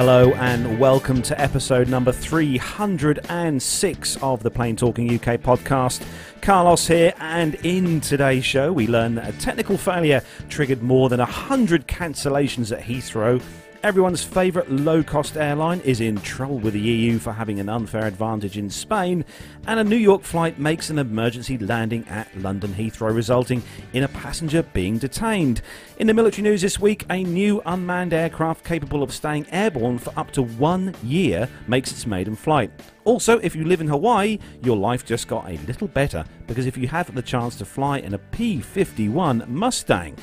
[0.00, 6.02] hello, and welcome to episode number 306 of the Plain Talking UK podcast.
[6.40, 11.18] Carlos here, and in today's show, we learn that a technical failure triggered more than
[11.18, 13.42] 100 cancellations at Heathrow.
[13.82, 18.06] Everyone's favourite low cost airline is in trouble with the EU for having an unfair
[18.06, 19.24] advantage in Spain,
[19.66, 23.62] and a New York flight makes an emergency landing at London Heathrow, resulting
[23.94, 25.62] in a passenger being detained.
[25.96, 30.12] In the military news this week, a new unmanned aircraft capable of staying airborne for
[30.14, 32.70] up to one year makes its maiden flight.
[33.04, 36.76] Also, if you live in Hawaii, your life just got a little better because if
[36.76, 40.16] you have the chance to fly in a P 51 Mustang.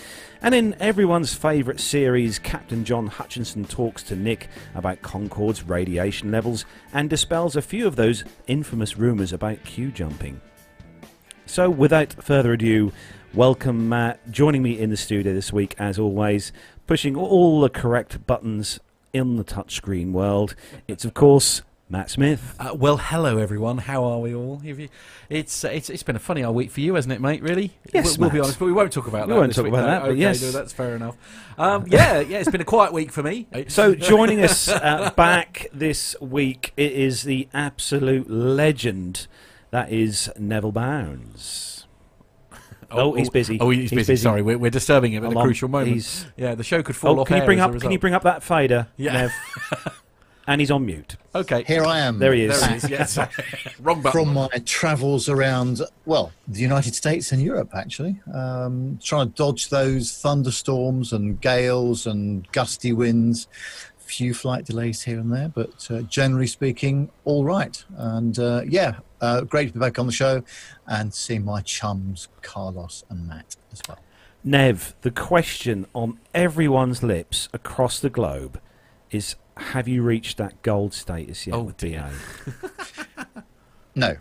[0.44, 6.66] And in everyone's favourite series, Captain John Hutchinson talks to Nick about Concorde's radiation levels
[6.94, 10.40] and dispels a few of those infamous rumours about queue jumping.
[11.48, 12.92] So, without further ado,
[13.34, 14.20] welcome Matt.
[14.30, 16.52] Joining me in the studio this week, as always,
[16.86, 18.80] pushing all the correct buttons
[19.14, 20.56] in the touchscreen world.
[20.88, 22.54] It's, of course, Matt Smith.
[22.60, 23.78] Uh, well, hello everyone.
[23.78, 24.60] How are we all?
[24.62, 24.90] You,
[25.30, 27.42] it's, uh, it's it's been a funny old week for you, hasn't it, mate?
[27.42, 27.78] Really?
[27.94, 29.36] Yes, we'll, we'll be honest, but we won't talk about We that.
[29.36, 29.88] We won't talk week, about no.
[29.88, 30.42] that, okay, yes.
[30.42, 31.16] no, that's fair enough.
[31.58, 33.48] Um, yeah, yeah, it's been a quiet week for me.
[33.70, 39.28] So, joining us uh, back this week, it is the absolute legend
[39.72, 41.74] that is Neville Bounds.
[42.90, 43.60] Oh, he's busy.
[43.60, 44.14] Oh, he's, He's busy.
[44.14, 44.24] busy.
[44.24, 45.44] Sorry, we're, we're disturbing him at a on.
[45.44, 45.92] crucial moment.
[45.92, 47.78] He's- Yeah, the show could fall Oh, off can you bring up?
[47.82, 49.28] Can you bring up that fader, Yeah.
[50.48, 50.54] Nev?
[50.54, 51.16] and he's on mute.
[51.36, 52.20] Okay, Here I am.
[52.20, 52.62] There he is.
[52.62, 52.90] there it is.
[52.90, 53.18] Yes,
[53.80, 54.12] wrong button.
[54.12, 59.70] From my travels around, well, the United States and Europe, actually, um, trying to dodge
[59.70, 63.48] those thunderstorms and gales and gusty winds.
[63.98, 67.84] Few flight delays here and there, but uh, generally speaking, all right.
[67.98, 70.44] And uh, yeah, uh, great to be back on the show
[70.88, 74.00] and see my chums, Carlos and Matt, as well.
[74.46, 78.62] Nev, the question on everyone's lips across the globe
[79.12, 82.10] is: Have you reached that gold status yet Oh, with dear.
[83.16, 83.24] BA?
[83.96, 84.16] No.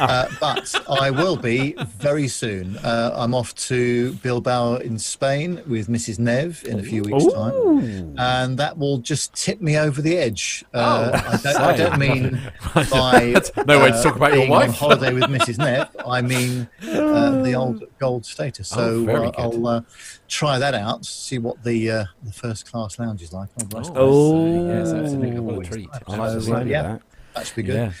[0.00, 2.76] Uh, but I will be very soon.
[2.78, 6.18] Uh, I'm off to Bilbao in Spain with Mrs.
[6.18, 8.14] Nev in a few weeks' time.
[8.18, 10.64] And that will just tip me over the edge.
[10.72, 12.40] Uh, Oh, I, don't, I don't mean
[12.74, 13.34] by
[13.66, 14.74] no way to uh, talk about your being on wife.
[14.76, 15.58] holiday with Mrs.
[15.58, 15.88] Nev.
[16.06, 18.72] I mean uh, the old gold status.
[18.72, 19.40] Oh, So very uh, good.
[19.40, 19.80] I'll uh,
[20.28, 21.04] try that out.
[21.04, 23.48] See what the uh, the first class lounge is like.
[23.60, 24.58] Oh, bless Oh, me.
[24.58, 25.40] Oh, yes, absolutely.
[25.40, 25.90] What a Always treat.
[25.92, 26.02] nice.
[26.08, 27.02] I like the So, sound of yeah, that.
[27.34, 27.74] that should be good.
[27.74, 27.92] Yeah.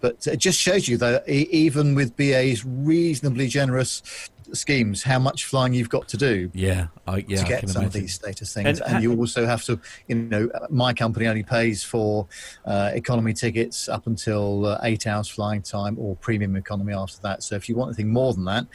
[0.00, 4.02] But it just shows you that even with BA's reasonably generous
[4.52, 7.92] schemes, how much flying you've got to do Yeah, I, yeah, to get some of
[7.92, 8.66] these status things.
[8.66, 12.26] And And, ha- you also have to, you know, my company only pays for
[12.64, 17.42] uh, economy tickets up until uh, eight hours flying time or premium economy after that.
[17.42, 18.66] So if you want anything more than that,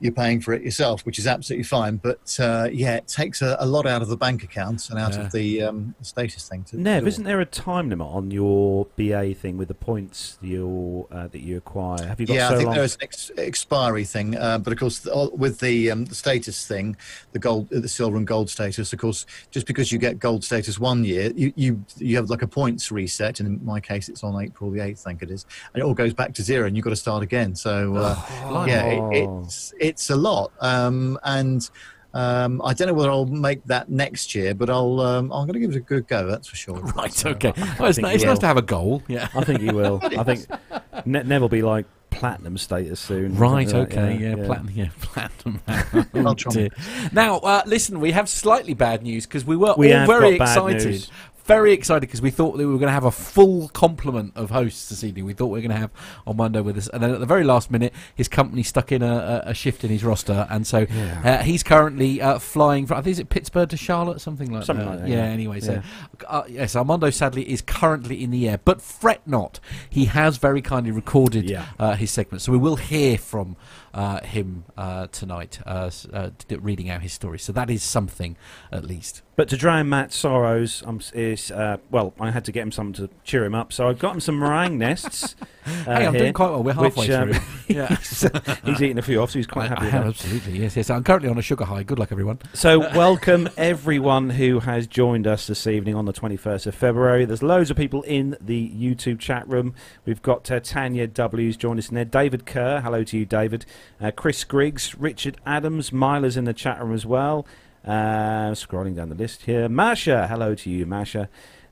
[0.00, 1.96] you're paying for it yourself, which is absolutely fine.
[1.96, 5.12] But uh, yeah, it takes a, a lot out of the bank accounts and out
[5.14, 5.20] Yeah.
[5.26, 6.64] of the um, status thing.
[6.64, 11.06] To Nev, isn't there a time limit on your BA thing with the points you
[11.10, 12.06] uh, that you acquire?
[12.06, 12.74] Have you got yeah, so I think long?
[12.76, 16.66] there is an ex- expiry thing, uh, but of course, with the, um, the status
[16.66, 16.96] thing,
[17.32, 20.78] the gold, the silver and gold status, of course, just because you get gold status
[20.78, 24.22] one year, you you, you have like a points reset, and in my case, it's
[24.24, 26.66] on April the eighth, I think it is, and it all goes back to zero,
[26.66, 27.54] and you've got to start again.
[27.54, 28.14] So uh,
[28.48, 28.70] blimey.
[28.72, 29.10] yeah, Oh.
[29.10, 31.68] it, it's it's a lot, um, and.
[32.12, 34.98] Um, I don't know whether I'll make that next year, but I'll.
[34.98, 36.26] Um, I'm going to give it a good go.
[36.26, 36.74] That's for sure.
[36.96, 37.52] Right, So, okay.
[37.78, 39.00] Well, it's, think ni- it's nice to have a goal.
[39.06, 39.28] Yeah.
[39.32, 40.00] I think you will.
[40.02, 40.44] I think
[41.06, 41.86] ne- Nev will be like
[42.20, 43.34] platinum status soon.
[43.34, 45.60] Right, something like that, okay, yeah, platinum, yeah, platinum.
[46.26, 46.68] I'll Oh,
[47.12, 51.08] now, uh, listen, we have slightly bad news because we were We all very excited.
[51.50, 54.50] Very excited because we thought that we were going to have a full complement of
[54.50, 55.24] hosts this evening.
[55.24, 55.90] We thought we were going to have
[56.24, 59.42] Armando with us, and then at the very last minute, his company stuck in a,
[59.46, 60.86] a, shift in his roster, and so
[61.24, 62.98] uh, he's currently uh, flying from.
[62.98, 64.90] I think is it Pittsburgh to Charlotte, something like Something that.
[64.92, 65.24] like that, Yeah.
[65.26, 65.32] yeah.
[65.32, 65.82] Anyway, so Yeah.
[66.28, 69.58] uh, yes, Armando sadly is currently in the air, but fret not.
[69.88, 71.64] He has very kindly recorded Yeah.
[71.80, 73.56] uh, his segment, so we will hear from
[73.94, 77.38] him uh, tonight, uh, uh, reading out his story.
[77.38, 78.36] So that is something,
[78.70, 79.22] at least.
[79.40, 83.06] But to drown Matt's sorrows, um, is uh, well, I had to get him something
[83.06, 83.72] to cheer him up.
[83.72, 85.34] So I've got him some meringue nests.
[85.66, 86.62] Uh, hey, I'm here, doing quite well.
[86.62, 87.42] We're halfway which, um, through.
[87.76, 87.88] Yeah.
[87.88, 88.26] he's,
[88.64, 89.86] he's eaten a few off, so he's quite happy.
[89.86, 90.90] I am absolutely yes, yes.
[90.90, 91.82] I'm currently on a sugar high.
[91.82, 92.40] Good luck, everyone.
[92.54, 97.26] So, welcome everyone who has joined us this evening on the 21st of February.
[97.26, 99.74] There's loads of people in the YouTube chat room.
[100.06, 102.06] We've got uh, Tanya W's joined us in there.
[102.06, 103.66] David Kerr, hello to you, David.
[104.00, 107.46] Uh, Chris Griggs, Richard Adams, Myla's in the chat room as well.
[107.84, 109.68] Uh, scrolling down the list here.
[109.68, 111.28] Masha, hello to you, Masha.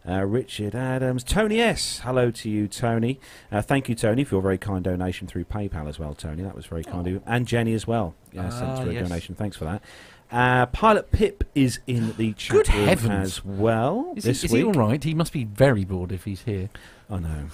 [0.09, 1.99] Uh, Richard Adams, Tony S.
[2.03, 3.21] Hello to you, Tony.
[3.53, 6.43] Uh, thank you, Tony, for your very kind donation through PayPal as well, Tony.
[6.43, 8.15] That was very kind of you, and Jenny as well.
[8.33, 9.35] Yeah, sent Ah, through a donation.
[9.35, 9.83] Thanks for that.
[10.31, 13.11] Uh, Pilot Pip is in the chat Good room heavens.
[13.39, 15.03] as well Is, he, this is he all right?
[15.03, 16.69] He must be very bored if he's here.
[17.11, 17.47] I know.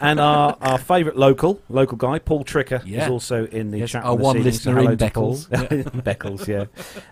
[0.00, 3.02] and our, our favourite local local guy, Paul Tricker, Yeah.
[3.06, 4.96] is also in the Yes, chat our room this one evening, listener so in.
[4.98, 5.48] Beccles.
[6.04, 6.66] Beccles, yeah.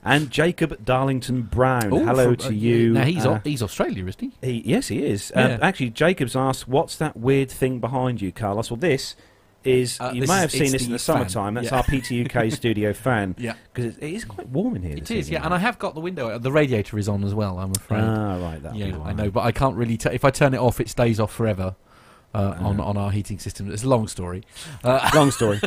[0.04, 1.92] And Jacob Darlington Brown.
[1.92, 2.92] Oh, hello from- to uh, you.
[2.92, 4.32] Now he's Uh, he's Australia, isn't he?
[4.40, 5.32] he, yes, he is.
[5.34, 5.46] Yeah.
[5.46, 9.16] Uh, actually, Jacob's asked, "What's that weird thing behind you, Carlos?" Well, this
[9.64, 11.28] is Uh, you may is- have seen this in the the fan.
[11.28, 11.54] summertime.
[11.54, 11.76] That's Yeah.
[11.78, 14.92] our PTUK studio fan Yeah, because it, is quite warm in here.
[14.96, 15.30] it this is.
[15.30, 15.44] Yeah, evening.
[15.46, 16.38] and I have got the window.
[16.38, 17.58] The radiator is on as well.
[17.58, 18.02] I'm afraid.
[18.02, 19.96] ah right, that yeah, I know, but I can't really.
[19.96, 21.74] T- if I turn it off, it stays off forever.
[22.34, 24.42] Uh, on on our heating system, it's a long story.
[24.84, 25.58] Uh, Long story.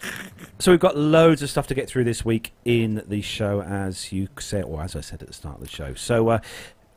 [0.58, 4.10] so we've got loads of stuff to get through this week in the show, as
[4.10, 5.92] you said, or as I said at the start of the show.
[5.94, 6.38] So, uh,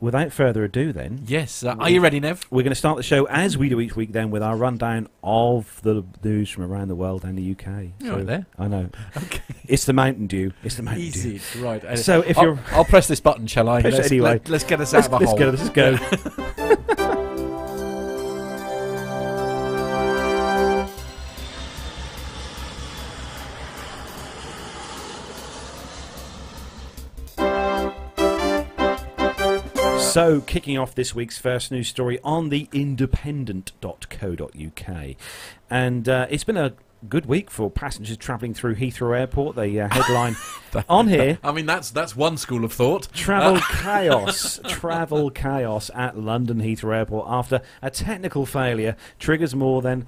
[0.02, 2.44] without further ado, then yes, uh, are you ready, Nev?
[2.50, 5.08] we're going to start the show as we do each week, then with our rundown
[5.22, 7.92] of the news from around the world and the UK.
[8.00, 8.46] You're right there.
[8.58, 8.90] I know.
[9.16, 9.40] Okay.
[9.64, 10.52] It's the Mountain Dew.
[10.64, 11.30] It's the Mountain Dew.
[11.30, 11.82] Easy, right?
[11.84, 13.80] uh, So if I'll, you're I'll press this button, shall I?
[13.80, 14.40] Let's, anyway.
[14.44, 15.78] Let, us get us out let's, of a let's hole.
[15.78, 15.96] go.
[15.96, 16.86] Let's go.
[30.12, 35.16] So, kicking off this week's first news story on the independent.co.uk.
[35.70, 36.74] And uh, it's been a
[37.08, 39.56] good week for passengers travelling through Heathrow Airport.
[39.56, 40.36] The uh, headline
[40.90, 43.08] on here I mean, that's that's one school of thought.
[43.14, 44.60] Travel chaos.
[44.68, 50.06] Travel chaos at London Heathrow Airport after a technical failure triggers more than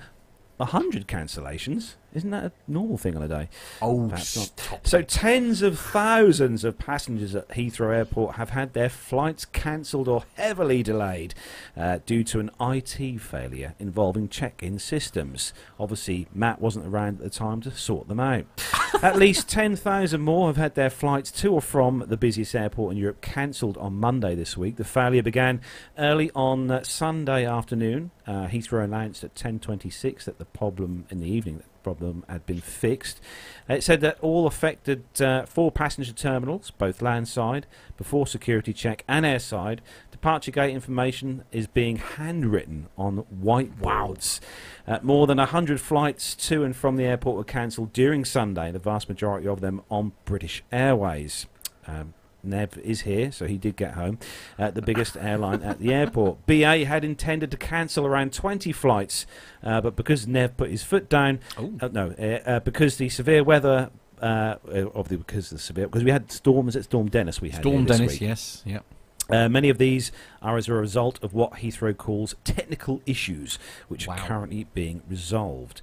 [0.59, 1.95] 100 cancellations.
[2.15, 3.49] Isn't that a normal thing on a day?
[3.83, 8.89] Oh, That's not- So, tens of thousands of passengers at Heathrow Airport have had their
[8.89, 11.35] flights cancelled or heavily delayed
[11.77, 15.53] uh, due to an IT failure involving check in systems.
[15.79, 18.47] Obviously, Matt wasn't around at the time to sort them out.
[19.03, 22.99] at least 10,000 more have had their flights to or from the busiest airport in
[22.99, 24.77] Europe cancelled on Monday this week.
[24.77, 25.61] The failure began
[25.99, 28.13] early on uh, Sunday afternoon.
[28.27, 32.61] Uh, Heathrow announced at 10.26 that the problem in the evening, that problem had been
[32.61, 33.21] fixed.
[33.69, 37.67] It said that all affected uh, four passenger terminals, both landside,
[37.97, 39.79] before security check and airside.
[40.11, 44.41] Departure gate information is being handwritten on whiteboards.
[44.89, 48.79] Uh, more than 100 flights to and from the airport were cancelled during Sunday, the
[48.79, 51.47] vast majority of them on British Airways.
[51.87, 54.19] Um, Nev is here, so he did get home.
[54.59, 56.45] Uh, the biggest airline at the airport.
[56.47, 59.27] BA had intended to cancel around 20 flights,
[59.63, 61.73] uh, but because Nev put his foot down, Oh.
[61.81, 63.91] uh, no, uh, uh, because the severe weather,
[64.23, 67.41] uh, uh, obviously because of the severe, because we had storms at Storm Dennis.
[67.41, 68.21] We had Storm Dennis, week.
[68.21, 68.81] yes, yeah.
[69.31, 70.13] Uh, many of these
[70.43, 73.59] are as a result of what Heathrow calls technical issues,
[73.89, 74.15] which Wow.
[74.15, 75.81] are currently being resolved.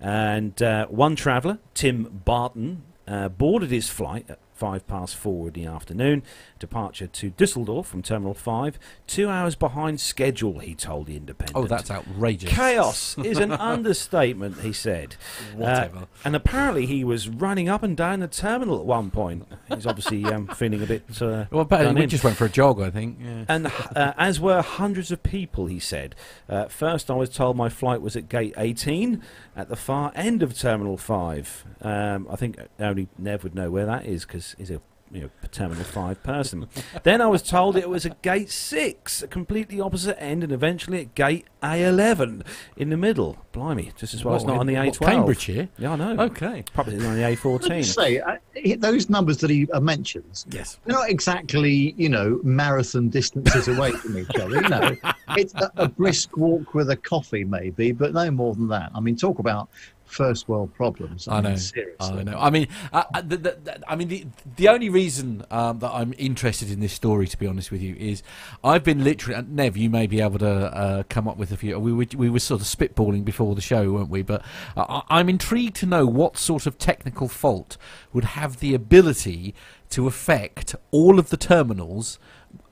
[0.00, 5.54] And uh, one traveller, Tim Barton, uh, boarded his flight at five past four in
[5.54, 6.22] the afternoon,
[6.58, 11.56] departure to Dusseldorf from Terminal 5, two hours behind schedule, he told The Independent.
[11.56, 12.50] Oh, that's outrageous.
[12.50, 15.16] Chaos is an understatement, he said.
[15.56, 15.96] Whatever.
[15.96, 19.46] Uh, and apparently he was running up and down the terminal at one point.
[19.72, 21.04] He's obviously um, feeling a bit.
[21.22, 23.18] Uh, well, but we just went for a jog, I think.
[23.18, 23.46] Yeah.
[23.48, 26.14] And uh, as were hundreds of people, he said.
[26.50, 29.22] Uh, first, I was told my flight was at gate 18
[29.56, 31.64] at the far end of Terminal 5.
[31.80, 34.80] Um, I think only Nev would know where that is because he's a
[35.12, 36.68] you know, Terminal 5 person.
[37.02, 41.00] then I was told it was at gate 6, a completely opposite end, and eventually
[41.00, 43.36] at gate A11 in the middle.
[43.50, 45.00] Blimey, just as well it's not on the in- A12.
[45.00, 45.68] what, Cambridgeshire?
[45.78, 46.22] Yeah, I know.
[46.26, 46.62] Okay.
[46.72, 47.84] Probably on the A14.
[47.84, 50.78] say uh, he- those numbers that he uh, mentions, Yes.
[50.84, 54.60] they're not exactly, you know, marathon distances away from each other.
[54.62, 54.96] You know,
[55.30, 58.92] it's a, a brisk walk with a coffee, maybe, but no more than that.
[58.94, 59.68] I mean, talk about
[60.10, 61.28] first world problems.
[61.28, 61.56] I mean, know.
[61.56, 62.18] Seriously.
[62.18, 62.38] I know.
[62.38, 64.26] I mean, uh, uh, the, the, I mean, the
[64.56, 67.94] the only reason um, that I'm interested in this story, to be honest with you,
[67.96, 68.22] is
[68.64, 69.36] I've been literally.
[69.36, 71.78] Uh, Nev, you may be able to uh, come up with a few.
[71.78, 74.22] We were we were sort of spitballing before the show, weren't we?
[74.22, 74.42] But
[74.76, 77.76] uh, I- I'm intrigued to know what sort of technical fault
[78.12, 79.54] would have the ability
[79.90, 82.18] to affect all of the terminals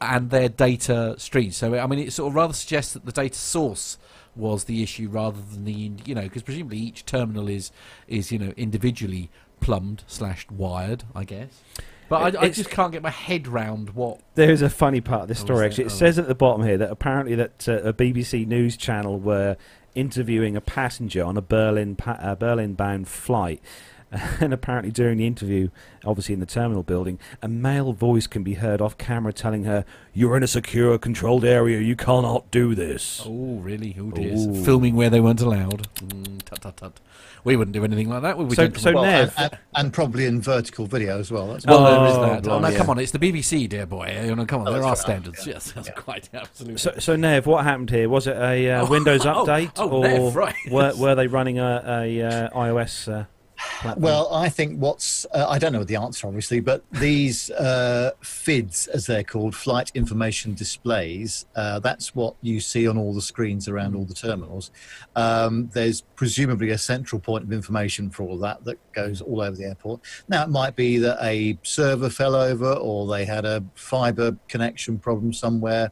[0.00, 1.56] and their data streams.
[1.56, 3.98] So, I mean, it sort of rather suggests that the data source
[4.38, 7.70] was the issue rather than the you know because presumably each terminal is
[8.06, 9.30] is you know individually
[9.60, 11.60] plumbed slash wired I guess
[12.08, 15.28] but I, I just can't get my head round what There's a funny part of
[15.28, 15.66] this Oh, story.
[15.66, 15.92] Actually, it?
[15.92, 15.96] Oh.
[15.96, 19.58] says at the bottom here that apparently that uh, a BBC news channel were
[19.94, 23.60] interviewing a passenger on a Berlin pa- uh, Berlin bound flight.
[24.40, 25.68] And apparently, during the interview,
[26.04, 29.84] obviously in the terminal building, a male voice can be heard off camera telling her,
[30.14, 31.80] "You're in a secure, controlled area.
[31.80, 34.64] You cannot do this." oh really oh dear Ooh.
[34.64, 37.00] filming where they weren't allowed mm, tut, tut, tut.
[37.44, 38.56] We wouldn't do anything like that, would we?
[38.56, 41.46] So- so Well, Nev- and, and, and probably in vertical video as well.
[41.48, 42.50] That's well, Oh, there is that.
[42.50, 42.90] Oh, no, come yeah.
[42.90, 44.18] on, it's the BBC, dear boy.
[44.24, 45.46] You know, come on, Oh, there are fair enough, standards.
[45.46, 45.52] yeah.
[45.54, 45.94] Yes, that's Yeah.
[45.94, 46.78] quite absolutely.
[46.78, 48.08] So, so Nev, what happened here?
[48.08, 51.26] Was it a uh, Oh, Windows oh, update, oh, or Nev, right, were, were they
[51.26, 53.24] running a, a uh, iOS uh,
[53.58, 54.02] platform?
[54.02, 58.86] Well, I think what's uh, I don't know the answer obviously, but these uh, FIDs,
[58.88, 61.46] as they're called, flight information displays.
[61.54, 64.70] Uh, that's what you see on all the screens around all the terminals.
[65.16, 69.56] Um, there's presumably a central point of information for all that that goes all over
[69.56, 70.00] the airport.
[70.28, 74.98] Now it might be that a server fell over, or they had a fiber connection
[74.98, 75.90] problem somewhere,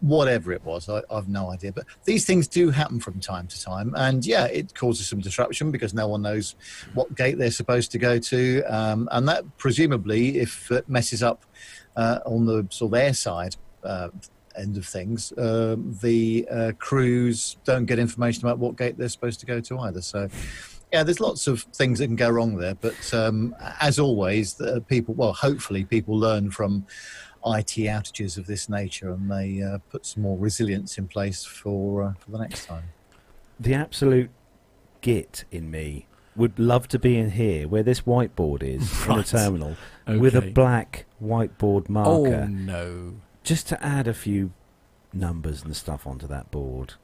[0.00, 1.72] whatever it was, I, I've no idea.
[1.72, 5.70] But these things do happen from time to time, and yeah, it causes some disruption
[5.70, 6.54] because no one knows
[6.94, 11.44] what gate they're supposed to go to, um, and that presumably, if it messes up
[11.96, 13.56] uh, on the sort of air side.
[13.82, 14.08] Uh,
[14.56, 19.38] end of things um, the uh, crews don't get information about what gate they're supposed
[19.38, 20.28] to go to either so
[20.92, 24.80] yeah there's lots of things that can go wrong there but um, as always the
[24.88, 26.86] people well hopefully people learn from
[27.46, 32.02] IT outages of this nature, and they uh, put some more resilience in place for
[32.02, 32.84] uh, for the next time.
[33.60, 34.30] the absolute
[35.00, 39.14] git in me would love to be in here where this whiteboard is in the
[39.16, 39.26] Right.
[39.26, 39.76] terminal
[40.06, 42.10] with a black whiteboard marker.
[42.10, 43.14] Oh marker no!
[43.44, 44.52] just to add a few
[45.12, 46.94] numbers and stuff onto that board.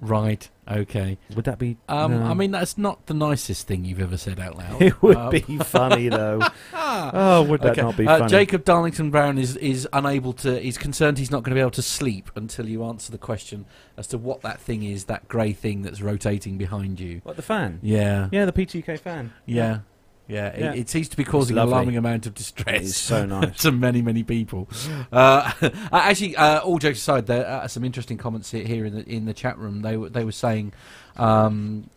[0.00, 0.50] Right.
[0.70, 1.18] Okay.
[1.36, 1.76] Would that be?
[1.88, 2.22] Um, no.
[2.26, 4.80] I mean, that's not the nicest thing you've ever said out loud.
[4.82, 6.40] it would Um, be funny though.
[6.72, 7.82] oh, would that okay.
[7.82, 8.30] not be uh, funny?
[8.30, 10.58] Jacob Darlington Brown is, is unable to.
[10.60, 13.66] He's concerned he's not going to be able to sleep until you answer the question
[13.96, 17.20] as to what that thing is, that grey thing that's rotating behind you.
[17.24, 17.78] What the fan?
[17.82, 18.28] Yeah.
[18.32, 19.32] Yeah, the PTUK fan.
[19.46, 19.80] Yeah.
[20.26, 20.46] Yeah.
[20.48, 20.72] It, Yeah.
[20.74, 22.96] it seems to be causing an alarming amount of It is distress.
[22.96, 23.58] so nice.
[23.58, 24.68] to many, many people.
[25.12, 25.52] Uh,
[25.92, 29.26] actually, uh, all jokes aside, there are some interesting comments he- here in the in
[29.26, 29.82] the chat room.
[29.82, 30.72] They were they were saying
[31.16, 31.88] um,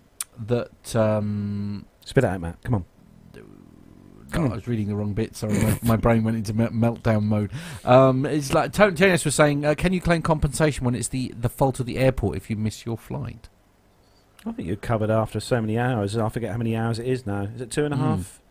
[0.46, 2.62] that um, Spit it out, Matt.
[2.64, 2.86] Come on.
[3.34, 3.46] Come
[4.44, 4.52] God, on.
[4.52, 5.36] I was reading the wrong bit.
[5.38, 7.50] Sorry, my, my brain went into meltdown mode.
[7.86, 11.34] Um, it's like Tony Jonas was saying, uh, can you claim compensation when it's the
[11.40, 13.48] the fault of the airport if you miss your flight?
[14.48, 16.18] I think you're covered after so many hours.
[16.18, 17.42] I forget how many hours it is now.
[17.44, 18.02] Is it two and a Mm.
[18.02, 18.42] half?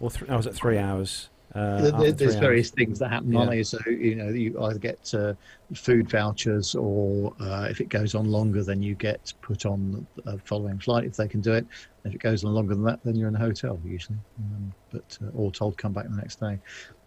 [0.00, 0.28] Or three?
[0.28, 1.28] Oh, is it three hours?
[1.54, 2.74] Uh, There- there's various hours.
[2.74, 3.62] things that happen, Yeah.
[3.62, 5.34] So you know, you either get uh,
[5.74, 10.38] food vouchers, or uh, if it goes on longer, then you get put on a
[10.38, 11.66] following flight if they can do it.
[12.04, 15.18] If it goes on longer than that, then you're in a hotel usually, um, but
[15.22, 16.58] uh, or told to come back the next day.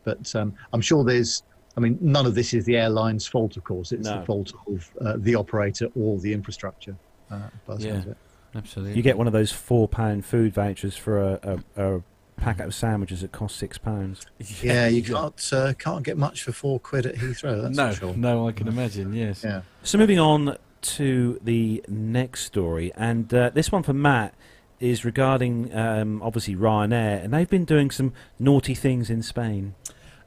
[0.04, 1.42] But um, I'm sure there's.
[1.77, 3.92] I mean, none of this is the airline's fault, of course.
[3.92, 4.20] It's No.
[4.20, 6.96] the fault of uh, the operator or the infrastructure.
[7.32, 8.13] Uh, by the sounds Yeah.
[8.57, 8.67] Of it.
[8.67, 8.95] Absolutely.
[8.95, 12.03] You get one of those four pound food vouchers for a, a, a
[12.38, 14.25] packet of sandwiches that cost six pounds.
[14.62, 17.62] Yeah, you can't uh, can't get much for four quid at Heathrow.
[17.62, 18.13] That's no, sure.
[18.15, 19.13] no, I can imagine.
[19.13, 19.43] Yes.
[19.43, 19.62] Yeah.
[19.83, 24.33] So moving on to the next story, and uh, this one for Matt
[24.79, 29.75] is regarding um, obviously Ryanair, and they've been doing some naughty things in Spain.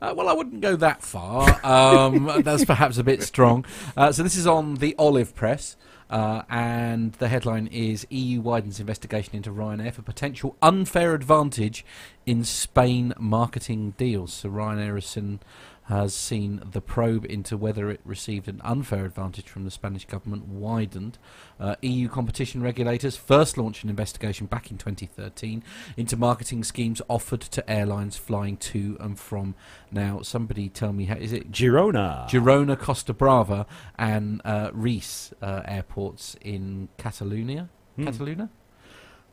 [0.00, 1.60] Uh, well, I wouldn't go that far.
[1.66, 3.64] Um, that's perhaps a bit strong.
[3.96, 5.76] Uh, so this is on the Olive Press,
[6.10, 11.84] uh, and the headline is EU widens investigation into Ryanair for potential unfair advantage
[12.24, 14.32] in Spain marketing deals.
[14.32, 15.40] So Ryanair has seen,
[15.88, 20.46] has seen the probe into whether it received an unfair advantage from the Spanish government
[20.46, 21.16] widened.
[21.58, 25.64] Uh, EU competition regulators first launched an investigation back in 2013
[25.96, 29.54] into marketing schemes offered to airlines flying to and from.
[29.90, 32.28] Now, somebody tell me, how, is it Girona.
[32.28, 33.66] Girona, Costa Brava,
[33.98, 37.70] and uh, Reese uh, airports in Catalonia?
[37.96, 38.08] Hmm.
[38.08, 38.50] Cataluna?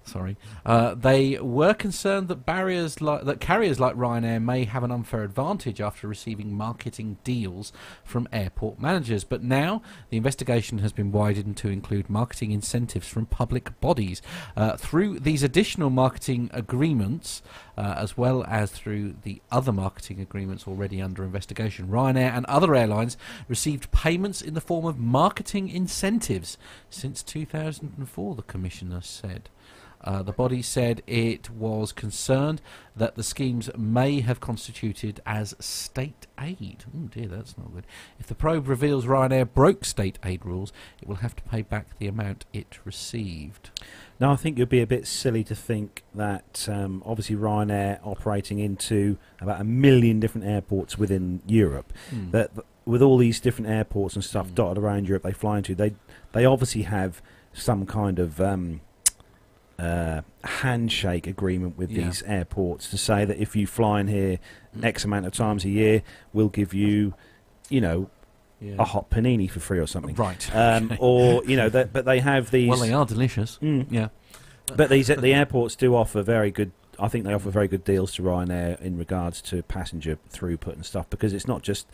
[0.06, 5.24] Sorry, uh, they were concerned that barriers that carriers like Ryanair may have an unfair
[5.24, 9.24] advantage after receiving marketing deals from airport managers.
[9.24, 9.82] But now
[10.12, 14.22] the investigation has been widened to include marketing incentives from public bodies
[14.56, 17.42] uh, through these additional marketing agreements,
[17.76, 21.88] uh, as well as through the other marketing agreements already under investigation.
[21.88, 26.60] Ryanair and other airlines received payments in the form of marketing incentives
[26.92, 28.36] since 2004.
[28.36, 29.50] The commissioner said.
[30.06, 32.62] Uh, the body said it was concerned
[32.96, 36.86] that the schemes may have constituted as state aid.
[36.96, 37.88] Oh dear, that's not good.
[38.20, 40.72] If the probe reveals Ryanair broke state aid rules,
[41.02, 43.72] it will have to pay back the amount it received.
[44.20, 48.60] Now, I think you'd be a bit silly to think that um, obviously Ryanair operating
[48.60, 52.30] into about a million different airports within Europe, Hmm.
[52.32, 52.52] that
[52.86, 54.56] with all these different airports and stuff Mm.
[54.56, 55.96] dotted around Europe they fly into, they
[56.34, 57.22] they obviously have
[57.54, 58.82] some kind of um,
[59.80, 62.06] uh, handshake agreement with Yeah.
[62.06, 64.40] these airports to say that if you fly in here.
[64.84, 66.02] X amount of times a year,
[66.34, 67.14] we'll give you,
[67.70, 68.10] you know,
[68.60, 68.76] Yeah.
[68.80, 70.16] a hot panini for free or something.
[70.16, 70.54] Right.
[70.54, 72.70] Um, or you know, that, but they have these.
[72.70, 73.58] well, they are delicious.
[73.62, 73.86] Mm.
[73.90, 74.10] Yeah.
[74.76, 76.72] but these the airports do offer very good.
[77.00, 80.86] I think they offer very good deals to Ryanair in regards to passenger throughput and
[80.86, 81.88] stuff because it's not just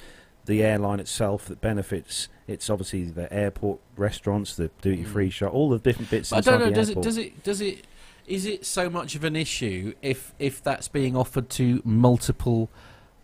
[0.52, 2.28] the airline itself that benefits.
[2.46, 6.30] It's obviously the airport restaurants, the duty free shop, all the different bits.
[6.30, 6.72] But I don't know.
[6.72, 7.06] Does airport.
[7.06, 7.08] it?
[7.08, 7.44] Does it?
[7.44, 7.88] Does it?
[8.28, 12.70] Is it so much of an issue if if that's being offered to multiple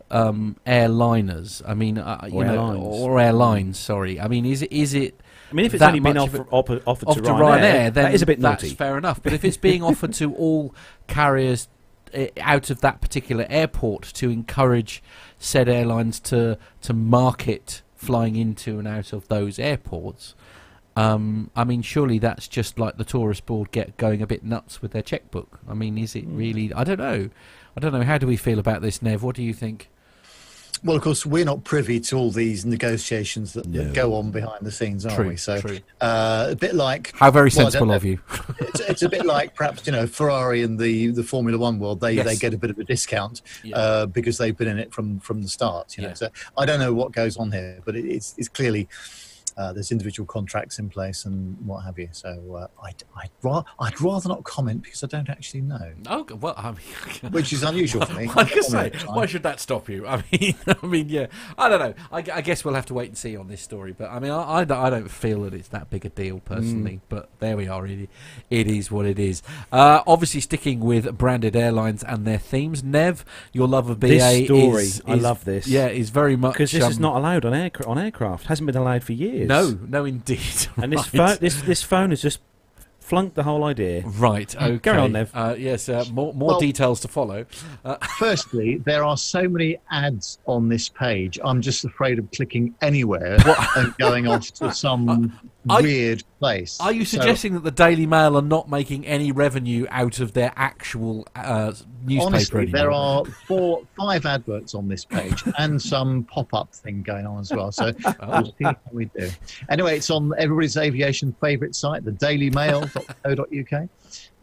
[0.10, 1.62] um, airliners?
[1.67, 2.84] I mean, uh, you Or know, airlines.
[2.86, 3.77] or airlines.
[3.79, 4.19] Sorry.
[4.19, 4.72] I mean, is it?
[4.72, 5.19] Is it?
[5.51, 7.60] I mean, if it's only been much of offer, offer, offered offered to to Ryanair,
[7.60, 8.75] Ryanair, then that is a bit that's naughty.
[8.75, 9.22] fair enough.
[9.22, 10.74] But if it's being offered to all
[11.07, 11.67] carriers
[12.42, 15.02] out of that particular airport to encourage
[15.40, 20.36] said airlines to to market flying into and out of those airports,
[20.96, 24.82] um, I mean, surely that's just like the tourist board get going a bit nuts
[24.82, 25.60] with their checkbook.
[25.68, 26.38] I mean, is it Hmm.
[26.38, 26.74] really?
[26.74, 27.30] I don't know.
[27.76, 28.04] I don't know.
[28.04, 29.22] How do we feel about this, Nev?
[29.22, 29.90] What do you think?
[30.84, 33.84] Well, of course, we're not privy to all these negotiations that, No.
[33.84, 35.38] that go on behind the scenes, are True, we?
[35.38, 35.79] So, true.
[36.01, 37.93] Uh, a bit like How very Well, sensible know.
[37.96, 38.19] of you.
[38.60, 42.00] it's, it's a bit like perhaps you know Ferrari and the the Formula One world.
[42.01, 42.25] They Yes.
[42.25, 43.77] they get a bit of a discount Yeah.
[43.77, 45.98] uh, because they've been in it from from the start.
[45.98, 46.13] You know, Yeah.
[46.15, 48.88] so I don't know what goes on here, but it, it's it's clearly.
[49.58, 52.08] Uh, there's individual contracts in place and what have you.
[52.12, 56.26] So uh, I'd, I'd, ra- I'd rather not comment because I don't actually know, Oh
[56.40, 58.30] well, I mean, which is unusual for me.
[58.36, 59.16] I can say, Comment at the time.
[59.16, 60.06] why should that stop you?
[60.08, 61.94] I mean, I mean, yeah, I don't know.
[62.12, 63.94] I, I guess we'll have to wait and see on this story.
[63.94, 66.40] But I mean, I, I, don't- I don't feel that it's that big a deal
[66.40, 67.02] personally.
[67.10, 67.86] But there we are.
[67.88, 68.10] It,
[68.52, 69.42] it is what it is.
[69.72, 72.84] Uh, obviously, sticking with branded airlines and their themes.
[72.84, 75.67] Nev, your love of BA This story, is, I love this.
[75.67, 78.46] Yeah, is very much because this is um, not allowed on air on aircraft.
[78.46, 79.46] Hasn't been allowed for years.
[79.47, 80.39] No, no, indeed.
[80.77, 81.29] and this Right.
[81.29, 82.39] phone, this this phone has just
[82.99, 84.03] flunked the whole idea.
[84.05, 84.53] Right.
[84.55, 84.79] Okay.
[84.79, 85.31] Carry on, Nev.
[85.33, 85.88] Uh, yes.
[85.88, 87.45] Uh, more more Well- details to follow.
[88.19, 91.39] Firstly, there are so many ads on this page.
[91.43, 93.38] I'm just afraid of clicking anywhere
[93.77, 95.31] and going off to some
[95.69, 96.77] Are- weird place.
[96.80, 100.34] Are you So- suggesting that the Daily Mail are not making any revenue out of
[100.34, 101.73] their actual uh,
[102.06, 102.80] newspaper Honestly, anymore?
[102.80, 107.51] there are four, five adverts on this page and some pop-up thing going on as
[107.51, 107.71] well.
[107.71, 107.91] So
[108.27, 109.30] we'll see how we do.
[109.69, 113.89] Anyway, it's on everybody's aviation favourite site, the dailymail.co.uk.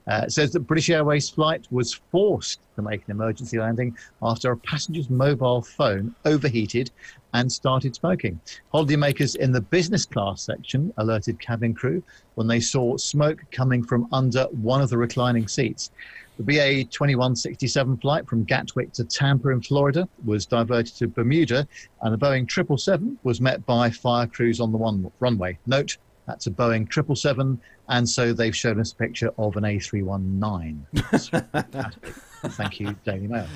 [0.06, 4.52] Uh, it says that British Airways flight was forced to make an emergency landing after
[4.52, 6.90] a passenger's mobile phone overheated
[7.35, 8.40] and started smoking.
[8.73, 12.03] Holidaymakers in the business class section alerted cabin crew
[12.37, 15.90] when they saw smoke coming from under one of the reclining seats.
[16.38, 21.68] The BA 2167 flight from Gatwick to Tampa in Florida was diverted to Bermuda,
[22.03, 25.57] and the Boeing 777 was met by fire crews on the one runway.
[25.66, 32.23] Note that's a Boeing 777, and so they've shown us a picture of an A319.
[32.50, 33.46] Thank you, Daily Mail.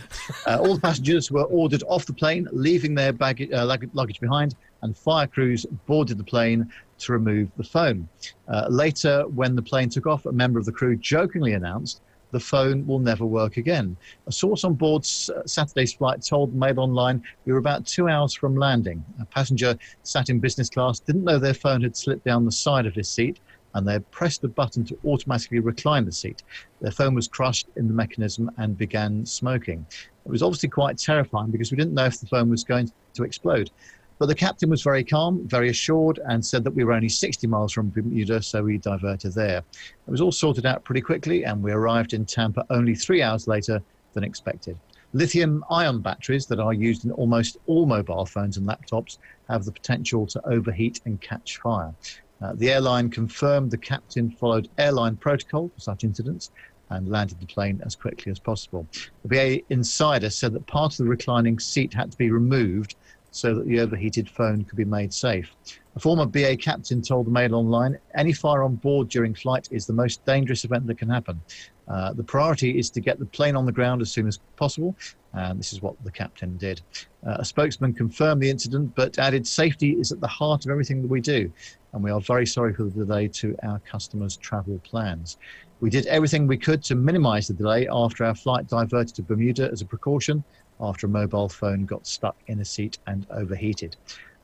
[0.47, 4.55] Uh, all the passengers were ordered off the plane, leaving their baggage, uh, luggage behind,
[4.83, 8.09] and fire crews boarded the plane to remove the phone.
[8.49, 12.41] Uh, later, when the plane took off, a member of the crew jokingly announced the
[12.41, 13.97] phone will never work again.
[14.27, 18.35] A source on board S- Saturday's flight told Mail Online we were about two hours
[18.35, 19.05] from landing.
[19.21, 22.87] A passenger sat in business class didn't know their phone had slipped down the side
[22.87, 23.41] of his seat
[23.75, 26.43] and they pressed the button to automatically recline the seat.
[26.81, 29.87] Their phone was crushed in the mechanism and began smoking.
[30.25, 33.25] It was obviously quite terrifying because we didn't know if the phone was going to
[33.25, 33.71] explode.
[34.19, 37.47] But the captain was very calm, very assured, and said that we were only 60
[37.47, 39.59] miles from Bermuda, so we diverted there.
[39.59, 43.47] It was all sorted out pretty quickly, and we arrived in Tampa only three hours
[43.47, 43.81] later
[44.15, 44.77] than expected.
[45.15, 49.73] Lithium ion batteries that are used in almost all mobile phones and laptops have the
[49.73, 51.95] potential to overheat and catch fire.
[52.41, 56.51] Uh, the airline confirmed the captain followed airline protocol for such incidents
[56.91, 58.87] and landed the plane as quickly as possible.
[59.25, 62.97] The BA insider said that part of the reclining seat had to be removed
[63.31, 65.55] so that the overheated phone could be made safe.
[65.97, 69.87] A former BA captain told the Mail Online, any fire on board during flight is
[69.87, 71.41] the most dangerous event that can happen.
[71.89, 74.95] Uh, the priority is to get the plane on the ground as soon as possible,
[75.33, 76.81] and this is what the captain did.
[77.27, 81.03] Uh, a spokesman confirmed the incident, but added safety is at the heart of everything
[81.03, 81.51] that we do,
[81.93, 85.37] and we are very sorry for the delay to our customers' travel plans.
[85.81, 89.71] We did everything we could to minimize the delay after our flight diverted to Bermuda
[89.71, 90.45] as a precaution
[90.81, 93.97] after a mobile phone got stuck in a seat and overheated.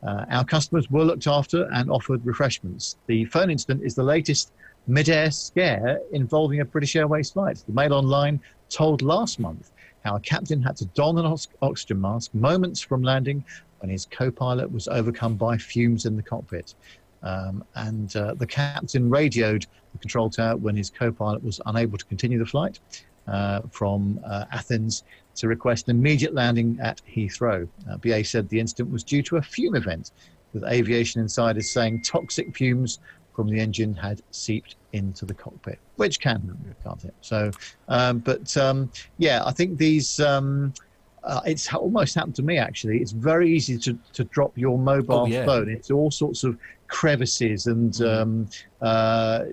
[0.06, 2.96] Uh, our customers were looked after and offered refreshments.
[3.06, 4.52] The phone incident is the latest
[4.86, 7.62] mid-air scare involving a British Airways flight.
[7.66, 9.70] The Mail Online told last month
[10.04, 13.42] how a captain had to don an ox- oxygen mask moments from landing
[13.78, 16.74] when his co-pilot was overcome by fumes in the cockpit.
[17.24, 22.04] Um, and uh, the captain radioed the control tower when his co-pilot was unable to
[22.04, 22.78] continue the flight
[23.26, 25.04] uh, from uh, Athens
[25.36, 27.66] to request an immediate landing at Heathrow.
[27.90, 30.12] Uh, BA said the incident was due to a fume event,
[30.52, 33.00] with aviation insiders saying toxic fumes
[33.34, 37.14] from the engine had seeped into the cockpit, which can, can't it?
[37.20, 37.50] So,
[37.88, 40.20] um, but um, yeah, I think these.
[40.20, 40.72] Um,
[41.24, 42.98] uh, it's almost happened to me actually.
[42.98, 45.46] It's very easy to, to drop your mobile Oh, yeah.
[45.46, 46.58] phone into all sorts of
[46.94, 48.20] crevices and Mm.
[48.22, 48.48] um,
[48.80, 49.44] uh,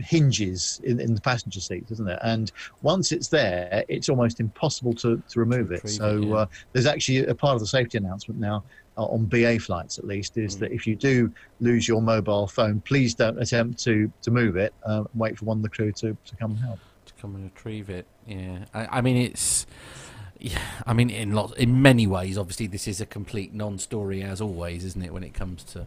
[0.00, 2.18] hinges in, in the passenger seats, isn't it?
[2.22, 2.50] And
[2.82, 5.88] once it's there, it's almost impossible to, to remove it.
[5.88, 6.34] So yeah.
[6.34, 8.64] uh, there's actually a part of the safety announcement now
[8.98, 10.60] uh, on BA flights, at least, is Mm.
[10.60, 14.74] that if you do lose your mobile phone, please don't attempt to to move it.
[14.84, 16.80] Uh, wait for one of the crew to, to come and help.
[17.06, 18.06] to come and retrieve it.
[18.26, 19.66] Yeah, I, I mean it's.
[20.38, 24.40] Yeah, I mean in lots, in many ways, obviously this is a complete non-story as
[24.40, 25.12] always, isn't it?
[25.12, 25.86] When it comes to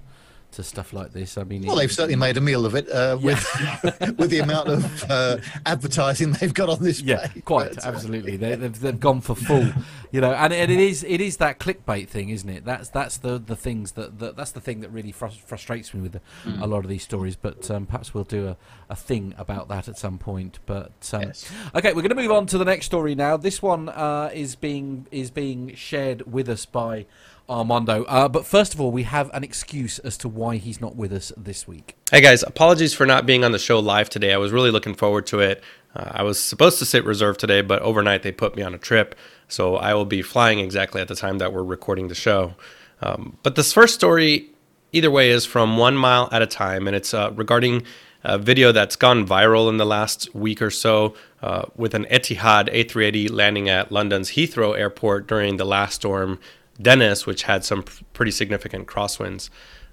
[0.56, 3.18] to stuff like this, I mean, Well, they've certainly made a meal of it uh,
[3.22, 3.40] with
[4.18, 7.02] with the amount of uh, advertising they've got on this.
[7.02, 8.38] Yeah, quite But, uh, absolutely.
[8.38, 9.72] They, they've they've gone for full,
[10.12, 12.66] you know, and, and it is it is that clickbait thing, isn't it?
[12.66, 16.02] That's that's the the things that, that that's the thing that really frus- frustrates me
[16.02, 16.22] with the,
[16.64, 17.36] a lot of these stories.
[17.36, 18.58] But um, perhaps we'll do a,
[18.90, 20.60] a thing about that at some point.
[20.66, 21.52] But um, Yes.
[21.76, 23.38] okay, we're going to move on to the next story now.
[23.38, 27.06] This one uh, is being is being shared with us by
[27.50, 28.04] Armando.
[28.06, 31.12] Uh, but first of all, we have an excuse as to why he's not with
[31.12, 31.96] us this week.
[32.12, 34.34] Hey guys, apologies for not being on the show live today.
[34.34, 35.64] I was really looking forward to it.
[35.96, 38.78] Uh, I was supposed to sit reserve today, but overnight they put me on a
[38.78, 39.16] trip,
[39.48, 42.56] so I will be flying exactly at the time that we're recording the show.
[43.02, 44.50] Um, but this first story,
[44.92, 47.84] either way, is from One Mile at a Time, and it's uh, regarding
[48.26, 52.74] a video that's gone viral in the last week or so uh, with an Etihad
[52.74, 56.40] A380 landing at London's Heathrow Airport during the last storm,
[56.82, 57.84] Dennis, which had some
[58.14, 59.50] pretty significant crosswinds.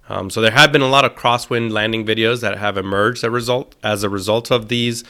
[0.08, 3.24] Um, so there have been a lot of crosswind landing videos that have emerged as
[3.24, 5.04] a result as a result of these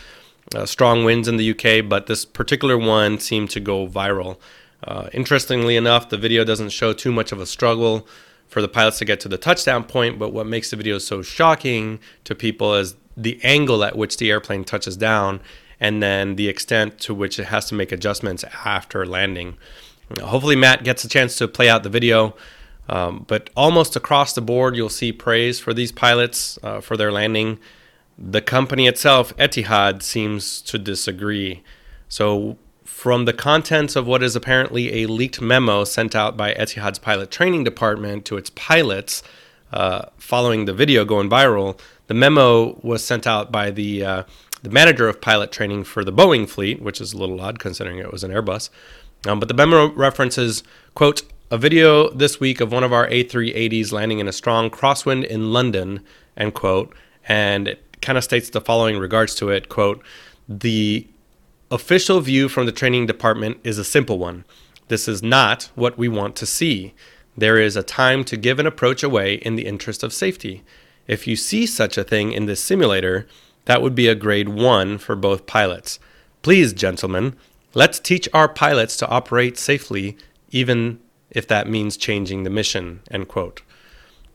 [0.54, 4.38] uh, strong winds in the UK, but this particular one seemed to go viral.
[4.84, 8.06] Uh, interestingly enough, the video doesn't show too much of a struggle
[8.48, 11.22] for the pilots to get to the touchdown point, but what makes the video so
[11.22, 15.40] shocking to people is the angle at which the airplane touches down
[15.80, 19.56] and then the extent to which it has to make adjustments after landing.
[20.20, 22.34] Hopefully, Matt gets a chance to play out the video.
[22.88, 27.12] Um, but almost across the board, you'll see praise for these pilots uh, for their
[27.12, 27.58] landing.
[28.18, 31.62] The company itself, Etihad, seems to disagree.
[32.08, 36.98] So, from the contents of what is apparently a leaked memo sent out by Etihad's
[36.98, 39.22] pilot training department to its pilots
[39.72, 44.22] uh, following the video going viral, the memo was sent out by the uh,
[44.62, 47.98] the manager of pilot training for the Boeing fleet, which is a little odd considering
[47.98, 48.70] it was an Airbus.
[49.26, 50.62] Um, but the memo references,
[50.94, 55.24] quote, a video this week of one of our A380s landing in a strong crosswind
[55.26, 56.00] in London,
[56.36, 56.94] end quote,
[57.28, 60.02] and it kind of states the following regards to it, quote,
[60.48, 61.06] the
[61.70, 64.44] official view from the training department is a simple one.
[64.88, 66.94] This is not what we want to see.
[67.36, 70.62] There is a time to give an approach away in the interest of safety.
[71.06, 73.26] If you see such a thing in this simulator,
[73.64, 75.98] that would be a grade 1 for both pilots.
[76.42, 77.36] Please, gentlemen,
[77.74, 80.16] let's teach our pilots to operate safely,
[80.50, 83.00] even if that means changing the mission.
[83.10, 83.62] End quote.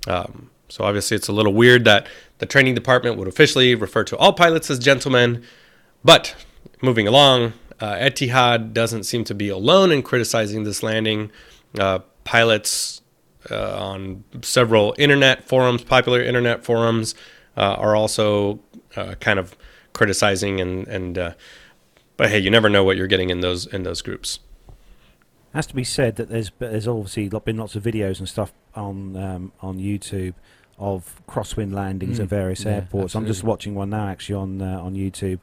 [0.07, 2.07] Um, so obviously, it's a little weird that
[2.39, 5.43] the training department would officially refer to all pilots as gentlemen.
[6.03, 6.35] But
[6.81, 11.31] moving along, uh, Etihad doesn't seem to be alone in criticizing this landing.
[11.77, 13.01] Uh, pilots
[13.49, 17.15] uh, on several internet forums, popular internet forums,
[17.55, 18.59] uh, are also
[18.95, 19.55] uh, kind of
[19.93, 21.35] criticizing and and.
[22.17, 24.39] But hey, you never know what you're getting in those in those groups.
[25.53, 29.15] Has to be said that there's there's obviously been lots of videos and stuff on
[29.15, 30.33] um, on YouTube
[30.79, 33.15] of crosswind landings Mm, at various yeah, airports.
[33.15, 35.39] I'm just watching one now actually on uh, on YouTube,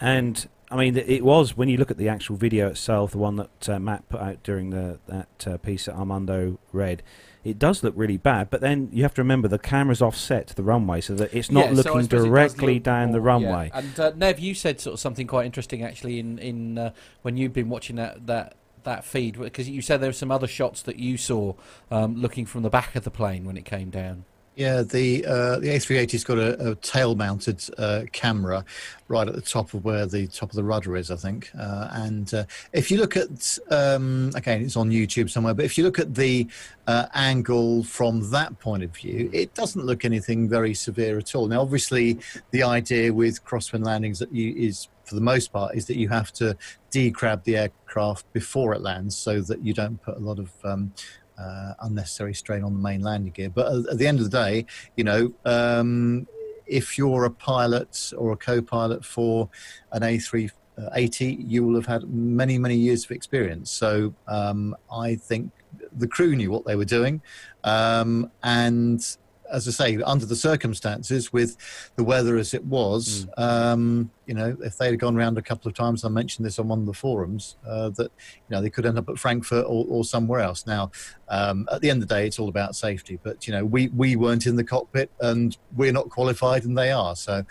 [0.00, 3.36] and I mean it was when you look at the actual video itself, the one
[3.36, 7.02] that uh, Matt put out during the that uh, piece that Armando read.
[7.44, 10.54] It does look really bad, but then you have to remember the camera's offset to
[10.54, 13.46] the runway, so that it's not Yeah, looking does directly look down the more- yeah.
[13.48, 13.70] runway.
[13.74, 17.36] And uh, Nev, you said sort of something quite interesting actually in in uh, when
[17.36, 20.82] you've been watching that that that feed because you said there were some other shots
[20.82, 21.54] that you saw
[21.90, 24.24] um, looking from the back of the plane when it came down.
[24.54, 28.62] Yeah, the uh, the A380's got a, a tail-mounted uh, camera
[29.08, 31.50] right at the top of where the top of the rudder is, I think.
[31.58, 35.78] Uh, and uh, if you look at, um, again, it's on YouTube somewhere, but if
[35.78, 36.46] you look at the
[36.86, 41.46] uh, angle from that point of view, it doesn't look anything very severe at all.
[41.46, 42.18] Now, obviously,
[42.50, 46.10] the idea with crosswind landings that you is, for the most part, is that you
[46.10, 46.58] have to
[46.90, 50.92] decrab the aircraft before it lands, so that you don't put a lot of um,
[51.42, 53.50] uh, unnecessary strain on the main landing gear.
[53.50, 56.26] But at, the end of the day, you know, um,
[56.66, 59.48] if you're a pilot or a co-pilot for
[59.92, 63.70] an A380, you will have had many, many years of experience.
[63.70, 65.50] So um, I think
[65.96, 67.20] the crew knew what they were doing,
[67.64, 69.04] um, and
[69.52, 71.56] as I say, under the circumstances, with
[71.96, 73.42] the weather as it was, Mm.
[73.42, 76.68] um, you know, if they'd gone round a couple of times, I mentioned this on
[76.68, 78.10] one of the forums, uh, that
[78.48, 80.66] you know they could end up at Frankfurt or, or somewhere else.
[80.66, 80.90] Now,
[81.28, 83.18] um, at the end of the day, it's all about safety.
[83.22, 86.90] But you know, we we weren't in the cockpit, and we're not qualified, and they
[86.90, 87.14] are.
[87.14, 87.44] So,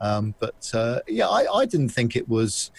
[0.00, 2.70] um, but uh, yeah, I, I didn't think it was,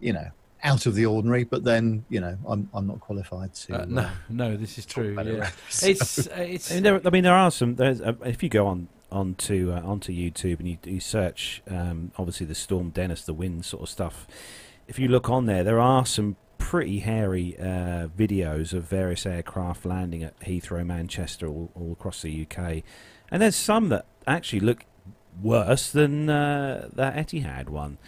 [0.00, 0.30] you know,
[0.64, 1.44] out of the ordinary.
[1.44, 3.82] But then, you know, I'm I'm not qualified to.
[3.82, 5.18] Uh, no, no, this is true.
[5.18, 5.32] it, Yeah.
[5.40, 5.52] right?
[5.82, 6.70] It's uh, it's.
[6.70, 7.76] I mean, there, I mean, there are some.
[7.76, 12.12] There's, uh, if you go on onto uh, onto YouTube and you, you search, um,
[12.16, 14.26] obviously the Storm Dennis, the wind sort of stuff.
[14.88, 19.84] If you look on there, there are some pretty hairy uh, videos of various aircraft
[19.84, 22.82] landing at Heathrow, Manchester, all, all across the UK,
[23.30, 24.84] and there's some that actually look
[25.42, 27.98] worse than uh, that Etihad one.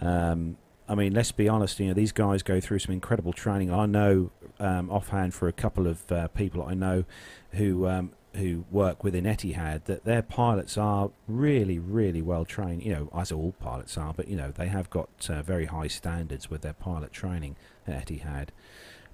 [0.00, 0.56] Um,
[0.88, 1.80] I mean, let's be honest.
[1.80, 3.72] You know, these guys go through some incredible training.
[3.72, 7.04] I know um, offhand for a couple of uh, people I know
[7.52, 12.82] who um, who work within Etihad that their pilots are really, really well trained.
[12.82, 15.88] You know, as all pilots are, but you know they have got uh, very high
[15.88, 18.48] standards with their pilot training at Etihad.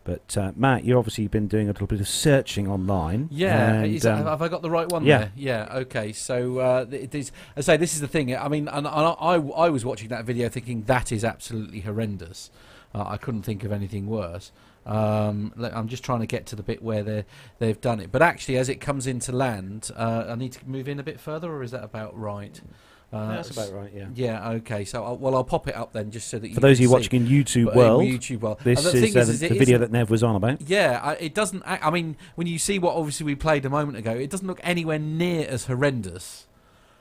[0.05, 3.29] But uh, Matt, you've obviously been doing a little bit of searching online.
[3.31, 5.19] Yeah, and, that- um, have I got the right one yeah.
[5.19, 5.33] there?
[5.37, 6.13] Yeah, okay.
[6.13, 8.35] So uh, it is, I say this is the thing.
[8.35, 12.51] I mean, and, and I, I was watching that video thinking that is absolutely horrendous.
[12.95, 14.53] Uh, I couldn't think of anything worse.
[14.87, 17.25] Um, I'm just trying to get to the bit where they
[17.59, 18.11] they've done it.
[18.11, 21.21] But actually, as it comes into land, uh, I need to move in a bit
[21.21, 22.61] further, or is that about right?
[23.12, 23.90] Uh, that's about right.
[23.94, 24.07] Yeah.
[24.14, 24.51] Yeah.
[24.51, 24.85] Okay.
[24.85, 26.83] So, I'll, well, I'll pop it up then, just so that you For those of
[26.83, 26.92] you see.
[26.92, 28.59] watching in YouTube But, world, YouTube world.
[28.62, 30.61] this the is, thing uh, is, the, is the video that Nev was on about.
[30.62, 31.62] yeah, I, it doesn't.
[31.66, 34.46] act- I mean, when you see what obviously we played a moment ago, it doesn't
[34.46, 36.46] look anywhere near as horrendous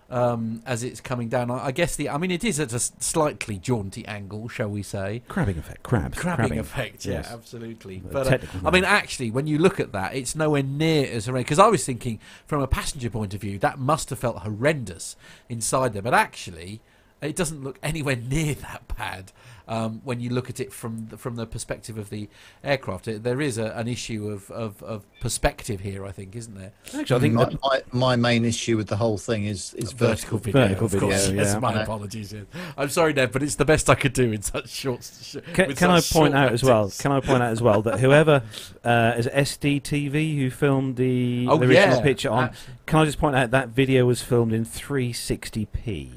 [0.10, 1.52] um, as it's coming down.
[1.52, 2.10] I, I guess the.
[2.10, 5.22] I mean, it is at a slightly jaunty angle, shall we say?
[5.28, 5.84] Crabbing effect.
[5.84, 6.18] Crabs.
[6.18, 7.32] Crabbing, effect, yeah, yes.
[7.32, 8.00] absolutely.
[8.00, 11.46] But uh, I mean, actually, when you look at that, it's nowhere near as horrendous.
[11.46, 15.16] Because I was thinking, from a passenger point of view, that must have felt horrendous
[15.48, 16.02] inside there.
[16.02, 16.82] But actually,
[17.22, 19.32] it doesn't look anywhere near that bad
[19.70, 22.28] um, when you look at it from the, from the perspective of the
[22.64, 23.08] aircraft.
[23.08, 26.74] It, there is a, an issue of, of, of perspective here, I think, isn't there?
[26.94, 29.92] Actually, I think my, that, my, my main issue with the whole thing is is
[29.94, 30.40] vertical.
[30.40, 30.62] video.
[30.64, 31.28] Vertical of course.
[31.28, 31.60] video, Yes, yeah.
[31.60, 31.84] my Yeah.
[31.84, 32.34] apologies.
[32.34, 32.42] yeah.
[32.78, 35.04] I'm sorry, Ned, but it's the best I could do in such short.
[35.04, 36.92] Sh- Can, with can I point out as well?
[37.00, 38.42] Can I point out as well that whoever
[38.84, 42.46] uh, is it SDTV who filmed the, Oh the original yeah, picture on?
[42.46, 46.10] abs- Can I just point out that video was filmed in 360p?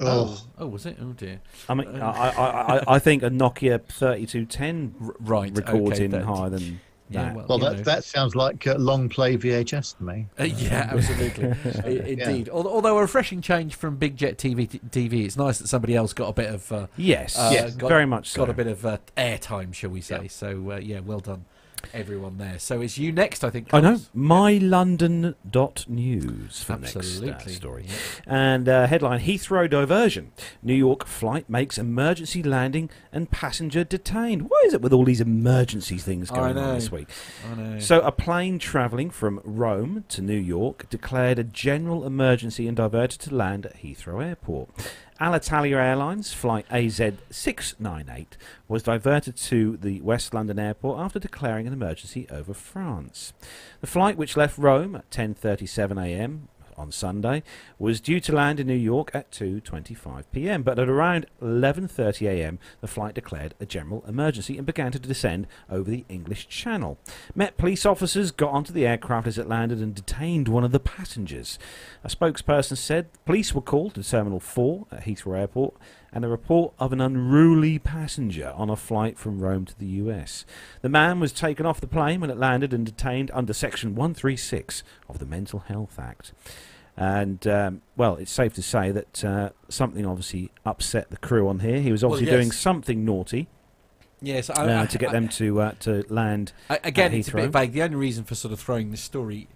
[0.00, 0.98] Oh, Oh, was it?
[1.00, 1.40] Oh dear.
[1.68, 5.52] I mean, I, I, I, I think a Nokia 3210 R- right.
[5.54, 7.34] recording okay, higher than Yeah, that.
[7.36, 7.82] well, well, that know.
[7.84, 10.26] that sounds like uh, long play VHS to me.
[10.38, 11.54] Uh, yeah, absolutely,
[12.10, 12.48] indeed.
[12.48, 16.12] Although, although a refreshing change from Big Jet TV, TV, it's nice that somebody else
[16.12, 18.40] got a bit of uh, yes, uh, Yes, got, very much so.
[18.40, 20.22] got a bit of uh, airtime, shall we say?
[20.22, 20.28] Yeah.
[20.28, 21.44] So uh, yeah, well done,
[21.92, 22.58] everyone there.
[22.58, 23.68] So it's you next, I think.
[23.72, 24.00] I know.
[24.14, 26.96] MyLondon.news for the next
[27.46, 27.84] uh, story.
[27.86, 27.92] Yeah.
[28.26, 30.32] And uh, headline Heathrow diversion.
[30.62, 34.50] New York flight makes emergency landing and passenger detained.
[34.50, 37.08] Why is it with all these emergency things going on this week?
[37.50, 37.78] I know.
[37.78, 43.20] So, a plane travelling from Rome to New York declared a general emergency and diverted
[43.20, 44.70] to land at Heathrow Airport.
[45.20, 48.26] Alitalia Airlines flight AZ698
[48.68, 53.32] was diverted to the West London airport after declaring an emergency over France.
[53.80, 56.48] The flight, which left Rome at 10:37 a.m.
[56.76, 57.42] on Sunday,
[57.78, 60.62] was due to land in New York at 2:25 p.m.
[60.62, 65.46] But at around 11:30 a.m., the flight declared a general emergency and began to descend
[65.70, 66.98] over the English Channel.
[67.34, 70.80] Met police officers got onto the aircraft as it landed and detained one of the
[70.80, 71.58] passengers.
[72.04, 75.74] A spokesperson said police were called to Terminal 4 at Heathrow Airport
[76.12, 80.44] and a report of an unruly passenger on a flight from Rome to the US.
[80.82, 84.82] The man was taken off the plane when it landed and detained under Section 136
[85.08, 86.32] of the Mental Health Act.
[86.96, 91.58] And, um, well, it's safe to say that uh, something obviously upset the crew on
[91.58, 91.80] here.
[91.80, 92.42] He was Well, obviously yes.
[92.42, 93.48] doing something naughty
[94.22, 96.52] yes, I, uh, I- to get I- them to uh, to land.
[96.70, 97.72] Again, it's a bit vague.
[97.72, 99.48] The only reason for sort of throwing this story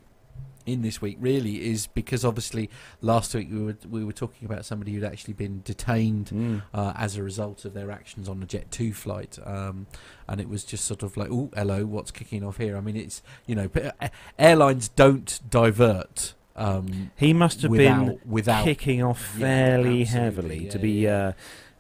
[0.66, 2.68] in this week really is because obviously
[3.01, 6.62] last week we were we were talking about somebody who'd actually been detained Mm.
[6.75, 9.38] uh, as a result of their actions on a Jet 2 flight.
[9.44, 9.87] Um,
[10.29, 12.77] and it was just sort of like, oh, hello, what's kicking off here?
[12.77, 16.35] I mean, it's, you know, uh, airlines don't divert.
[16.57, 20.90] Um, He must have without, been without kicking off fairly absolutely, heavily yeah, to be
[20.92, 21.27] yeah.
[21.29, 21.33] uh,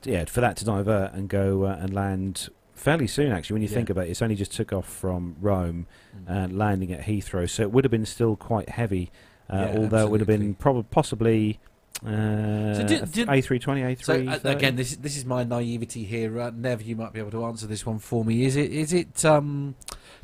[0.04, 2.48] yeah for that to divert and go uh, and land
[2.80, 3.74] fairly soon actually when you Yeah.
[3.74, 6.24] think about it it's only just took off from Rome Mm.
[6.26, 9.10] and landing at Heathrow so it would have been still quite heavy
[9.48, 10.82] uh, Yeah, although it would have been absolutely.
[10.82, 11.58] prob- possibly
[12.06, 16.04] uh, So did- did- A320 So A330 uh, again, this is this is my naivety
[16.04, 16.40] here.
[16.40, 18.44] Uh, Nev, you might be able to answer this one for me.
[18.44, 19.74] Is it is it um,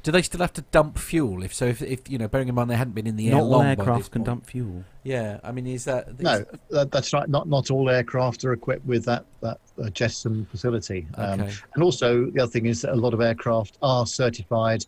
[0.03, 1.43] Do they still have to dump fuel?
[1.43, 3.35] If so, if, if you know, bearing in mind they hadn't been in the air
[3.35, 3.51] long.
[3.51, 4.27] Not all aircraft can point.
[4.27, 4.85] dump fuel.
[5.03, 7.29] Yeah, I mean, is that No, that, that's right.
[7.29, 11.07] Not not all aircraft are equipped with that that uh, jettison facility.
[11.15, 11.53] Um, Okay.
[11.75, 14.85] And also, the other thing is that a lot of aircraft are certified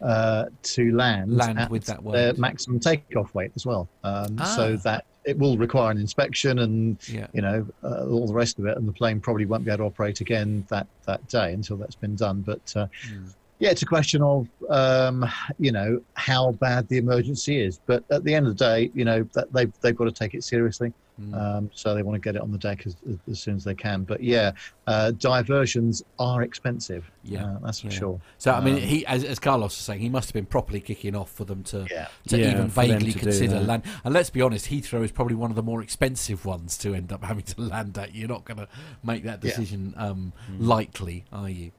[0.00, 3.88] uh, to land, Land with that their maximum takeoff weight as well.
[4.04, 4.44] Um, Ah.
[4.56, 7.28] So that it will require an inspection and Yeah.
[7.32, 9.78] you know uh, all the rest of it, and the plane probably won't be able
[9.78, 12.42] to operate again that that day until that's been done.
[12.42, 13.34] But uh, Mm.
[13.62, 15.24] Yeah, it's a question of um,
[15.56, 17.78] you know how bad the emergency is.
[17.86, 20.34] But at the end of the day, you know that they've they've got to take
[20.34, 20.92] it seriously.
[21.20, 21.34] Mm.
[21.40, 23.62] Um, so they want to get it on the deck as, as, as soon as
[23.62, 24.02] they can.
[24.02, 24.50] But yeah,
[24.88, 27.08] uh, diversions are expensive.
[27.22, 27.92] Yeah, uh, that's for yeah.
[27.92, 28.20] sure.
[28.38, 30.80] So I mean, Um, he, as, as Carlos was saying, he must have been properly
[30.80, 33.84] kicking off for them to Yeah, to Yeah, even vaguely to consider land.
[34.04, 37.12] And let's be honest, Heathrow is probably one of the more expensive ones to end
[37.12, 38.12] up having to land at.
[38.12, 38.68] You're not going to
[39.04, 39.50] make that Yeah.
[39.50, 40.56] decision um, Mm.
[40.66, 41.70] lightly, are you?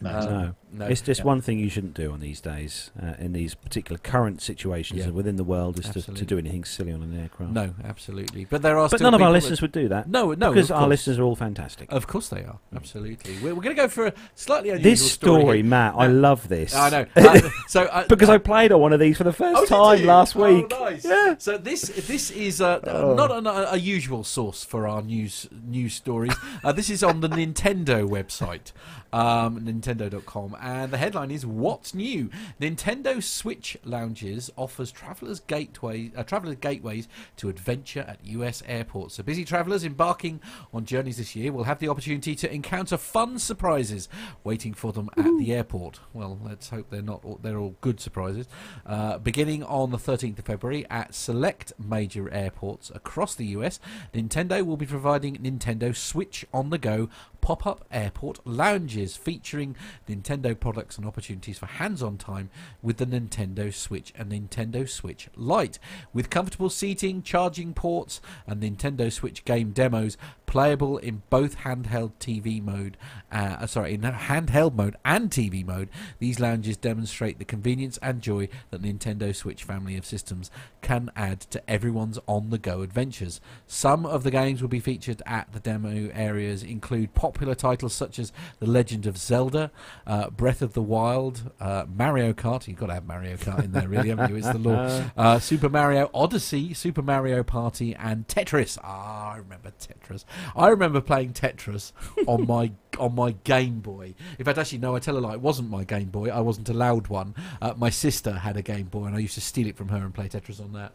[0.00, 0.54] no, Uh, no.
[0.72, 0.86] No.
[0.86, 1.26] It's just Yeah.
[1.26, 5.04] one thing you shouldn't do on these days, uh, in these particular current situations Yeah.
[5.06, 7.52] and within the world, is to, to do anything silly on an aircraft.
[7.52, 8.46] no, absolutely.
[8.48, 10.08] But there are but still none of our listeners would do that.
[10.08, 11.92] No, no, because our listeners are all fantastic.
[11.92, 12.58] Of course they are.
[12.74, 13.34] Absolutely.
[13.42, 15.64] We're, we're going to go for a slightly unusual this story, here.
[15.66, 16.74] Matt, I love this.
[16.74, 17.06] I know.
[17.16, 19.94] Uh, so uh, because uh, I played on one of these for the first Oh,
[19.96, 20.70] time last Oh, week.
[20.70, 21.04] nice.
[21.04, 21.36] Yeah.
[21.38, 23.14] So this this is uh, Oh.
[23.14, 26.34] not an, a, a usual source for our news news stories.
[26.64, 28.72] Uh, this is on the Nintendo website,
[29.12, 32.30] um, Nintendo.com, and the headline is "What's new?
[32.60, 38.62] Nintendo Switch lounges offers travelers gateway uh, traveler gateways to adventure at U.S.
[38.66, 39.16] airports.
[39.16, 40.40] So busy travelers embarking
[40.72, 44.08] on journeys this year will have the opportunity to encounter fun surprises
[44.44, 46.00] waiting for them at the airport.
[46.12, 47.24] Well, let's hope they're not.
[47.24, 48.46] All, they're all good surprises.
[48.86, 53.80] Uh, beginning on the 13th of February at select major airports across the US,
[54.14, 57.08] Nintendo will be providing Nintendo Switch on the go
[57.42, 59.76] pop up airport lounges featuring
[60.08, 62.48] Nintendo products and opportunities for hands on time
[62.80, 65.78] with the Nintendo Switch and Nintendo Switch Lite.
[66.14, 70.16] With comfortable seating, charging ports, and Nintendo Switch game demos
[70.52, 72.98] playable in both handheld TV mode,
[73.32, 75.88] uh, uh, sorry, in handheld mode and TV mode,
[76.18, 80.50] these lounges demonstrate the convenience and joy that Nintendo Switch family of systems
[80.82, 83.40] can add to everyone's on the go adventures.
[83.66, 88.18] Some of the games will be featured at the demo areas include popular titles such
[88.18, 89.70] as The Legend of Zelda,
[90.06, 92.68] uh, Breath of the Wild, uh, Mario Kart.
[92.68, 94.36] You've got to have Mario Kart in there, really, haven't you?
[94.36, 94.82] It's the law.
[95.16, 98.78] Uh, Super Mario Odyssey, Super Mario Party, and Tetris.
[98.82, 100.24] Ah, I remember Tetris.
[100.56, 101.92] I remember playing Tetris
[102.26, 104.14] on my on my Game Boy.
[104.38, 105.34] In fact, actually, no, I tell a lie.
[105.34, 106.28] It wasn't my Game Boy.
[106.28, 107.34] I wasn't allowed one.
[107.60, 109.98] Uh, my sister had a Game Boy, and I used to steal it from her
[109.98, 110.92] and play Tetris on that.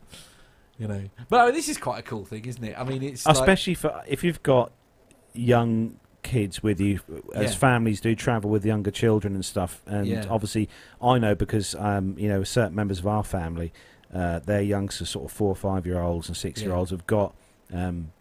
[0.77, 2.75] You know, but I mean, this is quite a cool thing, isn't it?
[2.77, 4.71] I mean, it's like- especially for if you've got
[5.33, 6.99] young kids with you
[7.33, 7.57] as Yeah.
[7.57, 10.25] families do travel with younger children and stuff and Yeah.
[10.29, 10.67] obviously
[11.01, 13.71] i know because um, you know certain members of our family
[14.13, 17.05] uh, their youngsters sort of four or five year olds and six year olds have
[17.07, 17.33] got
[17.73, 18.11] um,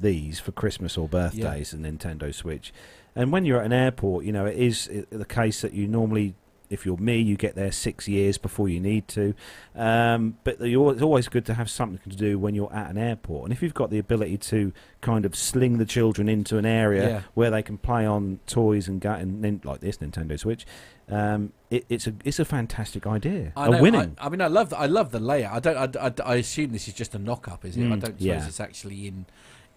[0.00, 2.72] these for christmas or birthdays the nintendo switch
[3.14, 6.34] and when you're at an airport you know it is the case that you normally
[6.68, 9.34] if you're me, you get there six years before you need to.
[9.76, 13.44] Um, but it's always good to have something to do when you're at an airport.
[13.44, 17.08] And if you've got the ability to kind of sling the children into an area
[17.08, 17.22] Yeah.
[17.34, 20.66] where they can play on toys and, ga- and like this Nintendo Switch,
[21.08, 23.52] um, it, it's a it's a fantastic idea.
[23.56, 24.16] I a know, winning.
[24.18, 25.54] I, I mean, I love the, I love the layout.
[25.54, 25.96] I don't.
[25.96, 27.80] I, I, I assume this is just a knock up, is it?
[27.82, 28.44] I Mm, don't suppose yeah.
[28.44, 29.26] it's actually in.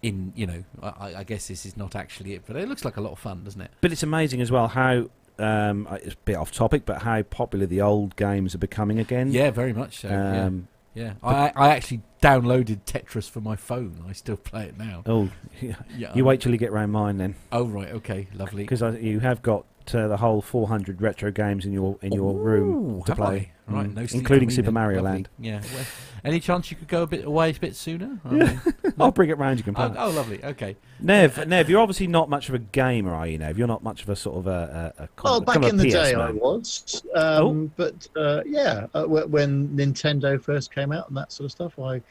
[0.02, 2.96] In you know, I, I guess this is not actually it, but it looks like
[2.96, 3.70] a lot of fun, doesn't it?
[3.80, 5.10] But it's amazing as well how.
[5.38, 9.32] Um, it's a bit off topic, but how popular the old games are becoming again.
[9.32, 10.08] Yeah, very much so.
[10.08, 10.44] yeah.
[10.44, 14.04] Um, Yeah, I, I actually downloaded Tetris for my phone.
[14.06, 15.02] I still play it now.
[15.06, 15.30] Oh,
[15.96, 16.12] Yeah.
[16.14, 18.64] you wait till you get round mine then, Oh right, okay, lovely.
[18.64, 19.64] because you have got
[19.94, 23.72] uh, the whole 400 retro games in your in your room to play, I?
[23.72, 23.94] Right, Mm.
[23.94, 24.72] no including Super.
[24.72, 25.10] Mario Lovely.
[25.12, 25.28] Land.
[25.38, 25.60] Yeah.
[25.74, 25.84] Well,
[26.24, 28.18] any chance you could go a bit away a bit sooner?
[28.24, 28.44] I Yeah.
[28.44, 28.60] mean-
[29.00, 29.58] I'll bring it round.
[29.58, 29.86] You can play.
[29.86, 30.44] oh, oh, lovely.
[30.44, 30.76] Okay.
[30.98, 33.56] Nev, Nev, you're obviously not much of a gamer, are you, Nev?
[33.56, 34.94] You're not much of a sort of a.
[34.98, 37.02] a, a kind Well, back kind of in the PS day, I was.
[37.14, 41.78] Um, But uh, yeah, uh, when Nintendo first came out and that sort of stuff,
[41.78, 42.02] I,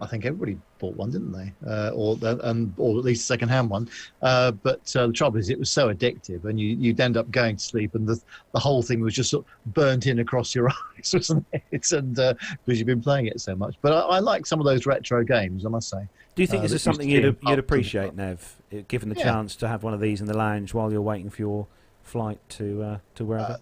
[0.00, 1.52] I think everybody bought one, didn't they?
[1.66, 3.88] Uh, or and or at least a second-hand one.
[4.22, 7.30] Uh, but uh, the trouble is, it was so addictive, and you you'd end up
[7.30, 8.20] going to sleep, and the
[8.52, 11.92] the whole thing was just sort of burnt in across your eyes, wasn't it?
[11.92, 13.76] And because you've been playing it so much.
[13.82, 16.08] But I, I like some of those retro games, I must say.
[16.34, 18.14] Do you think uh, this is something you'd, you'd up to the appreciate.
[18.14, 18.56] Nev,
[18.88, 19.24] given the Yeah.
[19.24, 21.66] chance to have one of these in the lounge while you're waiting for your
[22.02, 23.58] flight to uh, to wherever?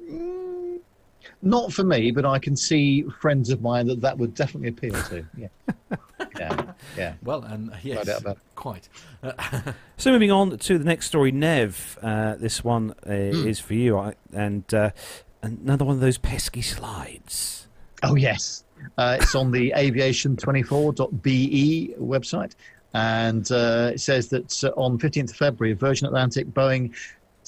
[0.00, 0.78] Mm,
[1.42, 5.00] Not for me, but I can see friends of mine that that would definitely appeal
[5.04, 5.24] to.
[5.36, 5.48] Yeah,
[6.38, 6.62] yeah,
[6.96, 7.14] yeah.
[7.22, 8.42] Well, and yes, doubt about it.
[8.54, 8.88] quite.
[9.96, 11.98] So moving on to the next story, Nev.
[12.02, 13.46] Uh, this one uh, Hmm.
[13.46, 14.92] is for you, I, and uh,
[15.42, 17.68] another one of those pesky slides.
[18.02, 18.64] Oh, yes.
[18.96, 22.54] Uh, it's on the aviation24.be website.
[22.92, 26.92] And uh, it says that uh, on 15th of February, Virgin Atlantic Boeing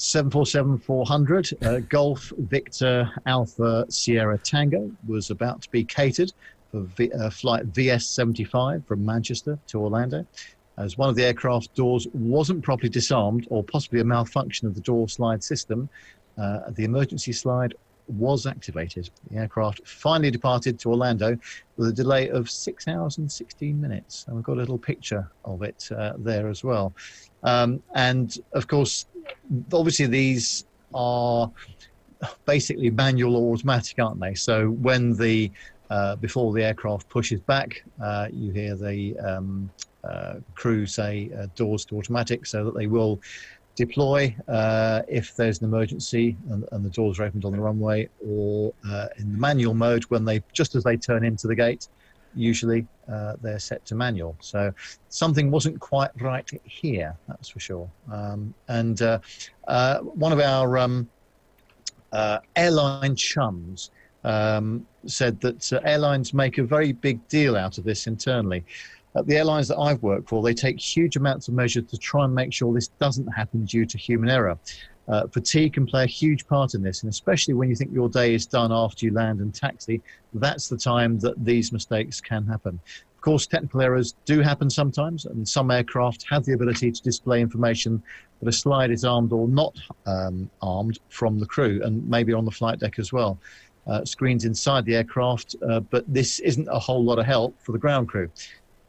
[0.03, 6.33] 747-400 uh, Golf Victor Alpha Sierra Tango was about to be catered
[6.71, 10.25] for v- uh, flight VS75 from Manchester to Orlando.
[10.77, 14.81] As one of the aircraft doors wasn't properly disarmed, or possibly a malfunction of the
[14.81, 15.87] door slide system,
[16.37, 17.73] uh, the emergency slide
[18.07, 19.09] was activated.
[19.29, 21.37] The aircraft finally departed to Orlando
[21.77, 24.25] with a delay of six hours and 16 minutes.
[24.27, 26.93] And we've got a little picture of it uh, there as well.
[27.43, 29.05] Um, and of course,
[29.71, 31.51] obviously, these are
[32.45, 34.33] basically manual or automatic, aren't they?
[34.33, 35.51] So when the
[35.89, 39.69] uh, before the aircraft pushes back, uh, you hear the um,
[40.03, 43.21] uh, crew say uh, doors to automatic so that they will
[43.75, 48.07] deploy uh, if there's an emergency and, and, the doors are opened on the runway,
[48.25, 51.87] or uh, in the manual mode when they just as they turn into the gate.
[52.35, 54.35] Usually uh, they're set to manual.
[54.39, 54.73] So
[55.09, 57.89] something wasn't quite right here, that's for sure.
[58.11, 59.19] Um, and uh,
[59.67, 61.07] uh, one of our um,
[62.11, 63.91] uh, airline chums
[64.23, 68.63] um, said that airlines make a very big deal out of this internally
[69.15, 72.25] at the airlines that I've worked for, they take huge amounts of measures to try
[72.25, 74.57] and make sure this doesn't happen due to human error.
[75.07, 78.09] Uh, fatigue can play a huge part in this, and especially when you think your
[78.09, 80.01] day is done after you land and taxi,
[80.33, 82.79] that's the time that these mistakes can happen.
[83.15, 87.41] Of course, technical errors do happen sometimes, and some aircraft have the ability to display
[87.41, 88.01] information
[88.39, 92.45] that a slide is armed or not um, armed from the crew, and maybe on
[92.45, 93.39] the flight deck as well.
[93.85, 97.73] Uh, screens inside the aircraft, uh, but this isn't a whole lot of help for
[97.73, 98.29] the ground crew.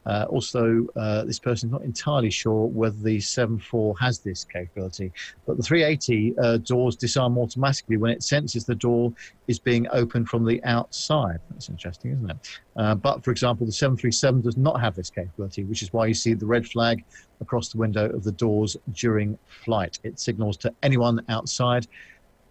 [0.05, 5.11] Uh, also, uh, this person is not entirely sure whether the 7.4 has this capability,
[5.45, 9.11] but the 380 uh, doors disarm automatically when it senses the door
[9.47, 11.39] is being opened from the outside.
[11.49, 12.37] That's interesting, isn't it?
[12.75, 16.13] Uh, but, for example, the 737 does not have this capability, which is why you
[16.13, 17.03] see the red flag
[17.41, 19.99] across the window of the doors during flight.
[20.03, 21.87] It signals to anyone outside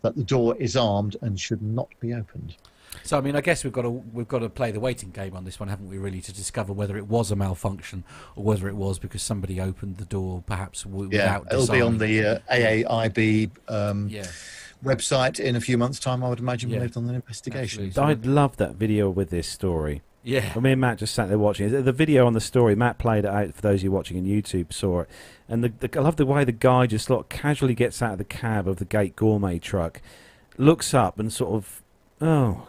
[0.02, 2.56] that the door is armed and should not be opened.
[3.02, 5.36] So I mean, I guess we've got to we've got to play the waiting game
[5.36, 5.98] on this one, haven't we?
[5.98, 8.04] Really, to discover whether it was a malfunction
[8.36, 11.52] or whether it was because somebody opened the door, perhaps w- yeah, without.
[11.52, 14.26] it'll be on the uh, AAIB um, yeah.
[14.84, 16.22] website in a few months' time.
[16.24, 16.76] I would imagine yeah.
[16.76, 17.86] when they've done an investigation.
[17.86, 18.12] Absolutely.
[18.12, 20.02] I'd love that video with this story.
[20.24, 20.58] Yeah.
[20.58, 21.82] Me and Matt just sat there watching it.
[21.82, 24.24] The video on the story, Matt played it out for those of you watching on
[24.24, 25.10] YouTube, saw it.
[25.48, 28.12] And the, the, I love the way the guy just sort of casually gets out
[28.12, 30.00] of the cab of the Gate Gourmet truck,
[30.56, 31.82] looks up and sort of,
[32.22, 32.68] oh,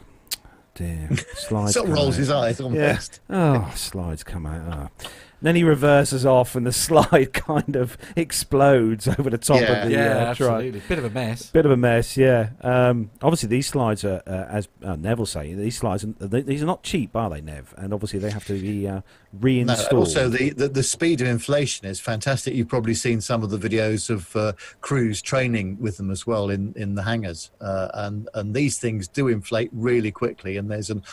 [0.75, 1.09] dear.
[1.35, 2.19] Slides sort of rolls out.
[2.19, 3.19] his eyes almost.
[3.29, 3.65] Yeah.
[3.67, 4.91] Oh, slides come out.
[5.01, 5.07] Oh.
[5.41, 9.71] Then he reverses off, and the slide kind of explodes over the top Yeah.
[9.83, 10.51] of the yeah, uh, truck.
[10.51, 10.81] absolutely.
[10.87, 11.49] Bit of a mess.
[11.51, 12.49] Bit of a mess, yeah.
[12.61, 16.63] Um, obviously, these slides are, uh, as uh, Neville say, these slides are, they, these
[16.63, 17.73] are not cheap, are they, Nev?
[17.77, 19.03] And obviously, they have to be uh, No,
[19.39, 19.93] reinstalled.
[19.93, 22.53] also, the, the, the speed of inflation is fantastic.
[22.55, 26.49] You've probably seen some of the videos of uh, crews training with them as well
[26.49, 27.51] in, in the hangars.
[27.61, 31.03] Uh, and, and these things do inflate really quickly, and there's an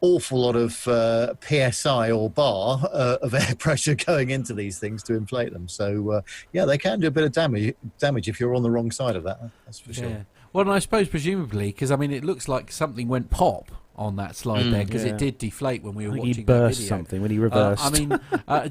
[0.00, 1.32] awful lot of uh,
[1.72, 5.68] psi or bar uh, of air pressure going into these things to inflate them.
[5.68, 6.20] So uh,
[6.52, 9.16] yeah, they can do a bit of damage damage if you're on the wrong side
[9.16, 9.40] of that.
[9.64, 10.08] That's for sure.
[10.08, 10.22] Yeah.
[10.52, 14.16] Well, and I suppose presumably because I mean it looks like something went pop on
[14.16, 15.12] that slide Mm, there because yeah.
[15.12, 16.88] it did deflate when we I were think watching he that burst video.
[16.96, 17.84] something when he Uh, reversed.
[17.84, 18.12] I mean,
[18.48, 18.68] uh,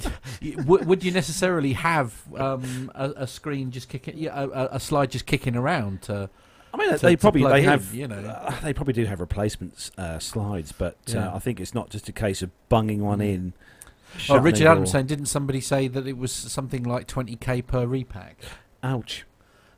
[0.62, 4.80] w- would you necessarily have um, a, a screen just kicking, yeah, a, a- a
[4.80, 6.30] slide just kicking around to?
[6.76, 8.18] I mean, to- they probably they in, have you know.
[8.18, 11.30] uh, they probably do have replacement uh, slides, but Yeah.
[11.30, 13.34] uh, I think it's not just a case of bunging one Mm.
[13.34, 13.54] in.
[13.56, 17.36] Oh, shutting Richard the Adams saying, didn't somebody say that it was something like twenty
[17.36, 18.38] k per repack?
[18.84, 19.26] "Ouch,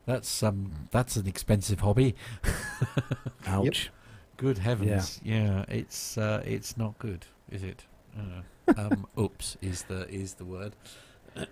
[0.06, 2.16] That's um, that's an expensive hobby.
[3.48, 3.90] ouch."
[4.38, 5.20] Good heavens!
[5.24, 7.86] Yeah, it's uh, it's not good, is it?
[8.18, 10.74] Uh, um, oops, is the is the word.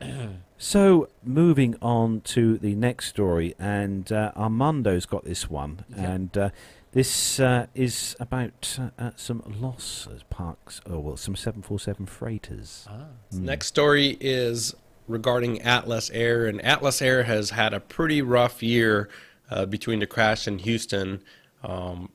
[0.57, 6.11] So, moving on to the next story, and uh, Armando's got this one, Yeah.
[6.11, 6.49] and uh,
[6.93, 12.87] this uh, is about uh, some loss as parks, oh well, some 747 freighters.
[12.89, 13.07] Ah.
[13.33, 13.39] Mm.
[13.41, 14.73] Next story is
[15.09, 19.09] regarding Atlas Air, and Atlas Air has had a pretty rough year
[19.51, 21.21] uh, between the crash in Houston.
[21.63, 22.09] Um,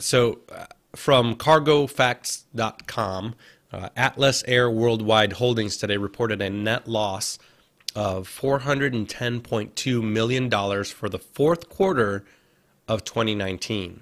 [0.00, 3.34] so, uh, from CargoFacts.com,
[3.76, 7.38] uh, Atlas Air Worldwide Holdings today reported a net loss
[7.94, 10.50] of $410.2 million
[10.84, 12.24] for the fourth quarter
[12.88, 14.00] of 2019.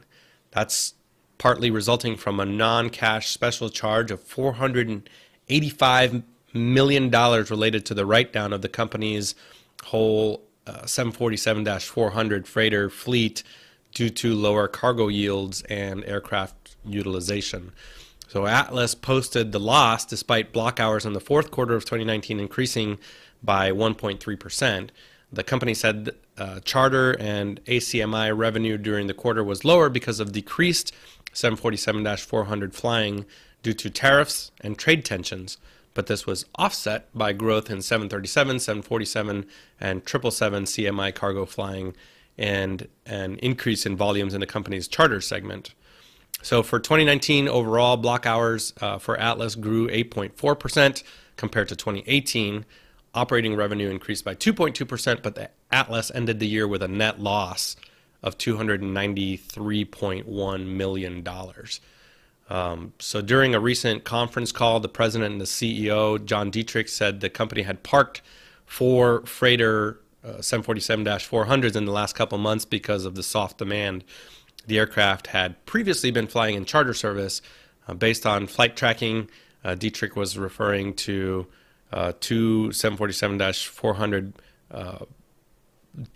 [0.52, 0.94] That's
[1.38, 6.22] partly resulting from a non cash special charge of $485
[6.52, 9.34] million related to the write down of the company's
[9.86, 13.42] whole uh, 747 400 freighter fleet
[13.92, 17.72] due to lower cargo yields and aircraft utilization.
[18.34, 22.98] So Atlas posted the loss despite block hours in the fourth quarter of 2019 increasing
[23.44, 24.88] by 1.3%.
[25.32, 30.32] The company said uh, charter and ACMI revenue during the quarter was lower because of
[30.32, 30.92] decreased
[31.32, 33.24] 747 400 flying
[33.62, 35.56] due to tariffs and trade tensions,
[35.94, 39.46] but this was offset by growth in 737, 747,
[39.80, 41.94] and 777 CMI cargo flying
[42.36, 45.72] and an increase in volumes in the company's charter segment.
[46.42, 51.02] So for 2019 overall, block hours uh, for Atlas grew 8.4%
[51.36, 52.66] compared to 2018.
[53.14, 57.76] Operating revenue increased by 2.2%, but the Atlas ended the year with a net loss
[58.22, 61.26] of $293.1 million.
[62.50, 67.20] Um, so during a recent conference call, the president and the CEO, John Dietrich, said
[67.20, 68.22] the company had parked
[68.66, 74.04] four freighter uh, 747-400s in the last couple months because of the soft demand.
[74.66, 77.42] The aircraft had previously been flying in charter service.
[77.86, 79.28] Uh, based on flight tracking,
[79.62, 81.46] uh, Dietrich was referring to
[81.92, 84.32] uh, two 747-400
[84.70, 84.98] uh,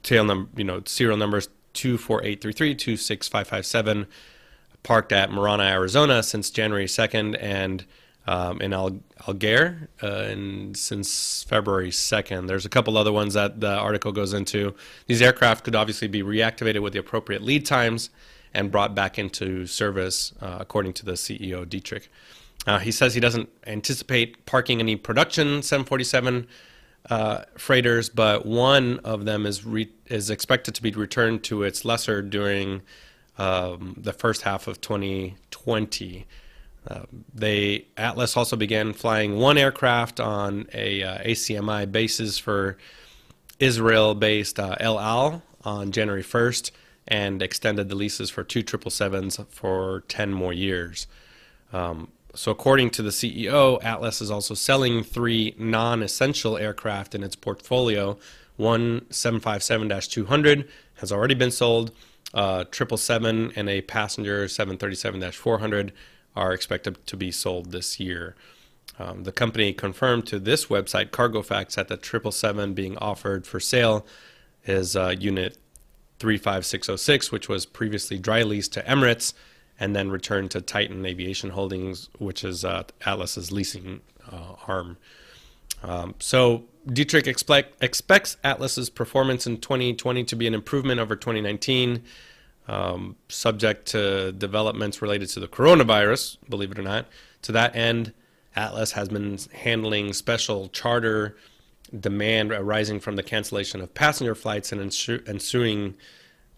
[0.03, 4.07] tail number, you know, serial numbers 24833, 26557,
[4.83, 7.85] parked at Marana, Arizona since January 2nd, and
[8.27, 12.47] um, in Al- Alger uh, and since February 2nd.
[12.47, 14.75] There's a couple other ones that the article goes into.
[15.07, 18.11] These aircraft could obviously be reactivated with the appropriate lead times
[18.55, 22.11] and brought back into service, uh, according to the CEO Dietrich.
[22.67, 26.47] Uh, he says he doesn't anticipate parking any production 747
[27.09, 31.85] uh, freighters, but one of them is re- is expected to be returned to its
[31.85, 32.83] lessor during
[33.39, 36.27] um, the first half of 2020.
[36.87, 37.03] Uh,
[37.35, 42.77] they Atlas also began flying one aircraft on a uh, ACMI basis for
[43.59, 46.71] Israel-based uh, El Al on January 1st,
[47.09, 51.07] and extended the leases for two 777s for 10 more years.
[51.73, 57.35] Um, so, according to the CEO, Atlas is also selling three non-essential aircraft in its
[57.35, 58.19] portfolio.
[58.57, 61.91] One 757-200 has already been sold.
[62.35, 65.93] Uh, 777 and a passenger 737-400
[66.37, 68.37] are expected to be sold this year.
[68.99, 74.05] Um, the company confirmed to this website, CargoFacts, that the 777 being offered for sale
[74.65, 75.57] is uh, Unit
[76.19, 79.35] 35606, which was previously dry leased to Emirates
[79.81, 84.01] and then returned to Titan Aviation Holdings, which is uh, Atlas's leasing
[84.31, 84.97] uh, arm.
[85.83, 92.03] Um, so Dietrich expect, expects Atlas's performance in 2020 to be an improvement over 2019
[92.67, 97.07] um, subject to developments related to the coronavirus, believe it or not.
[97.43, 98.13] To that end,
[98.57, 101.37] Atlas has been handling special charter
[101.99, 105.95] demand arising from the cancellation of passenger flights and ensu- ensuing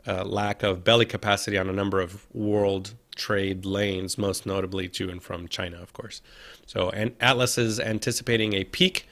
[0.07, 5.11] uh, lack of belly capacity on a number of world trade lanes, most notably to
[5.11, 6.23] and from China, of course.
[6.67, 9.07] So, and Atlas is anticipating a peak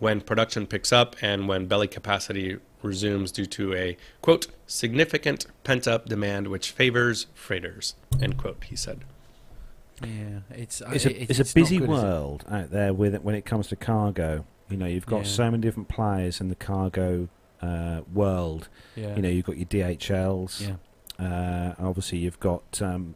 [0.00, 5.88] when production picks up and when belly capacity resumes due to a quote significant pent
[5.88, 9.00] up demand which favors freighters end quote he said
[10.02, 12.02] Yeah, it's It's a, it- it's, a busy good, is it?
[12.02, 14.44] world out there with it when it comes to cargo.
[14.74, 15.22] You know, you've got Yeah.
[15.30, 17.28] so many different players in the cargo
[17.62, 18.68] uh, world.
[18.96, 19.14] Yeah.
[19.14, 20.68] You know, you've got your DHLs.
[20.68, 21.24] yeah.
[21.24, 23.14] Uh, obviously, you've got um,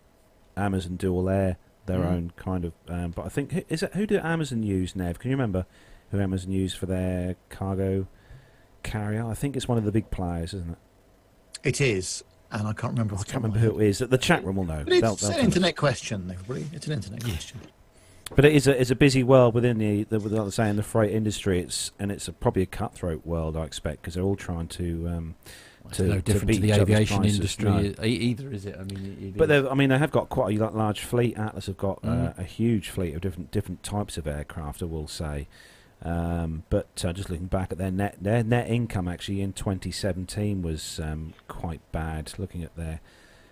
[0.56, 1.56] Amazon Dual Air,
[1.86, 2.06] their Mm.
[2.12, 2.72] own kind of.
[2.88, 5.18] Um, but I think who- is it who do Amazon use, Nev?
[5.18, 5.66] Can you remember
[6.12, 8.06] who Amazon use for their cargo
[8.84, 9.26] carrier?
[9.26, 10.78] I think it's one of the big players, isn't it?
[11.64, 13.16] It is, and I can't remember.
[13.16, 13.98] I can't remember who it is.
[13.98, 14.84] The chat room will know.
[14.84, 15.44] But it's They'll- an they'll tell us.
[15.44, 16.68] internet question, everybody.
[16.72, 17.58] It's an internet question.
[18.34, 20.76] But it is a it's a busy world within the, the like I say in
[20.76, 21.60] the freight industry.
[21.60, 25.08] It's and it's a, probably a cutthroat world, I expect, because they're all trying to.
[25.08, 25.34] Um,
[25.84, 27.80] Well, to- no different beat to, the aviation industry no.
[28.04, 28.76] e- either, is it?
[28.78, 31.38] I mean, but I mean, they have got quite a large fleet.
[31.38, 32.38] Atlas have got uh, Mm.
[32.38, 34.82] a huge fleet of different different types of aircraft.
[34.82, 35.48] I will say.
[36.00, 40.62] Um, but uh, just looking back at their net their net income actually in 2017
[40.62, 42.32] was um, quite bad.
[42.38, 43.00] Looking at their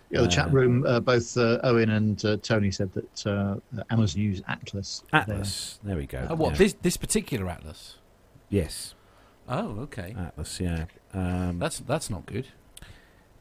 [0.09, 3.55] Yeah, the Uh, chat room, uh, both uh, Owen and uh, Tony said that uh,
[3.89, 5.03] Amazon use Atlas.
[5.11, 6.25] Atlas, there we go.
[6.29, 6.57] Oh, what yeah.
[6.59, 7.97] this this particular atlas?
[8.49, 8.93] Yes,
[9.49, 10.15] Oh, okay.
[10.17, 10.59] Atlas.
[10.59, 10.85] Yeah.
[11.13, 12.47] Um, That's that's not good.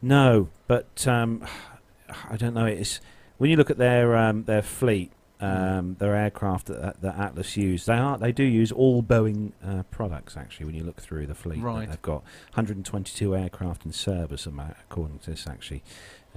[0.03, 1.45] No, but um,
[2.31, 2.67] I don't know.
[2.67, 3.01] It's
[3.39, 5.11] when you look at their um, their fleet,
[5.41, 7.87] um, their aircraft that, that Atlas use.
[7.87, 10.67] They are they do use all Boeing uh, products actually.
[10.67, 11.89] When you look through the fleet, that Right.
[11.89, 12.23] they've got
[12.55, 15.83] 122 aircraft in service, am- according to this actually.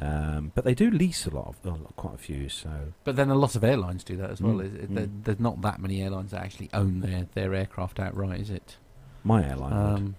[0.02, 2.48] Um, but they do lease a lot of a lot, quite a few.
[2.50, 4.56] So But then a lot of airlines do that as well.
[4.56, 4.96] Mm, Is it, mm.
[4.96, 8.78] there- There's not that many airlines that actually own their, their aircraft outright, is it?
[9.24, 9.72] my airline.
[9.72, 10.00] would.
[10.00, 10.16] Um,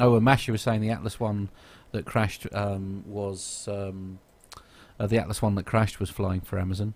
[0.00, 1.50] Oh, and Masha was saying the Atlas one
[1.92, 4.18] that crashed um, was um,
[4.98, 6.94] uh, the Atlas one that crashed was flying for Amazon.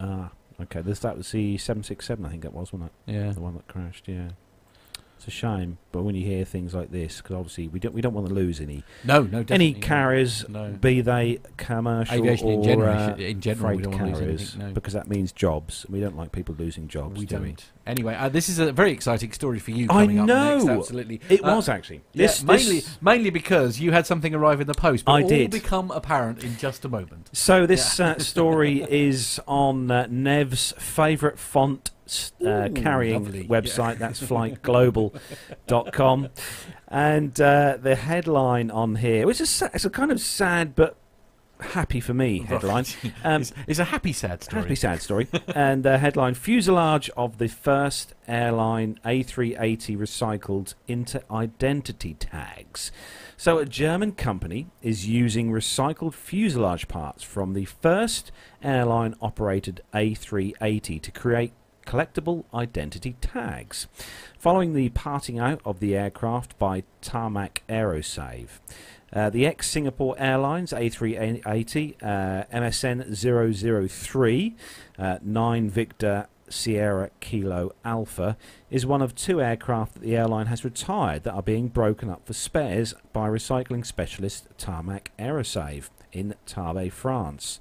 [0.00, 0.30] Ah,
[0.60, 0.80] okay.
[0.80, 3.12] This that was the seven six seven, I think it was, wasn't it?
[3.12, 3.32] Yeah.
[3.32, 4.08] The one that crashed.
[4.08, 4.30] Yeah.
[5.18, 8.00] It's a shame, but when you hear things like this, because obviously we don't we
[8.00, 10.68] don't want to lose any No, no, any carriers, No.
[10.80, 14.06] be they commercial Aviation or in general, uh, in general, we freight don't want to
[14.10, 14.68] lose carriers, anything.
[14.68, 14.74] No.
[14.74, 15.84] because that means jobs.
[15.88, 17.18] We don't like people losing jobs.
[17.18, 17.42] we do don't.
[17.46, 17.56] we?
[17.84, 20.64] Anyway, uh, this is a very exciting story for you I coming up next.
[20.66, 20.78] know.
[20.78, 22.02] Absolutely, It Uh, was actually.
[22.12, 25.04] yeah, This, mainly, this- mainly because you had something arrive in the post.
[25.04, 25.50] But I all did.
[25.50, 27.28] become apparent in just a moment.
[27.32, 31.90] So this uh, story is on uh, Nev's favourite font
[32.44, 33.98] uh, carrying website.
[33.98, 36.28] That's flightglobal.com.
[36.88, 40.96] And uh, the headline on here, which is it's a kind of sad but
[41.60, 42.84] happy for me headline.
[43.24, 44.62] Um, it's, it's a happy, sad story.
[44.62, 45.28] Happy sad story.
[45.48, 52.92] and the headline Fuselage of the first airline A380 recycled into identity tags.
[53.36, 58.30] So, a German company is using recycled fuselage parts from the first
[58.62, 61.52] airline operated A380 to create
[61.88, 63.88] collectible identity tags.
[64.38, 68.60] Following the parting out of the aircraft by Tarmac Aerosave.
[69.10, 74.56] Uh, the ex Singapore Airlines A380 uh, MSN 003
[74.98, 78.36] uh, 9 Victor Sierra Kilo Alpha
[78.70, 82.26] is one of two aircraft that the airline has retired that are being broken up
[82.26, 87.60] for spares by recycling specialist Tarmac Aerosave in Tarbes, France.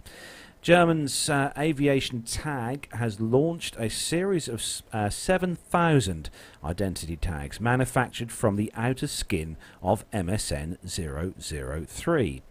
[0.67, 4.61] German's uh, aviation tag has launched a series of
[4.91, 6.29] uh, 7,000
[6.61, 10.75] identity tags manufactured from the outer skin of MSN
[11.87, 12.41] 003.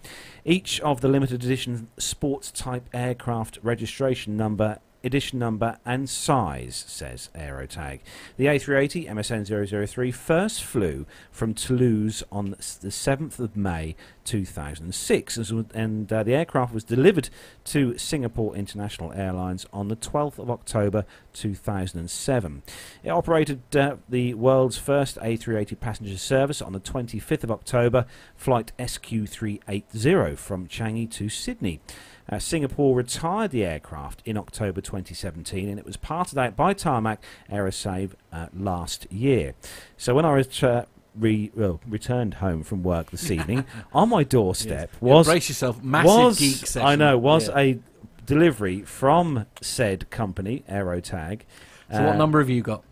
[0.46, 7.30] Each of the limited edition sports type aircraft registration number, edition number, and size, says
[7.34, 8.00] Aerotag.
[8.36, 15.36] The A380 MSN 003 first flew from Toulouse on the 7th of May 2006,
[15.74, 17.30] and uh, the aircraft was delivered
[17.64, 21.04] to Singapore International Airlines on the 12th of October
[21.40, 22.62] 2007.
[23.04, 28.72] It operated uh, the world's first A380 passenger service on the 25th of October, flight
[28.78, 31.80] SQ380 from Changi to Sydney.
[32.28, 37.18] Uh, Singapore retired the aircraft in October 2017 and it was parted out by Tarmac
[37.50, 39.54] Aerosave uh, last year.
[39.96, 44.24] So when I was uh, re- well, returned home from work this evening, on my
[44.24, 46.86] doorstep Yeah, was brace yourself, massive was geek session.
[46.88, 47.58] I know was Yeah.
[47.58, 47.78] a
[48.26, 51.42] delivery from said company Aerotag.
[51.90, 52.82] So, what Uh, number have you got?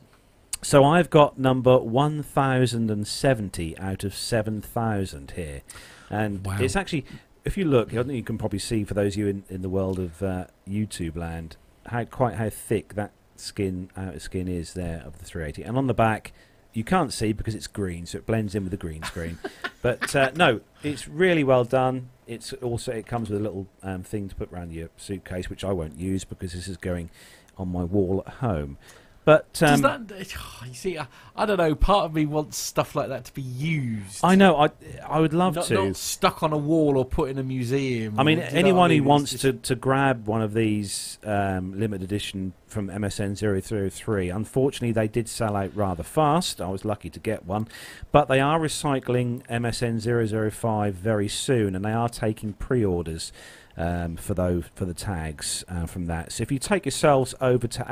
[0.62, 5.62] So I've got number 1070 out of 7000 here.
[6.10, 6.56] And Wow.
[6.60, 7.04] it's actually,
[7.44, 9.62] if you look, I think you can probably see for those of you in, in
[9.62, 11.56] the world of uh, YouTube land,
[11.86, 15.62] how quite how thick that skin, outer skin is there of the 380.
[15.64, 16.32] And on the back,
[16.72, 19.38] you can't see because it's green, so it blends in with the green screen.
[19.82, 22.08] but uh, no, it's really well done.
[22.26, 25.64] It's also it comes with a little um, thing to put around your suitcase, which
[25.64, 27.10] I won't use because this is going
[27.56, 28.78] on my wall at home.
[29.24, 30.34] But um, that?
[30.66, 31.06] You see, I,
[31.36, 31.74] I don't know.
[31.74, 34.20] Part of me wants stuff like that to be used.
[34.24, 34.56] I know.
[34.56, 34.70] I
[35.06, 35.74] I would love not, to.
[35.74, 38.18] not stuck on a wall or put in a museum.
[38.18, 39.08] I mean, or- do you know anyone I who mean?
[39.08, 44.90] wants It's to, to grab one of these um, limited edition from MSN 003, unfortunately,
[44.92, 46.60] they did sell out rather fast.
[46.60, 47.68] I was lucky to get one.
[48.10, 53.32] But they are recycling MSN 005 very soon, and they are taking pre orders.
[53.76, 57.66] Um, for those for the tags uh, from that, so if you take yourselves over
[57.66, 57.82] to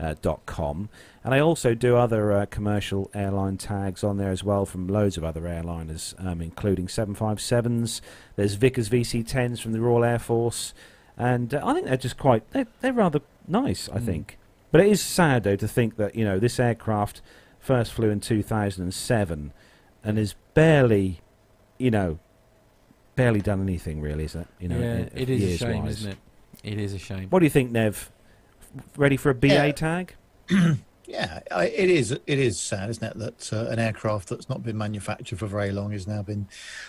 [0.00, 0.88] aviationtag.com,
[1.24, 5.16] and they also do other uh, commercial airline tags on there as well from loads
[5.16, 8.00] of other airliners, um, including 757s.
[8.36, 10.74] There's Vickers VC10s from the Royal Air Force,
[11.16, 13.88] and uh, I think they're just quite they're, they're rather nice.
[13.92, 14.04] I Mm.
[14.06, 14.38] think,
[14.72, 17.20] but it is sad though to think that you know this aircraft
[17.60, 19.52] first flew in 2007
[20.04, 21.20] and is barely,
[21.78, 22.18] you know,
[23.18, 24.24] barely done anything really.
[24.24, 24.46] Is it?
[24.60, 25.98] You know, yeah, i- it is a years shame, wise.
[25.98, 26.18] isn't it?
[26.62, 27.28] It is a shame.
[27.30, 28.10] What do you think, Nev?
[28.96, 29.72] Ready for a BA Yeah.
[29.72, 30.14] tag?
[31.10, 32.12] Yeah, it is.
[32.12, 35.72] It is sad, isn't it, that uh, an aircraft that's not been manufactured for very
[35.72, 36.46] long has now been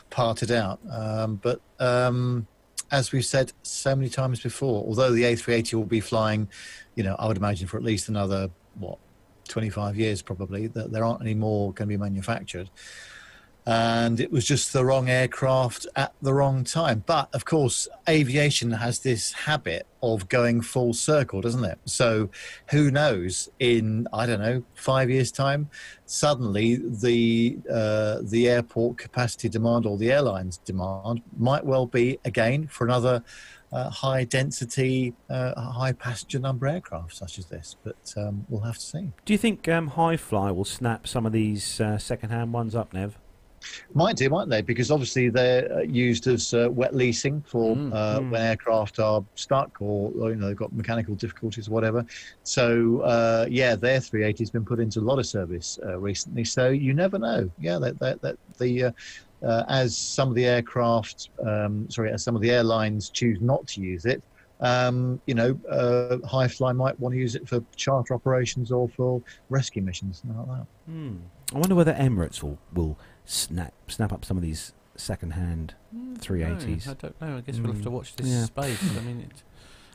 [0.10, 0.82] parted out.
[0.92, 2.46] Um, but um,
[2.92, 6.50] as we've said so many times before, although the A380 will be flying,
[6.96, 8.98] you know, I would imagine for at least another what,
[9.48, 12.70] 25 years probably, that there aren't any more going to be manufactured.
[13.66, 17.04] And it was just the wrong aircraft at the wrong time.
[17.06, 21.78] But of course, aviation has this habit of going full circle, doesn't it?
[21.86, 22.30] So
[22.72, 23.50] who knows?
[23.60, 25.70] In I don't know five years' time,
[26.06, 32.68] suddenly the uh, the airport capacity demand or the airlines demand might well be again
[32.68, 33.24] for another.
[33.72, 38.80] Uh, high density, uh, high passenger number aircraft such as this, but um, we'll have
[38.80, 39.12] to see.
[39.26, 43.20] Do you think um, Hi-Fly will snap some of these uh, second-hand ones up, Nev?
[43.94, 44.62] Might do, might they?
[44.62, 48.32] Because obviously they're uh, used as uh, wet leasing for Mm, uh, mm.
[48.32, 52.06] when aircraft are stuck or, or, you know they've got mechanical difficulties or whatever.
[52.44, 56.44] So uh, yeah, their 380 has been put into a lot of service uh, recently.
[56.44, 57.50] So you never know.
[57.60, 58.92] Yeah, that that, that the uh,
[59.44, 63.66] uh, as some of the aircraft, um, sorry, as some of the airlines choose not
[63.68, 64.22] to use it.
[64.62, 69.22] Um, you know, uh, Hi-Fly might want to use it for charter operations or for
[69.50, 70.68] rescue missions, something like that.
[70.86, 71.16] Hmm.
[71.56, 73.00] I wonder whether Emirates will, will
[73.30, 76.86] snap snap up some of these second-hand Mm, 380s.
[76.86, 77.38] No, I don't know.
[77.38, 78.46] I guess we'll have to Mm, watch this yeah.
[78.46, 78.98] space.
[78.98, 79.44] I mean, it,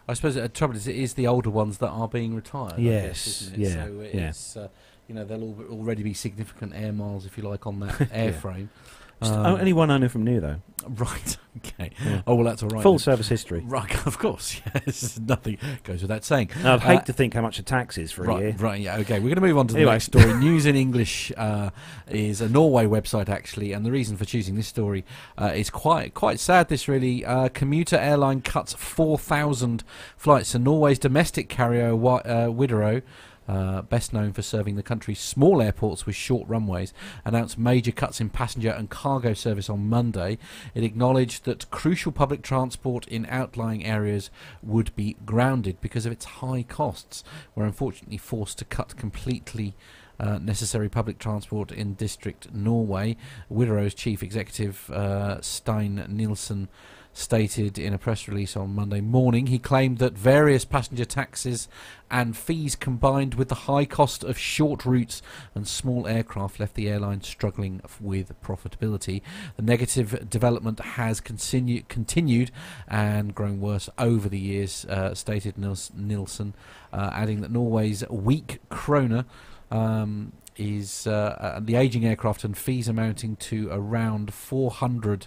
[0.08, 2.74] I suppose the trouble is it is the older ones that are being retired.
[2.74, 3.58] I Yes, guess, isn't it?
[3.60, 4.28] yeah, So yeah.
[4.28, 4.68] it's uh,
[5.08, 8.68] you know there'll already be significant air miles if you like on that airframe.
[8.70, 10.56] Just Um, o- only one I know from new though.
[10.86, 11.38] Right.
[11.58, 11.92] Okay.
[12.04, 12.20] Yeah.
[12.26, 12.82] Oh well, that's all right.
[12.82, 12.98] Full then.
[12.98, 13.60] service history.
[13.64, 13.90] Right.
[14.06, 14.60] Of course.
[14.86, 15.18] Yes.
[15.18, 16.50] Nothing goes without saying.
[16.62, 18.56] I'd hate Uh, to think how much a tax is for a right, year.
[18.58, 19.14] Right, yeah, okay.
[19.14, 19.92] We're going to move on to the Anyway.
[19.94, 20.34] next story.
[20.34, 21.70] News in English uh,
[22.08, 25.06] is a Norway website, actually, and the reason for choosing this story
[25.38, 26.68] uh, is quite quite sad.
[26.68, 29.84] This really uh, commuter airline cuts four thousand
[30.18, 30.50] flights.
[30.50, 33.00] So Norway's domestic carrier uh, Widerøe.
[33.46, 38.20] Uh, best known for serving the country's small airports with short runways, announced major cuts
[38.20, 40.38] in passenger and cargo service on Monday.
[40.74, 44.30] It acknowledged that crucial public transport in outlying areas
[44.62, 47.22] would be grounded because of its high costs.
[47.54, 49.74] We're unfortunately forced to cut completely
[50.18, 53.16] uh, necessary public transport in District Norway.
[53.52, 56.68] Widerøe's chief executive uh, Stein Nilsen
[57.14, 59.46] stated in a press release on Monday morning.
[59.46, 61.68] He claimed that various passenger taxes
[62.10, 65.22] and fees combined with the high cost of short routes
[65.54, 69.22] and small aircraft left the airline struggling with profitability.
[69.56, 72.50] The negative development has continu- continued
[72.88, 76.54] and grown worse over the years, uh, stated Nils- Nilsen,
[76.92, 79.24] uh, adding that Norway's weak krona.
[79.70, 85.26] Um, is uh, uh, the aging aircraft and fees amounting to around 400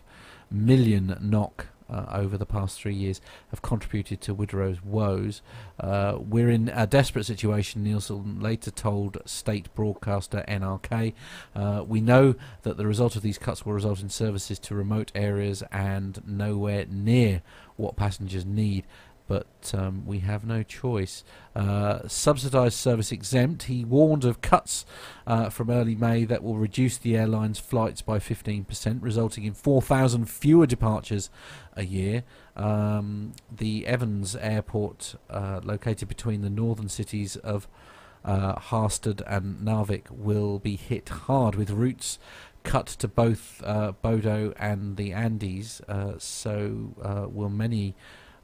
[0.49, 5.41] million NOK uh, over the past three years have contributed to Widerøe's woes.
[5.79, 11.13] Uh, we're in a desperate situation, Nilsen later told state broadcaster NRK.
[11.55, 15.11] Uh, we know that the result of these cuts will result in services to remote
[15.15, 17.41] areas and nowhere near
[17.75, 18.85] what passengers need.
[19.27, 21.23] But um, we have no choice.
[21.55, 23.63] Uh, subsidised service exempt.
[23.63, 24.85] He warned of cuts
[25.25, 30.29] uh, from early May that will reduce the airline's flights by 15%, resulting in 4,000
[30.29, 31.29] fewer departures
[31.75, 32.23] a year.
[32.55, 37.67] Um, the Evenes Airport, uh, located between the northern cities of
[38.23, 42.17] uh, Harstad and Narvik, will be hit hard with routes
[42.63, 45.81] cut to both uh, Bodo and the Andenes.
[45.87, 47.95] Uh, so will many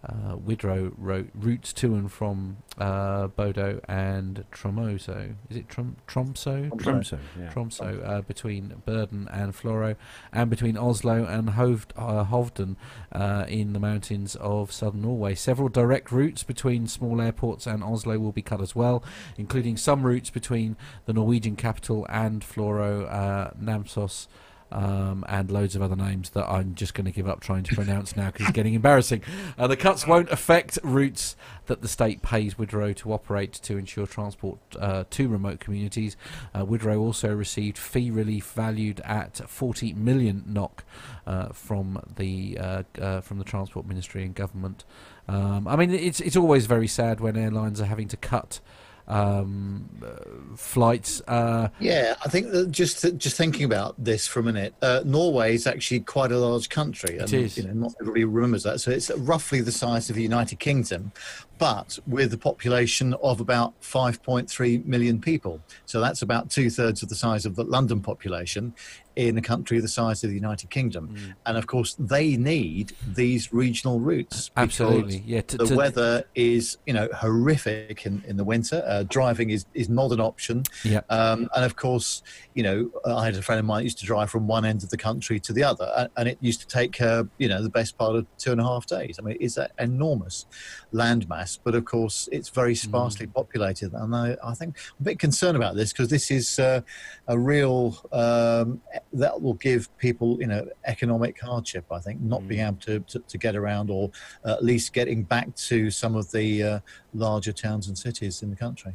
[0.08, 5.36] uh, Widerøe ro- routes to and from uh, Bodo and Tromso.
[5.50, 6.70] Is it Trom- Tromso?
[6.70, 6.82] Tromsø.
[6.84, 7.50] Tromso, yeah.
[7.50, 9.96] Tromso, uh, between Burden and Floro,
[10.34, 12.76] and between Oslo and Hovd, uh, Hovden
[13.12, 15.36] uh, in the mountains of southern Norway.
[15.36, 19.04] Several direct routes between small airports and Oslo will be cut as well,
[19.38, 20.76] including some routes between
[21.06, 24.28] the Norwegian capital and Floro, uh, Namsos.
[24.74, 27.76] Um, and loads of other names that I'm just going to give up trying to
[27.76, 29.22] pronounce now because it's getting embarrassing.
[29.56, 31.36] Uh, the cuts won't affect routes
[31.68, 36.18] that the state pays Widerøe to operate to ensure transport uh, to remote communities.
[36.56, 40.84] Uh, Widerøe also received fee relief valued at 40 million NOK
[41.28, 44.84] uh, from the uh, uh, from the Transport Ministry and government.
[45.28, 48.60] Um, I mean, it's it's always very sad when airlines are having to cut
[49.08, 51.22] um, uh, flights.
[51.28, 55.56] Uh, Yeah, I think that just just thinking about this for a minute, uh, Norway
[55.56, 57.58] is actually quite a large country, and is.
[57.58, 58.80] you know not everybody remembers that.
[58.80, 61.12] So it's roughly the size of the United Kingdom,
[61.58, 65.62] but with a population of about 5.3 million people.
[65.86, 68.74] So that's about two thirds of the size of the London population
[69.16, 71.10] in a country the size of the United Kingdom.
[71.10, 71.34] Mm.
[71.46, 74.52] And of course, they need these regional routes.
[74.58, 75.42] absolutely, yeah.
[75.42, 78.84] To, the to- weather is, you know, horrific in, in the winter.
[78.86, 80.64] Uh, driving is, is not an option.
[80.84, 81.02] Yeah.
[81.10, 84.06] Um, and of course, you know, I had a friend of mine who used to
[84.06, 86.68] drive from one end of the country to the other, and, and it used to
[86.68, 89.18] take her, you know, the best part of two and a half days.
[89.20, 90.46] I mean, it's an enormous
[90.94, 93.94] landmass, but of course, it's very sparsely populated.
[93.94, 96.82] And I, I think I'm a bit concerned about this because this is uh,
[97.28, 98.82] a real um,
[99.14, 101.86] that will give people, you know, economic hardship.
[101.92, 104.12] I think not being able to, to, to get around, or
[104.46, 106.80] at least getting back to some of the uh,
[107.14, 108.94] larger towns and cities in the country.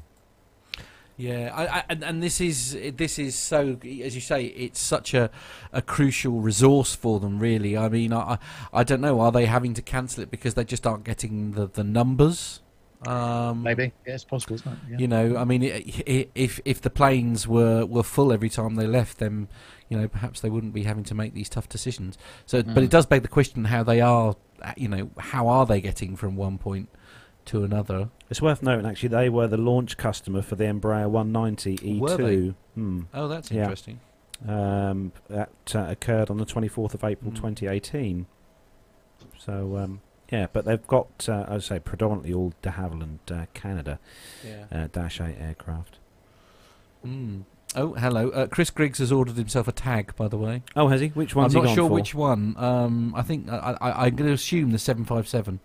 [1.17, 5.15] Yeah, I, I, and, and this is this is so as you say, it's such
[5.15, 5.31] a,
[5.73, 7.41] a crucial resource for them.
[7.41, 8.39] Really, I mean, I
[8.73, 9.19] I don't know.
[9.21, 12.61] Are they having to cancel it because they just aren't getting the the numbers?
[13.07, 14.79] Um, Maybe, yeah, it's possible, isn't it?
[14.91, 14.99] Yeah.
[14.99, 18.75] You know, I mean, i i if if the planes were, were full every time
[18.75, 19.47] they left, then
[19.89, 22.19] you know perhaps they wouldn't be having to make these tough decisions.
[22.45, 24.35] So, but it does beg the question how they are.
[24.63, 26.89] uh, You know, how are they getting from one point
[27.47, 28.11] to another?
[28.31, 32.01] It's worth noting, actually, they were the launch customer for the Embraer 190 E2.
[32.01, 32.55] Were they?
[32.75, 33.03] Hmm.
[33.15, 33.63] Oh, that's Yeah.
[33.63, 34.01] interesting.
[34.47, 37.37] Um, that uh, occurred on the 24th of April Mm.
[37.37, 38.27] 2018.
[39.39, 40.01] So, um,
[40.31, 43.99] yeah, but they've got, uh, I would say, predominantly all de Havilland uh, Canada
[44.47, 44.65] Yeah.
[44.73, 45.99] uh, Dash 8 aircraft.
[47.07, 47.43] Mm.
[47.77, 48.31] Oh, hello.
[48.31, 50.63] Uh, Chris Griggs has ordered himself a tag, by the way.
[50.75, 51.09] Oh, has he?
[51.09, 51.95] Which one's I'm not sure for?
[51.95, 52.55] which one.
[52.57, 55.61] Um, I think I, I, I'm going to assume the 757.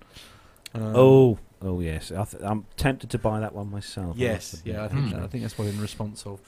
[0.73, 2.11] Um, Oh, oh yes.
[2.11, 4.17] I th- I'm tempted to buy that one myself.
[4.17, 5.11] Yes, must yeah, I admit.
[5.11, 6.39] think I think that's what in response of.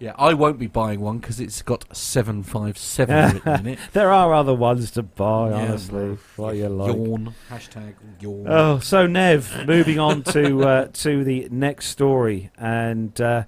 [0.00, 3.78] Yeah, I won't be buying one because it's got seven five seven written in it.
[3.92, 6.18] There are other ones to buy, Yeah, honestly.
[6.36, 6.94] What you like.
[6.94, 8.46] Yawn hashtag yawn.
[8.48, 13.44] Oh, so Nev, moving on to uh, to the next story, and uh,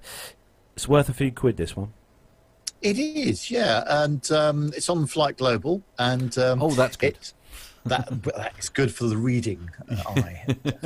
[0.75, 1.57] it's worth a few quid.
[1.57, 1.93] This one.
[2.79, 7.17] It is, yeah, and um, it's on Flight Global, and um, oh, that's good.
[7.17, 7.33] it
[7.87, 10.45] that that is good for the reading uh, eye.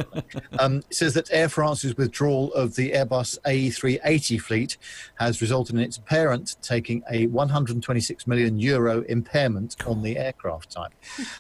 [0.60, 4.78] um, it says that Air France's withdrawal of the Airbus A380 fleet
[5.16, 10.91] has resulted in its parent taking a 126 million euro impairment on the aircraft type.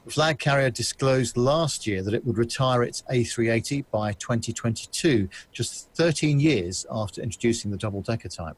[0.05, 5.89] The flag carrier disclosed last year that it would retire its A380 by 2022, just
[5.95, 8.57] 13 years after introducing the double-decker type.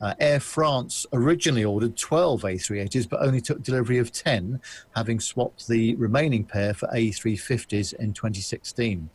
[0.00, 4.60] Uh, Air France originally ordered 12 A380s, but only took delivery of 10,
[4.94, 9.08] having swapped the remaining pair for A350s in 2016.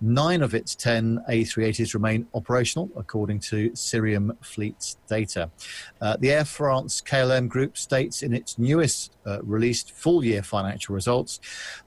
[0.00, 5.50] Nine of its 10 A380s remain operational, according to Cirium Fleet's data.
[6.00, 10.94] Uh, the Air France KLM group states in its newest uh, released full year financial
[10.94, 11.40] results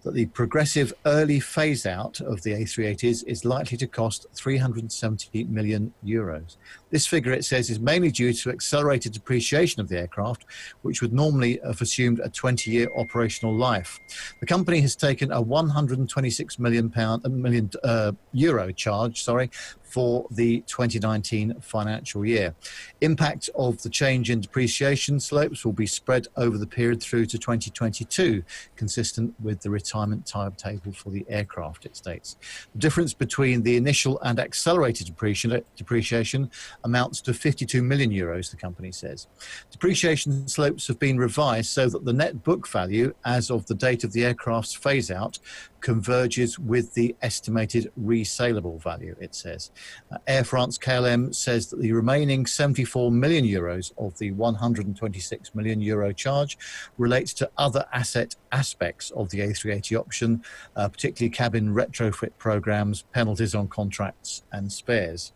[0.03, 5.93] that the progressive early phase out of the A380s is likely to cost 370 million
[6.05, 6.57] euros.
[6.91, 10.45] This figure, it says, is mainly due to accelerated depreciation of the aircraft,
[10.81, 13.99] which would normally have assumed a 20 year operational life.
[14.41, 19.49] The company has taken a 126 million pound, a million uh, euro charge, sorry,
[19.91, 22.55] for the 2019 financial year.
[23.01, 27.37] Impact of the change in depreciation slopes will be spread over the period through to
[27.37, 28.43] 2022,
[28.75, 32.37] consistent with the retirement timetable for the aircraft, it states.
[32.73, 36.49] The difference between the initial and accelerated depreciation,
[36.83, 39.27] amounts to 52 million euros, the company says.
[39.71, 44.03] Depreciation slopes have been revised so that the net book value as of the date
[44.03, 45.39] of the aircraft's phase out
[45.81, 49.71] converges with the estimated resaleable value, it says.
[50.11, 55.81] Uh, Air France KLM says that the remaining 74 million euros of the 126 million
[55.81, 56.57] euro charge
[56.97, 60.43] relates to other asset aspects of the A380 option,
[60.75, 65.33] uh, particularly cabin retrofit programs, penalties on contracts, and spares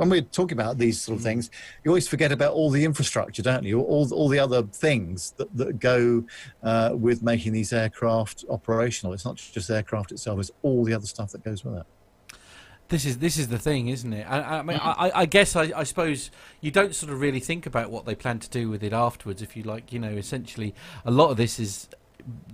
[0.00, 1.50] when we're talking about these sort of things,
[1.84, 3.82] you always forget about all the infrastructure, don't you?
[3.82, 6.24] All, all the other things that, that go
[6.62, 9.12] uh, with making these aircraft operational.
[9.12, 11.86] It's not just the aircraft itself; it's all the other stuff that goes with it.
[12.90, 14.26] This is this is the thing, isn't it?
[14.28, 15.00] I, I mean, mm-hmm.
[15.00, 16.30] I, I guess I, I suppose
[16.60, 19.42] you don't sort of really think about what they plan to do with it afterwards.
[19.42, 20.74] If you like, you know, essentially,
[21.04, 21.88] a lot of this is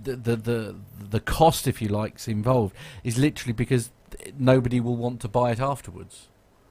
[0.01, 0.75] the the the,
[1.09, 3.91] the cost, if you like, is involved is literally because
[4.37, 6.27] nobody will want to buy it afterwards.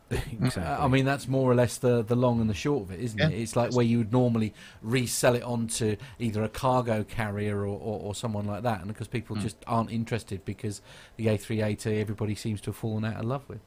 [0.10, 0.62] exactly.
[0.62, 3.18] I mean, that's more or less the, the long and the short of it, isn't
[3.18, 3.28] Yeah.
[3.28, 3.40] it?
[3.40, 8.00] It's like where you would normally resell it onto either a cargo carrier or, or,
[8.00, 9.42] or someone like that, and because people hmm.
[9.42, 10.80] just aren't interested because
[11.16, 13.60] the A380 everybody seems to have fallen out of love with.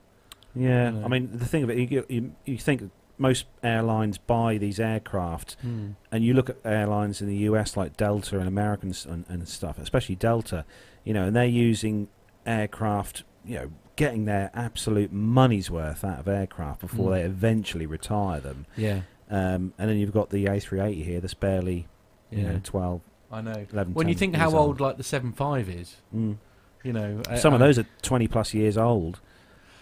[0.56, 1.06] yeah, you know.
[1.06, 5.58] I mean, the thing of it, you, you, you think most airlines buy these aircraft,
[5.62, 5.90] hmm.
[6.10, 9.78] and you look at airlines in the US like Delta and Americans and, and stuff,
[9.78, 10.64] especially Delta,
[11.04, 12.08] you know, and they're using
[12.46, 17.14] aircraft, you know, getting their absolute money's worth out of aircraft before Mm.
[17.16, 18.66] they eventually retire them.
[18.78, 21.86] Yeah, Um, and then you've got the A380 here that's barely,
[22.32, 23.66] you yeah, know, 12, I know.
[23.74, 26.38] 11, When you think how old like the 75 is, Mm.
[26.84, 29.20] you know, Some of uh, those are 20 plus years old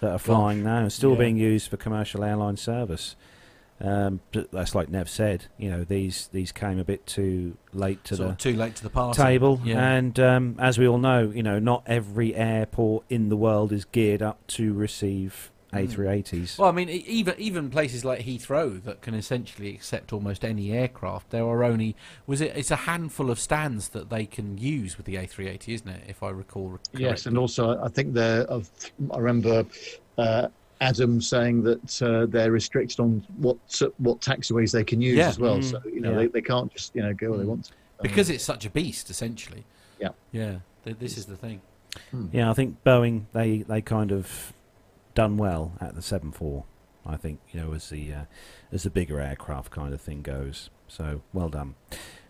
[0.01, 1.20] that are flying now and still yeah.
[1.20, 3.15] being used for commercial airline service.
[3.80, 8.03] Um, but that's like Nev said, you know, these these came a bit too late
[8.05, 9.21] to sort the of too late to the party.
[9.21, 9.61] table.
[9.63, 9.88] Yeah.
[9.91, 13.86] And um, as we all know, you know, not every airport in the world is
[13.86, 16.57] geared up to receive A380s.
[16.57, 20.71] Well, I mean, e- even even places like Heathrow that can essentially accept almost any
[20.71, 22.53] aircraft, there are only was it?
[22.55, 26.03] It's a handful of stands that they can use with the A380, isn't it?
[26.07, 26.69] If I recall.
[26.69, 27.03] Correctly.
[27.03, 28.47] Yes, and also I think they're.
[28.51, 29.65] I remember
[30.17, 30.47] uh,
[30.82, 33.57] Adam saying that uh, they're restricted on what
[33.97, 35.30] what taxiways they can use Yeah.
[35.30, 35.57] as well.
[35.59, 36.17] Mm, So you know yeah.
[36.17, 37.71] they, they can't just you know go where they want to.
[38.01, 39.63] because it's such a beast, essentially.
[39.99, 40.09] Yeah.
[40.32, 40.59] Yeah.
[40.86, 41.61] Th- this is the thing.
[42.32, 44.53] Yeah, I think Boeing they they kind of
[45.15, 46.63] done well at the 74.
[47.05, 48.21] I think you know as the uh,
[48.71, 50.69] as the bigger aircraft kind of thing goes.
[50.88, 51.73] So well done.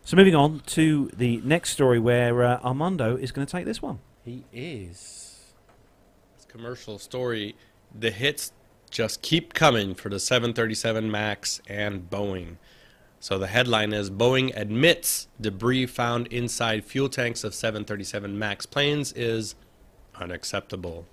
[0.06, 3.82] So moving on to the next story where uh, Armando is going to take this
[3.82, 4.00] one.
[4.24, 5.54] He is.
[6.38, 7.56] This commercial story,
[7.94, 8.52] the hits
[8.90, 12.58] just keep coming for the 737 MAX and Boeing.
[13.20, 19.12] So the headline is Boeing admits debris found inside fuel tanks of 737 MAX planes
[19.14, 19.56] is
[20.16, 21.06] unacceptable.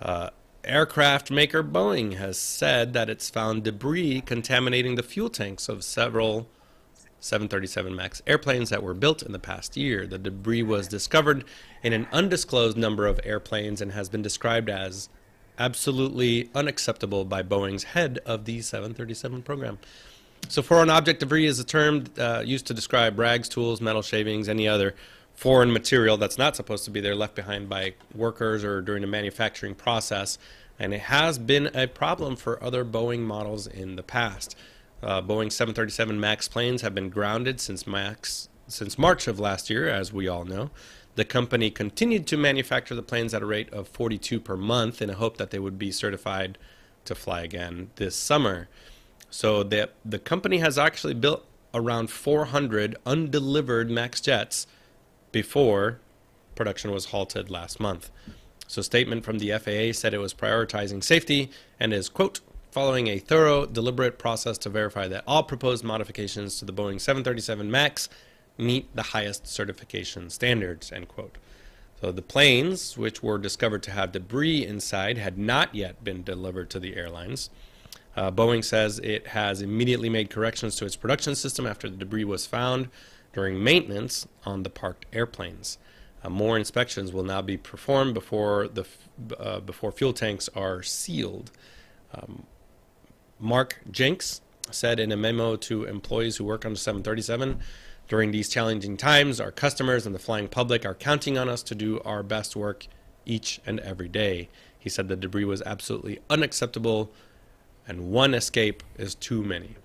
[0.00, 0.30] Uh,
[0.64, 6.48] aircraft maker Boeing has said that it's found debris contaminating the fuel tanks of several
[7.20, 10.06] 737 MAX airplanes that were built in the past year.
[10.06, 11.44] The debris was discovered
[11.82, 15.10] in an undisclosed number of airplanes and has been described as
[15.58, 19.78] absolutely unacceptable by Boeing's head of the 737 program.
[20.48, 24.48] So, foreign object debris is a term uh, used to describe rags, tools, metal shavings,
[24.48, 24.94] any other
[25.34, 29.06] foreign material that's not supposed to be there left behind by workers or during the
[29.06, 30.38] manufacturing process.
[30.78, 34.56] And it has been a problem for other Boeing models in the past.
[35.02, 39.88] Uh, Boeing 737 MAX planes have been grounded since Max since March of last year,
[39.88, 40.70] as we all know.
[41.16, 45.10] The company continued to manufacture the planes at a rate of 42 per month in
[45.10, 46.56] a hope that they would be certified
[47.04, 48.68] to fly again this summer.
[49.30, 54.66] So the the company has actually built around 400 undelivered Max jets
[55.32, 56.00] before
[56.54, 58.10] production was halted last month.
[58.66, 62.40] So statement from the FAA said it was prioritizing safety and is quote
[62.70, 67.70] following a thorough deliberate process to verify that all proposed modifications to the Boeing 737
[67.70, 68.08] Max
[68.60, 71.38] meet the highest certification standards end quote.
[72.00, 76.70] So the planes which were discovered to have debris inside had not yet been delivered
[76.70, 77.50] to the airlines.
[78.16, 82.24] Uh, Boeing says it has immediately made corrections to its production system after the debris
[82.24, 82.88] was found
[83.32, 85.78] during maintenance on the parked airplanes.
[86.22, 88.84] Uh, more inspections will now be performed before the
[89.38, 91.50] uh, before fuel tanks are sealed.
[92.14, 92.44] Um,
[93.38, 94.40] Mark Jenks
[94.70, 97.60] said in a memo to employees who work on the 737
[98.10, 101.76] during these challenging times, our customers and the flying public are counting on us to
[101.76, 102.88] do our best work
[103.24, 104.48] each and every day.
[104.76, 107.12] He said the debris was absolutely unacceptable
[107.86, 109.76] and one escape is too many.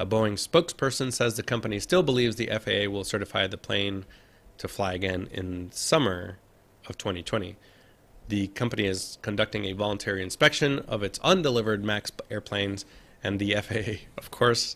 [0.00, 4.04] A Boeing spokesperson says the company still believes the FAA will certify the plane
[4.58, 6.38] to fly again in summer
[6.88, 7.54] of 2020.
[8.26, 12.84] The company is conducting a voluntary inspection of its undelivered MAX airplanes,
[13.22, 14.74] and the FAA, of course,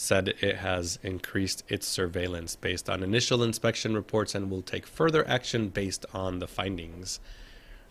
[0.00, 5.26] said it has increased its surveillance based on initial inspection reports and will take further
[5.26, 7.18] action based on the findings.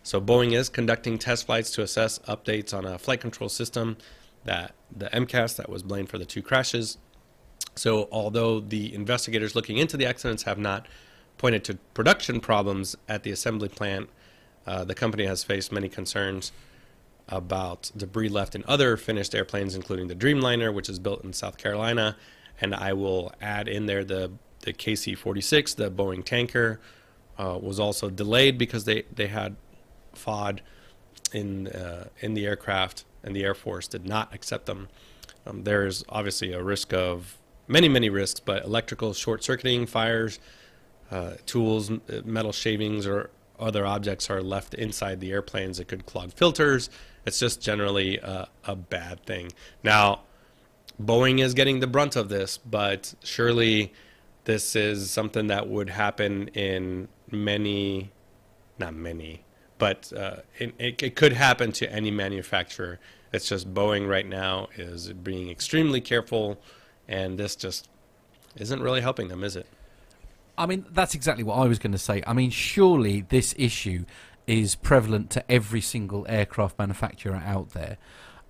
[0.03, 3.97] So Boeing is conducting test flights to assess updates on a flight control system
[4.45, 6.97] that the MCAS that was blamed for the two crashes.
[7.75, 10.87] So although the investigators looking into the accidents have not
[11.37, 14.09] pointed to production problems at the assembly plant,
[14.65, 16.53] uh, the company has faced many concerns
[17.29, 21.57] about debris left in other finished airplanes, including the Dreamliner, which is built in South
[21.57, 22.15] Carolina,
[22.61, 26.81] and I will add in there the the KC-46, the Boeing tanker,
[27.37, 29.55] uh, was also delayed because they they had
[30.13, 30.59] FOD
[31.33, 34.87] in uh, in the aircraft, and the Air Force did not accept them.
[35.45, 40.39] Um, there is obviously a risk of many many risks, but electrical short circuiting, fires,
[41.11, 41.91] uh, tools,
[42.25, 45.79] metal shavings, or other objects are left inside the airplanes.
[45.79, 46.89] It could clog filters.
[47.27, 49.51] It's just generally a, a bad thing.
[49.83, 50.21] Now,
[50.99, 53.91] Boeing is getting the brunt of this, but surely
[54.45, 58.11] this is something that would happen in many,
[58.79, 59.43] not many,
[59.77, 62.97] but uh, it, it, it could happen to any manufacturer.
[63.33, 66.57] It's just Boeing right now is being extremely careful,
[67.09, 67.89] and this just
[68.55, 69.67] isn't really helping them, is it?
[70.57, 72.23] I mean, that's exactly what I was going to say.
[72.25, 74.05] I mean, surely this issue
[74.47, 77.97] is prevalent to every single aircraft manufacturer out there.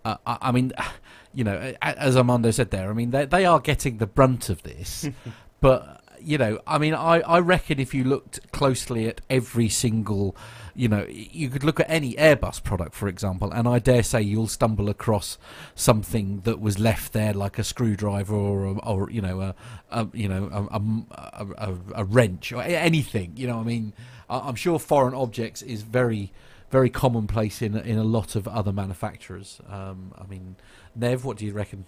[0.05, 0.71] Uh, I, I mean,
[1.33, 4.63] you know, as Armando said there, I mean, they, they are getting the brunt of
[4.63, 5.09] this.
[5.59, 10.35] but, you know, I mean, I, I reckon if you looked closely at every single,
[10.75, 14.21] you know, you could look at any Airbus product, for example, and I dare say
[14.21, 15.37] you'll stumble across
[15.75, 19.55] something that was left there, like a screwdriver or, a, or you know, a,
[19.91, 23.33] a you know, a, a, a, a wrench or anything.
[23.35, 23.93] You know, I mean,
[24.29, 26.31] I'm sure foreign objects is very
[26.69, 29.61] very commonplace in in a lot of other manufacturers.
[29.69, 30.55] Um, I mean,
[30.95, 31.85] Nev, what do you reckon?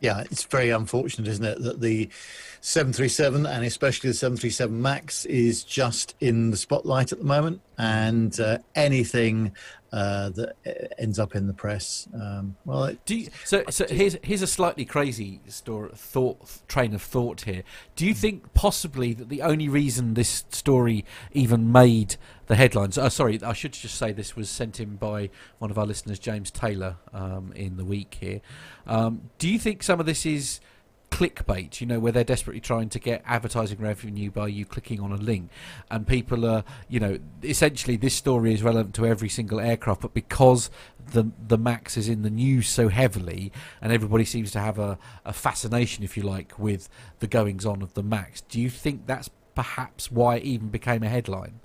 [0.00, 2.08] Yeah, it's very unfortunate, isn't it, that the
[2.62, 8.38] 737 and especially the 737 MAX is just in the spotlight at the moment, and
[8.40, 9.52] uh, anything
[9.92, 13.64] uh, that ends up in the press, um, well, it, do you, so.
[13.70, 17.62] So here's here's a slightly crazy story, thought train of thought here.
[17.96, 22.16] Do you think possibly that the only reason this story even made
[22.50, 22.98] the headlines.
[22.98, 25.30] Oh, sorry, I should just say this was sent in by
[25.60, 28.40] one of our listeners, James Taylor, um, in the week here.
[28.88, 30.58] Um, do you think some of this is
[31.10, 35.12] clickbait, you know, where they're desperately trying to get advertising revenue by you clicking on
[35.12, 35.50] a link,
[35.90, 40.14] and people are, you know, essentially this story is relevant to every single aircraft, but
[40.14, 40.70] because
[41.12, 43.52] the the Max is in the news so heavily,
[43.82, 46.88] and everybody seems to have a, a fascination, if you like, with
[47.18, 51.02] the goings on of the Max, do you think that's perhaps why it even became
[51.02, 51.60] a headline?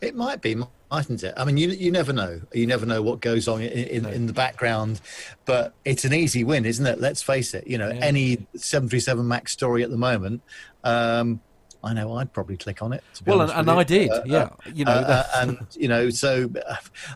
[0.00, 0.56] It might be,
[0.90, 1.34] mightn't it?
[1.36, 2.40] I mean, you you never know.
[2.52, 5.00] You never know what goes on in, in, in the background,
[5.44, 7.00] but it's an easy win, isn't it?
[7.00, 7.66] Let's face it.
[7.66, 8.00] You know, yeah.
[8.00, 10.42] any 737 Max story at the moment.
[10.84, 11.40] Um,
[11.82, 13.04] I know I'd probably click on it.
[13.24, 14.38] well, and, and I did, uh, yeah.
[14.38, 16.50] Uh, you know, uh, and you know, so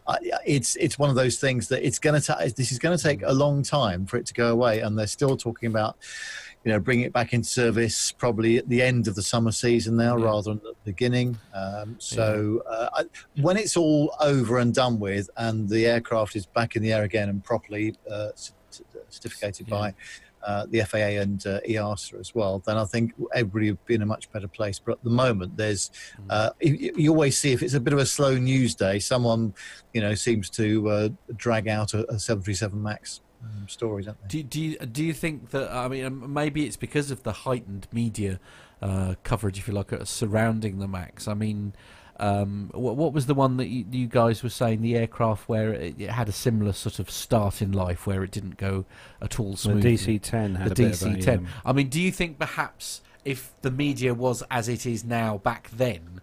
[0.06, 0.16] uh,
[0.46, 2.54] it's it's one of those things that it's going to take.
[2.54, 5.06] This is going to take a long time for it to go away, and they're
[5.06, 5.96] still talking about
[6.64, 9.96] you know, bring it back in service probably at the end of the summer season
[9.96, 10.24] now yeah.
[10.24, 11.38] rather than the beginning.
[11.54, 13.04] Um, so uh, I,
[13.40, 17.02] when it's all over and done with and the aircraft is back in the air
[17.02, 18.28] again and properly uh,
[19.08, 19.74] certificated yeah.
[19.74, 19.94] by
[20.44, 24.02] uh, the FAA and uh, EASA as well, then I think everybody would be in
[24.02, 24.78] a much better place.
[24.78, 25.90] But at the moment, there's
[26.20, 26.26] mm.
[26.30, 29.54] uh, you, you, always see if it's a bit of a slow news day, someone
[29.92, 34.28] you know seems to uh, drag out a, a 737 Max um, stories, aren't they?
[34.28, 37.32] Do, do, you, do you think that, I mean, um, maybe it's because of the
[37.32, 38.40] heightened media
[38.80, 41.28] uh, coverage, if you like, uh, surrounding the Max?
[41.28, 41.74] I mean,
[42.18, 45.72] um, what, what, was the one that you, you, guys were saying, the aircraft where
[45.72, 48.84] it, it, had a similar sort of start in life where it didn't go
[49.20, 49.96] at all smoothly?
[49.96, 51.48] The DC 10 had the DC 10.
[51.64, 55.70] I mean, do you think perhaps if the media was as it is now back
[55.70, 56.20] then,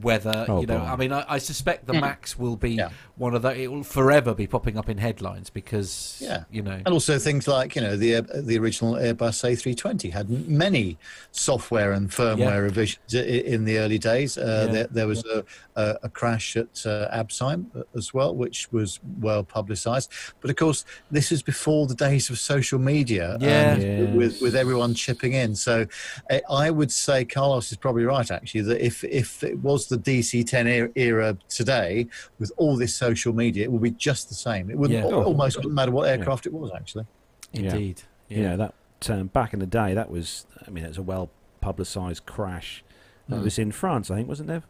[0.00, 0.78] whether oh, you know.
[0.78, 2.00] I mean, I, I suspect the mm.
[2.00, 2.90] Max will be yeah.
[3.16, 3.54] one of the.
[3.54, 7.48] It will forever be popping up in headlines because yeah, you know, and also things
[7.48, 10.98] like you know the the original Airbus A320 had many
[11.32, 12.56] software and firmware yeah.
[12.56, 14.38] revisions in the early days.
[14.38, 14.72] Uh, yeah.
[14.72, 15.44] there, there, was a,
[15.80, 17.66] a, a, crash at uh, Habsheim
[17.96, 20.10] as well, which was well publicised.
[20.40, 23.36] But of course, this is before the days of social media.
[23.40, 24.14] Yeah, yes.
[24.14, 25.54] with with everyone chipping in.
[25.54, 25.86] So,
[26.30, 29.98] uh, I would say Carlos is probably right actually that if if it was the
[29.98, 32.06] DC10 era today
[32.38, 34.70] with all this social media, it would be just the same.
[34.70, 35.10] It wouldn't yeah.
[35.10, 36.52] oh, almost wouldn't matter what aircraft yeah.
[36.52, 37.06] it was actually.
[37.52, 38.02] Indeed.
[38.28, 38.74] Yeah, yeah that
[39.08, 42.84] um, back in the day, that was I mean, it was a well publicised crash.
[43.28, 43.44] That mm.
[43.44, 44.64] was in France, I think, wasn't there?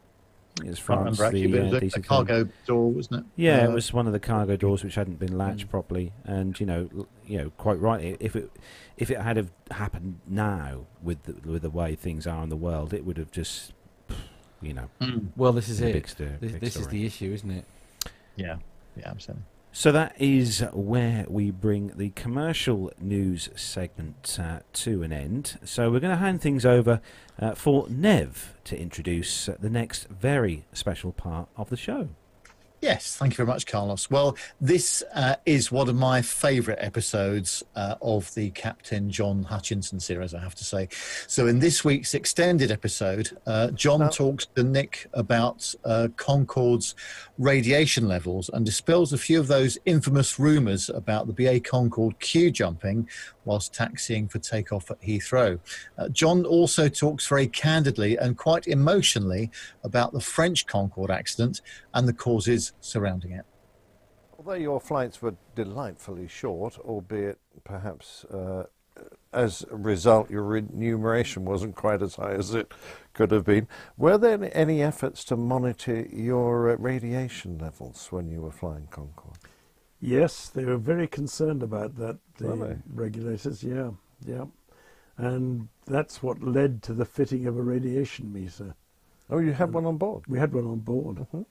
[0.65, 1.19] It was France.
[1.19, 3.27] the, uh, the, cargo door, wasn't it?
[3.37, 5.71] Yeah, uh, it was one of the cargo doors which hadn't been latched mm.
[5.71, 6.89] properly, and you know,
[7.27, 8.51] you know, quite rightly, if it
[8.97, 12.57] if it had have happened now with the, with the way things are in the
[12.57, 13.73] world, it would have just
[14.63, 14.89] you know.
[15.01, 15.29] Mm.
[15.37, 15.93] Well, this is it.
[15.93, 17.65] Big this, big this is the issue, isn't it?
[18.37, 18.57] Yeah,
[18.97, 19.45] yeah, absolutely.
[19.73, 25.59] So that is where we bring the commercial news segment uh, to an end.
[25.65, 27.01] So we're going to hand things over
[27.39, 32.09] uh, for Nev to introduce the next very special part of the show.
[32.81, 34.11] Yes, thank you very much, Carlos.
[34.11, 40.01] Well, this uh, is one of my favourite episodes uh, of the Captain John Hutchinson
[40.01, 40.89] series, I have to say.
[41.27, 46.95] So, in this week's extended episode, uh, John talks to Nick about uh, Concorde's
[47.37, 52.51] radiation levels and dispels a few of those infamous rumours about the BA Concorde queue
[52.51, 53.07] jumping
[53.45, 55.59] whilst taxiing for takeoff at Heathrow.
[55.99, 59.51] Uh, John also talks very candidly and quite emotionally
[59.83, 61.61] about the French Concorde accident
[61.95, 63.45] and the causes surrounding it.
[64.37, 68.65] Although your flights were delightfully short, albeit perhaps uh,
[69.33, 72.73] as a result your remuneration wasn't quite as high as it
[73.13, 78.41] could have been, were there any efforts to monitor your uh, radiation levels when you
[78.41, 79.39] were flying Concorde?
[80.01, 83.91] Yes, they were very concerned about that, the regulators, yeah,
[84.25, 84.47] yeah.
[85.19, 88.75] And that's what led to the fitting of a radiation meter.
[89.29, 90.25] Oh, you had one on board?
[90.27, 91.19] We had one on board.
[91.19, 91.43] Mm-hmm.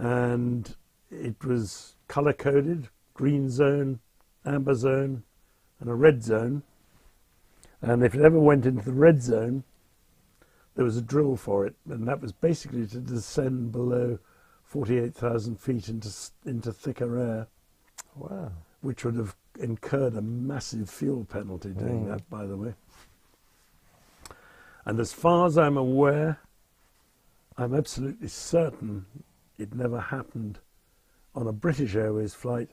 [0.00, 0.74] And
[1.10, 4.00] it was color coded green zone,
[4.46, 5.22] amber zone,
[5.78, 6.62] and a red zone.
[7.82, 9.64] And if it ever went into the red zone,
[10.74, 11.74] there was a drill for it.
[11.88, 14.18] And that was basically to descend below
[14.64, 16.10] 48,000 feet into,
[16.46, 17.48] into thicker air.
[18.16, 18.52] Wow.
[18.80, 22.08] Which would have incurred a massive fuel penalty doing mm.
[22.08, 22.74] that, by the way.
[24.86, 26.38] And as far as I'm aware,
[27.58, 29.04] I'm absolutely certain
[29.60, 30.58] it never happened
[31.34, 32.70] on a British Airways flight,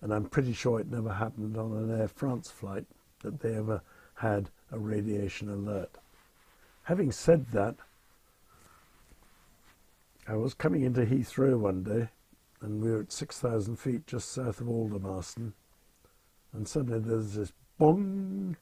[0.00, 2.86] and I'm pretty sure it never happened on an Air France flight
[3.20, 3.80] that they ever
[4.14, 5.96] had a radiation alert.
[6.84, 7.76] Having said that,
[10.28, 12.08] I was coming into Heathrow one day,
[12.60, 15.52] and we were at 6,000 feet just south of Aldermaston,
[16.52, 18.56] and suddenly there's this bong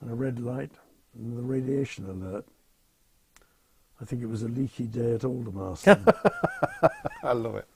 [0.00, 0.72] and a red light
[1.14, 2.46] and the radiation alert.
[4.00, 6.12] I think it was a leaky day at Aldermaston.
[7.22, 7.66] I love it.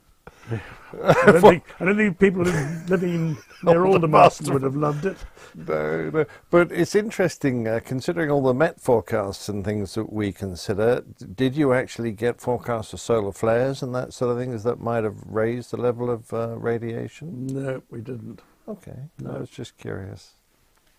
[0.50, 3.30] I, don't think, I don't think people living, living in
[3.62, 5.16] near Aldermaston would have loved it.
[5.54, 6.24] No, no.
[6.50, 11.04] But it's interesting, uh, considering all the Met forecasts and things that we consider.
[11.34, 15.04] Did you actually get forecasts of solar flares and that sort of things that might
[15.04, 17.46] have raised the level of uh, radiation?
[17.48, 18.40] No, we didn't.
[18.66, 19.32] Okay, No.
[19.32, 20.32] I was just curious.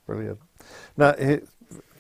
[0.06, 0.40] Brilliant.
[0.98, 1.44] Now, here,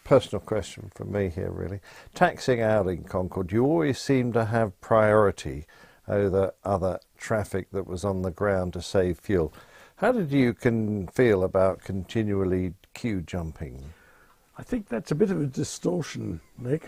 [0.09, 1.79] personal question from me here, really.
[2.15, 5.67] Taxing out in Concorde, you always seem to have priority
[6.07, 9.53] over other traffic that was on the ground to save fuel.
[9.97, 13.93] How did you can feel about continually queue jumping?
[14.57, 16.87] I think that's a bit of a distortion, Nick.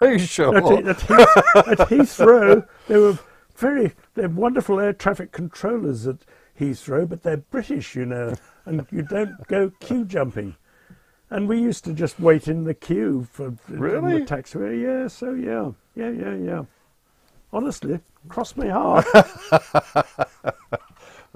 [0.00, 0.56] Are you sure?
[0.56, 3.18] At, at, Heath, at Heathrow, they were
[3.56, 6.18] very, they're wonderful air traffic controllers at
[6.60, 8.34] Heathrow, but they're British, you know,
[8.66, 10.54] and you don't go queue jumping.
[11.30, 14.20] And we used to just wait in the queue for Really?
[14.20, 14.80] the taxiway.
[14.80, 16.64] Yeah, so yeah, yeah, yeah, yeah.
[17.52, 19.06] Honestly, cross my heart.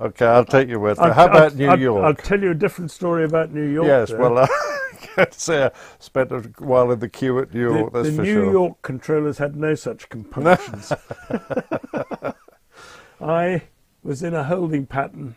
[0.01, 1.11] Okay, I'll take you with me.
[1.11, 2.05] How about I'll- New I'll, York?
[2.05, 3.87] I'll tell you a different story about New York.
[3.87, 4.17] yes, though.
[4.17, 4.47] well, uh,
[5.19, 8.23] I say I spent a while in the queue at New the, York, the for
[8.23, 8.51] New sure.
[8.51, 10.91] York controllers had no such compunctions.
[13.21, 13.63] I
[14.03, 15.35] was in a holding pattern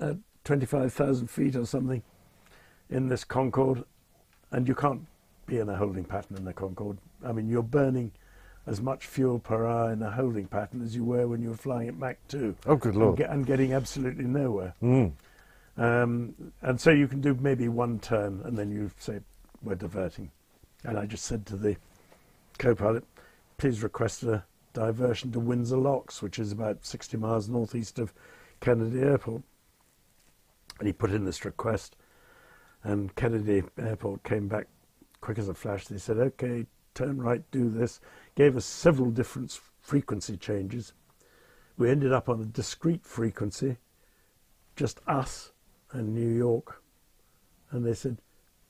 [0.00, 2.02] at 25,000 feet or something
[2.88, 3.84] in this Concorde,
[4.52, 5.06] and you can't
[5.46, 6.98] be in a holding pattern in the Concorde.
[7.24, 8.12] I mean, you're burning
[8.66, 11.56] as much fuel per hour in a holding pattern as you were when you were
[11.56, 13.16] flying at Mach 2 Oh, good and, lord.
[13.18, 14.74] get, and getting absolutely nowhere.
[14.82, 15.12] Mm.
[15.76, 19.20] Um, and so you can do maybe one turn and then you say,
[19.62, 20.30] we're diverting.
[20.84, 21.76] And I just said to the
[22.58, 23.04] co pilot,
[23.58, 28.12] please request a diversion to Windsor Locks, which is about 60 miles northeast of
[28.60, 29.42] Kennedy Airport.
[30.78, 31.96] And he put in this request,
[32.82, 34.66] and Kennedy Airport came back
[35.20, 35.86] quick as a flash.
[35.86, 38.00] They said, okay, turn right, do this.
[38.34, 40.92] Gave us several different frequency changes.
[41.76, 43.76] We ended up on a discrete frequency,
[44.76, 45.52] just us
[45.92, 46.82] and New York.
[47.70, 48.18] And they said,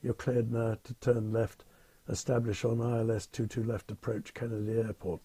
[0.01, 1.63] you're cleared now to turn left,
[2.09, 5.21] establish on ILS 22 left approach Kennedy Airport.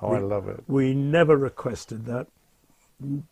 [0.00, 0.62] Oh, I love it.
[0.68, 2.28] We never requested that.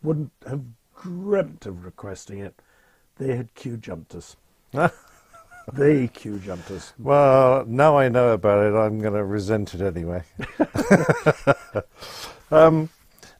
[0.02, 0.62] Wouldn't have
[1.00, 2.60] dreamt of requesting it.
[3.16, 4.36] They had queue jumped us.
[5.72, 6.92] they queue jumpers.
[6.98, 10.22] Well, now I know about it, I'm going to resent it anyway.
[12.50, 12.90] um,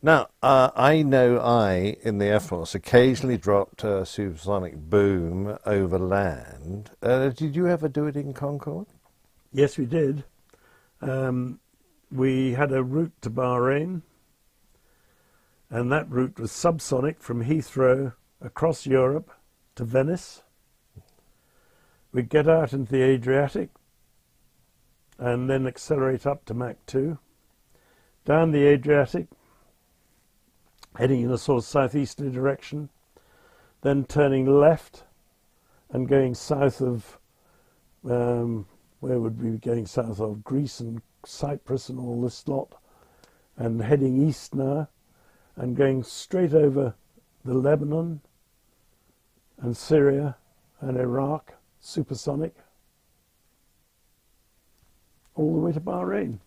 [0.03, 5.99] now, uh, I know I, in the Air Force, occasionally dropped a supersonic boom over
[5.99, 6.91] land.
[7.03, 8.87] Uh, did you ever do it in Concorde?
[9.53, 10.25] Yes, we did.
[11.01, 11.61] Um,
[12.11, 14.03] we had a route to Bahrain,
[15.71, 19.31] and that route was subsonic from Heathrow across Europe
[19.75, 20.43] to Venice.
[22.13, 23.71] We'd get out into the Adriatic
[25.19, 27.19] and then accelerate up to Mach 2,
[28.25, 29.29] down the Adriatic,
[30.97, 32.89] heading in a sort of southeasterly direction,
[33.83, 35.05] then turning left
[35.91, 37.19] and going south of
[38.09, 38.67] um,
[39.01, 40.45] where would we be going south of?
[40.45, 42.75] Greece and Cyprus and all this lot,
[43.57, 44.89] and heading east now,
[45.57, 46.95] and going straight over
[47.45, 48.21] the Lebanon
[49.59, 50.37] and Syria
[50.81, 52.55] and Iraq, supersonic,
[55.35, 56.39] all the way to Bahrain.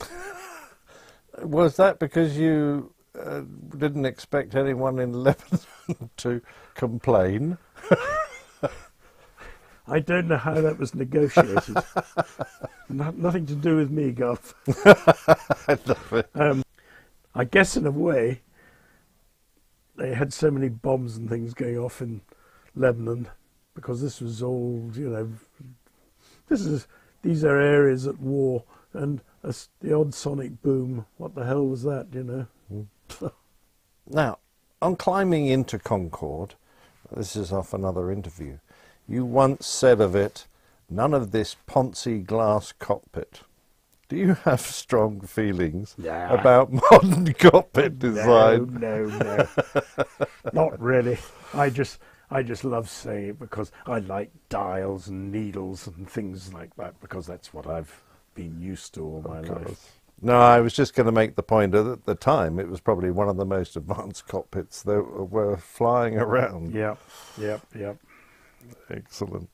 [1.42, 3.42] Was that because you uh,
[3.76, 6.42] didn't expect anyone in Lebanon to
[6.74, 7.58] complain?
[9.88, 11.76] I don't know how that was negotiated.
[12.88, 14.54] no, nothing to do with me, Golf.
[14.86, 16.30] I love it.
[16.34, 16.62] Um,
[17.34, 18.42] I guess in a way,
[19.96, 22.20] they had so many bombs and things going off in
[22.74, 23.28] Lebanon
[23.74, 25.28] because this was all, you know,
[26.48, 26.86] this is
[27.22, 31.06] these are areas at war and a s the odd sonic boom.
[31.16, 32.46] What the hell was that, you know?
[32.68, 33.26] Hmm.
[34.08, 34.38] Now,
[34.82, 36.54] on climbing into Concorde,
[37.14, 38.58] this is off another interview,
[39.08, 40.46] you once said of it,
[40.88, 43.42] none of this poncy glass cockpit.
[44.08, 46.34] Do you have strong feelings Nah.
[46.34, 48.78] about modern cockpit design?
[48.80, 49.46] No, no, no,
[50.52, 51.18] not really.
[51.54, 52.00] I just,
[52.30, 57.00] I just love saying it because I like dials and needles and things like that
[57.00, 58.02] because that's what I've
[58.34, 60.00] been used to all my life.
[60.22, 62.80] No, I was just going to make the point that at the time it was
[62.80, 66.74] probably one of the most advanced cockpits that were flying around.
[66.74, 66.98] Yep,
[67.38, 67.96] yep, yep.
[68.90, 69.48] Excellent.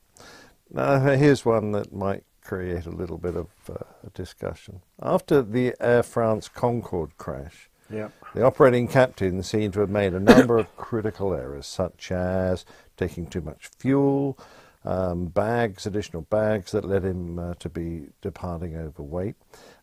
[0.69, 4.81] Now, here's one that might create a little bit of uh, discussion.
[5.01, 8.11] After the Air France Concorde crash, Yep.
[8.35, 12.65] the operating captain seemed to have made a number of critical errors, such as
[12.97, 14.37] taking too much fuel,
[14.83, 19.35] um, bags, additional bags that led him uh, to be departing overweight,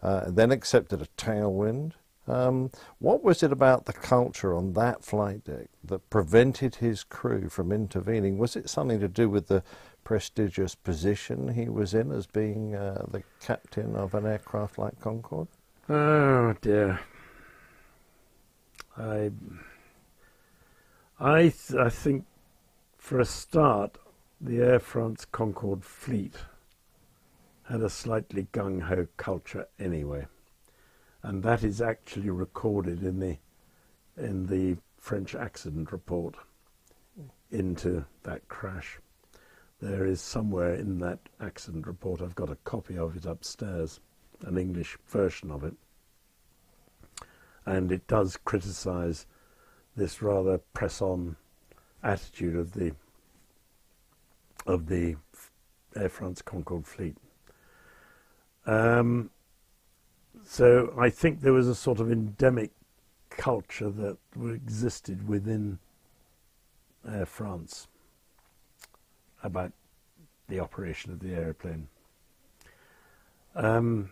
[0.02, 1.92] uh, then accepted a tailwind.
[2.26, 2.70] Um,
[3.00, 7.70] what was it about the culture on that flight deck that prevented his crew from
[7.70, 8.38] intervening?
[8.38, 9.62] Was it something to do with the
[10.04, 15.48] prestigious position he was in as being uh, the captain of an aircraft like Concorde?
[15.88, 17.00] Oh dear.
[18.96, 19.32] I,
[21.18, 22.24] I, th- I think,
[22.96, 23.98] for a start,
[24.40, 26.36] the Air France Concorde fleet
[27.64, 30.26] had a slightly gung ho culture anyway,
[31.22, 33.38] and that is actually recorded in the
[34.16, 36.36] in the French accident report
[37.50, 39.00] into that crash.
[39.80, 44.00] There is somewhere in that accident report, I've got a copy of it upstairs,
[44.42, 45.74] an English version of it,
[47.66, 49.26] and it does criticise
[49.96, 51.36] this rather press on
[52.02, 52.92] attitude of the
[54.66, 55.16] of the
[55.94, 57.16] Air France Concorde fleet.
[58.66, 59.30] Um,
[60.46, 62.70] so I think there was a sort of endemic
[63.30, 65.78] culture that existed within
[67.06, 67.88] Air France
[69.42, 69.72] about
[70.48, 71.88] the operation of the aeroplane.
[73.54, 74.10] Um,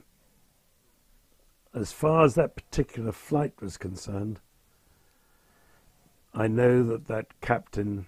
[1.75, 4.41] as far as that particular flight was concerned,
[6.35, 8.07] I know that that captain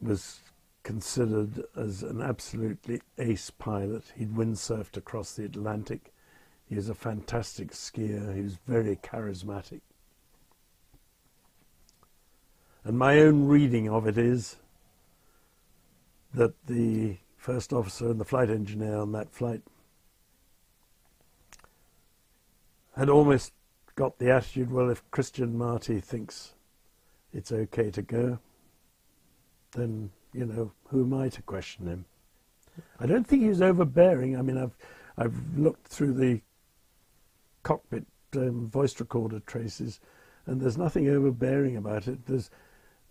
[0.00, 0.40] was
[0.82, 4.04] considered as an absolutely ace pilot.
[4.16, 6.12] He'd windsurfed across the Atlantic.
[6.66, 8.34] He was a fantastic skier.
[8.34, 9.80] He was very charismatic.
[12.84, 14.56] And my own reading of it is
[16.34, 19.62] that the first officer and the flight engineer on that flight
[22.96, 23.52] had almost
[23.94, 26.54] got the attitude well, if Christian Marty thinks
[27.32, 28.38] it's okay to go,
[29.72, 32.04] then, you know, who am I to question him?
[33.00, 34.36] I don't think he was overbearing.
[34.36, 34.76] I mean, I've,
[35.16, 36.40] I've looked through the
[37.62, 38.04] cockpit
[38.36, 40.00] um, voice recorder traces,
[40.46, 42.26] and there's nothing overbearing about it.
[42.26, 42.50] There's,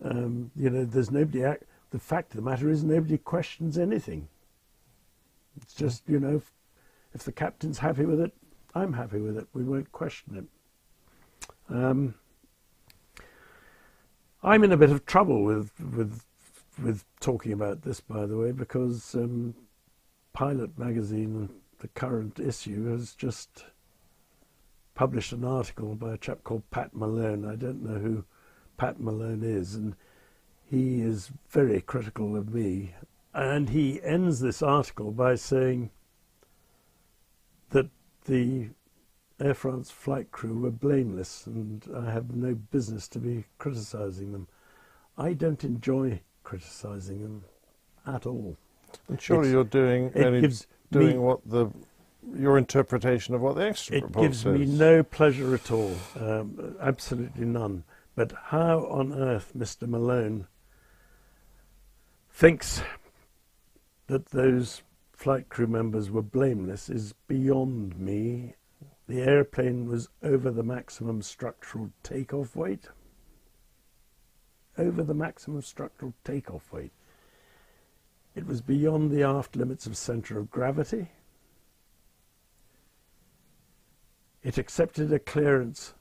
[0.04, 1.44] um, you know, there's nobody.
[1.44, 4.28] Act, the fact of the matter is, nobody questions anything.
[5.62, 6.52] It's just, you know, if,
[7.14, 8.34] if the captain's happy with it,
[8.74, 9.48] I'm happy with it.
[9.54, 11.74] We won't question it.
[11.74, 12.16] Um,
[14.44, 16.24] I'm in a bit of trouble with with
[16.82, 19.54] with talking about this, by the way, because um,
[20.34, 21.50] Pilot magazine,
[21.80, 23.66] the current issue, has just
[24.96, 27.46] published an article by a chap called Pat Malone.
[27.46, 28.24] I don't know who
[28.78, 29.96] Pat Malone is, and
[30.64, 32.96] he is very critical of me.
[33.34, 35.92] And he ends this article by saying
[37.70, 37.90] that
[38.26, 38.70] the
[39.40, 44.48] Air France flight crew were blameless and I have no business to be criticising them.
[45.18, 47.44] I don't enjoy criticising them
[48.06, 48.58] at all.
[49.08, 51.70] And surely It's- you're doing It only gives doing me, what the
[52.36, 54.60] your interpretation of what the extra it gives says.
[54.60, 57.84] me no pleasure at all, um, absolutely none.
[58.14, 59.88] But how on earth Mr.
[59.88, 60.46] Malone
[62.30, 62.84] thinks
[64.08, 64.84] that those
[65.22, 68.56] flight crew members were blameless is beyond me.
[69.08, 72.88] The airplane was over the maximum structural takeoff weight.
[74.80, 76.92] Over the maximum structural takeoff weight.
[78.34, 81.12] It was beyond the aft limits of centre of gravity.
[84.42, 85.94] It accepted a clearance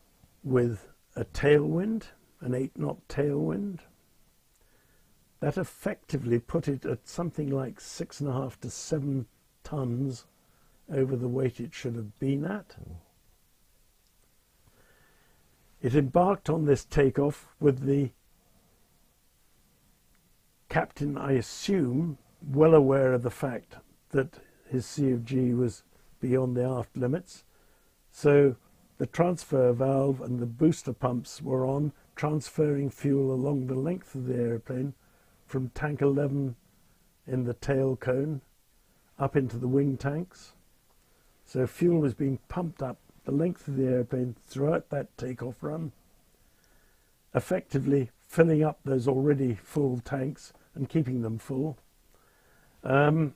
[0.42, 2.04] with a tailwind,
[2.40, 3.80] an 8 knot tailwind.
[5.40, 9.26] That effectively put it at something like six and a half to seven
[9.64, 10.26] tons
[10.92, 12.76] over the weight it should have been at.
[15.80, 18.10] It embarked on this takeoff with the
[20.68, 23.76] captain, I assume, well aware of the fact
[24.10, 25.82] that his CFG was
[26.20, 27.44] beyond the aft limits.
[28.10, 28.56] So
[28.98, 34.26] the transfer valve and the booster pumps were on, transferring fuel along the length of
[34.26, 34.92] the aeroplane
[35.50, 36.54] from tank 11
[37.26, 38.40] in the tail cone
[39.18, 40.52] up into the wing tanks.
[41.44, 45.90] So fuel was being pumped up the length of the airplane throughout that takeoff run,
[47.34, 51.76] effectively filling up those already full tanks and keeping them full.
[52.84, 53.34] Um,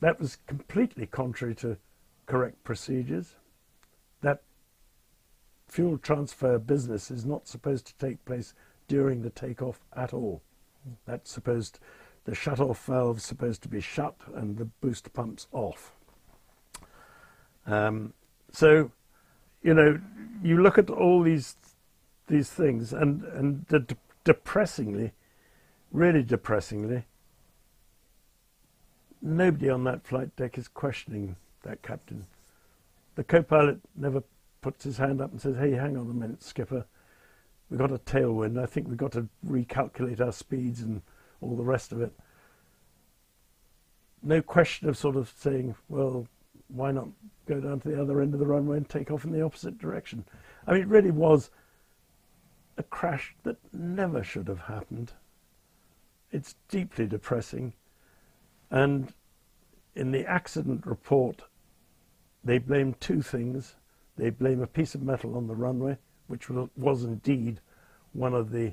[0.00, 1.76] that was completely contrary to
[2.24, 3.34] correct procedures.
[4.22, 4.40] That
[5.68, 8.54] fuel transfer business is not supposed to take place
[8.88, 10.40] during the takeoff at all.
[11.06, 11.78] That's supposed,
[12.24, 15.92] the shut-off valve's supposed to be shut and the booster pumps off.
[17.66, 18.14] Um,
[18.50, 18.90] so,
[19.62, 20.00] you know,
[20.42, 21.56] you look at all these
[22.28, 25.12] these things, and and de- depressingly,
[25.92, 27.04] really depressingly,
[29.22, 32.26] nobody on that flight deck is questioning that captain.
[33.16, 34.22] The co-pilot never
[34.60, 36.86] puts his hand up and says, "Hey, hang on a minute, skipper.
[37.70, 38.60] We've got a tailwind.
[38.60, 41.02] I think we've got to recalculate our speeds and
[41.40, 42.12] all the rest of it."
[44.22, 46.26] No question of sort of saying, "Well,
[46.68, 47.08] why not
[47.46, 49.78] go down to the other end of the runway and take off in the opposite
[49.78, 50.24] direction?"
[50.66, 51.50] I mean, it really was
[52.76, 55.12] a crash that never should have happened.
[56.30, 57.74] It's deeply depressing.
[58.70, 59.12] And
[59.94, 61.42] in the accident report,
[62.44, 63.76] they blame two things.
[64.16, 67.60] They blame a piece of metal on the runway, which was indeed
[68.12, 68.72] one of the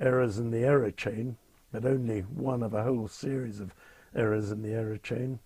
[0.00, 1.36] errors in the error chain,
[1.70, 3.74] but only one of a whole series of
[4.14, 5.38] errors in the error chain,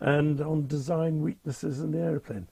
[0.00, 2.46] and on design weaknesses in the aeroplane.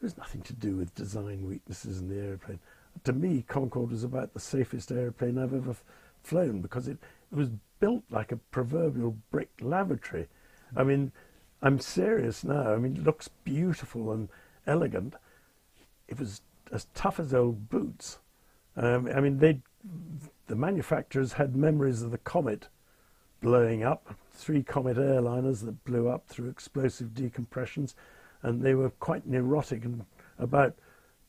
[0.00, 2.60] There's nothing to do with design weaknesses in the aeroplane.
[3.04, 5.74] To me, Concorde was about the safest aeroplane I've ever
[6.22, 6.98] flown because it,
[7.32, 7.50] it was
[7.80, 10.28] built like a proverbial brick lavatory.
[10.76, 11.12] I mean,
[11.62, 12.72] I'm serious now.
[12.72, 14.28] I mean, it looks beautiful and
[14.66, 15.14] elegant,
[16.08, 16.40] it was
[16.72, 18.18] as tough as old boots.
[18.76, 19.60] Um, I mean, they,
[20.46, 22.68] the manufacturers had memories of the Comet
[23.40, 27.94] blowing up, three Comet airliners that blew up through explosive decompressions,
[28.42, 30.04] and they were quite neurotic and
[30.38, 30.74] about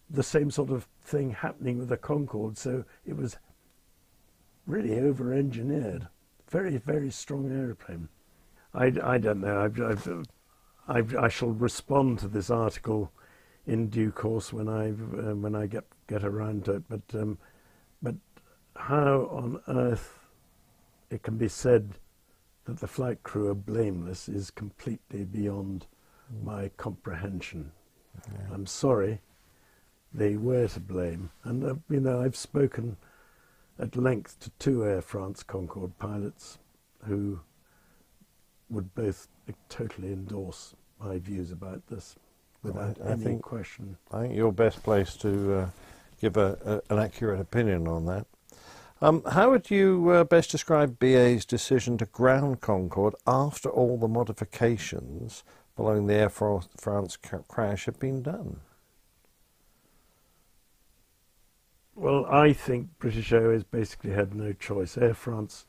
[0.09, 2.57] the same sort of thing happening with the Concorde.
[2.57, 3.37] So it was
[4.65, 6.07] really over-engineered.
[6.49, 8.09] Very, very strong aeroplane.
[8.73, 9.61] I, I don't know.
[9.61, 10.25] I've, I've,
[10.87, 13.11] I've, i shall respond to this article
[13.67, 16.83] in due course when I uh, when I get get around to it.
[16.89, 17.37] But um,
[18.01, 18.15] but
[18.75, 20.19] how on earth
[21.09, 21.93] it can be said
[22.65, 25.85] that the flight crew are blameless is completely beyond
[26.33, 26.43] mm.
[26.43, 27.71] my comprehension.
[28.31, 28.53] Yeah.
[28.53, 29.21] I'm sorry,
[30.13, 32.97] they were to blame, and uh, you know I've spoken
[33.77, 36.59] at length to two Air France Concorde pilots
[37.05, 37.39] who
[38.69, 39.27] would both
[39.69, 42.15] totally endorse my views about this
[42.65, 43.97] without I, I any think, question.
[44.11, 45.69] I think you're best placed to uh,
[46.19, 48.25] give a, a, an accurate opinion on that.
[49.01, 54.07] Um, how would you uh, best describe BA's decision to ground Concorde after all the
[54.07, 55.43] modifications
[55.75, 57.17] following the Air France
[57.47, 58.61] crash had been done?
[61.93, 64.97] Well, I think British Airways basically had no choice.
[64.97, 65.65] Air France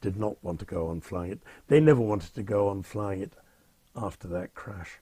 [0.00, 1.40] did not want to go on flying it.
[1.68, 3.32] They never wanted to go on flying it
[3.96, 4.98] after that crash.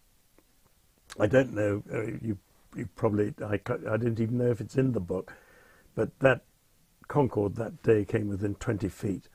[1.18, 1.82] I don't know.
[1.92, 2.38] Uh, you,
[2.76, 3.34] you probably.
[3.44, 5.32] I, I didn't even know if it's in the book,
[5.94, 6.42] but that
[7.08, 9.28] Concorde that day came within 20 feet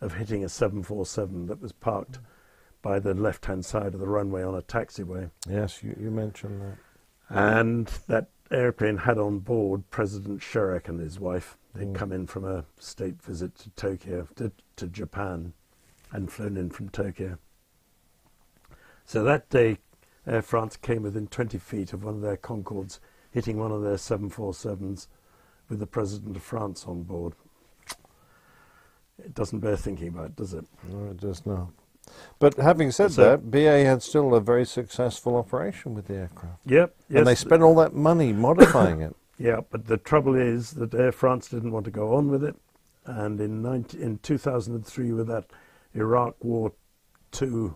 [0.00, 2.18] of hitting a 747 that was parked
[2.80, 5.30] by the left-hand side of the runway on a taxiway.
[5.46, 6.78] Yes, you, you mentioned that.
[7.28, 11.58] And that airplane had on board President Chirac and his wife.
[11.74, 11.94] They'd mm.
[11.94, 15.52] come in from a state visit to Tokyo, to, to Japan,
[16.12, 17.38] and flown in from Tokyo.
[19.04, 19.78] So that day,
[20.26, 22.98] Air France came within 20 feet of one of their Concordes,
[23.30, 25.06] hitting one of their 747s
[25.68, 27.34] with the President of France on board.
[29.18, 30.64] It doesn't bear thinking about, does it?
[30.90, 31.68] No, it does not.
[32.38, 36.58] But having said so, that, BA had still a very successful operation with the aircraft.
[36.66, 36.94] Yep.
[37.08, 39.14] Yes, and they spent all that money modifying it.
[39.38, 42.54] Yeah, but the trouble is that Air France didn't want to go on with it.
[43.06, 45.46] And in, 19, in 2003, with that
[45.94, 46.72] Iraq War
[47.30, 47.74] 2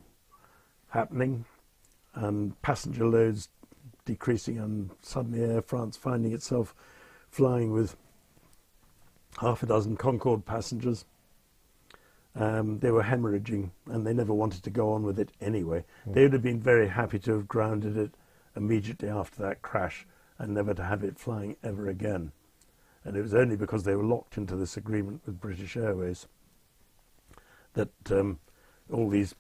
[0.91, 1.47] happening,
[2.15, 3.49] and passenger loads
[4.05, 6.75] decreasing, and suddenly Air France finding itself
[7.31, 7.97] flying with
[9.41, 11.05] half a dozen Concorde passengers.
[12.37, 15.85] Um, they were hemorrhaging and they never wanted to go on with it anyway.
[16.09, 16.15] Mm.
[16.15, 18.15] They would have been very happy to have grounded it
[18.57, 20.07] immediately after that crash
[20.39, 22.33] and never to have it flying ever again.
[23.05, 26.27] And it was only because they were locked into this agreement with British Airways
[27.75, 28.39] that um,
[28.91, 29.35] all these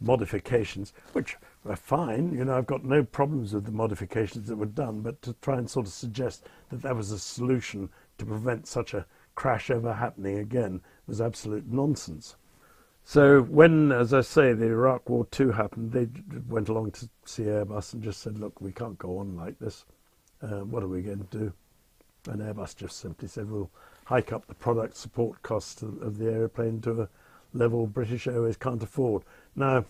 [0.00, 1.36] modifications, which
[1.66, 2.32] were fine.
[2.32, 5.58] You know, I've got no problems with the modifications that were done, but to try
[5.58, 7.88] and sort of suggest that that was a solution
[8.18, 12.36] to prevent such a crash ever happening again was absolute nonsense.
[13.04, 16.08] So when, as I say, the Iraq War II happened, they
[16.48, 19.84] went along to see Airbus and just said, look, we can't go on like this.
[20.42, 21.52] Uh, what are we going to do?
[22.28, 23.70] And Airbus just simply said, we'll
[24.06, 27.08] hike up the product support cost of the aeroplane to a
[27.54, 29.22] level British Airways can't afford.
[29.54, 29.84] Now,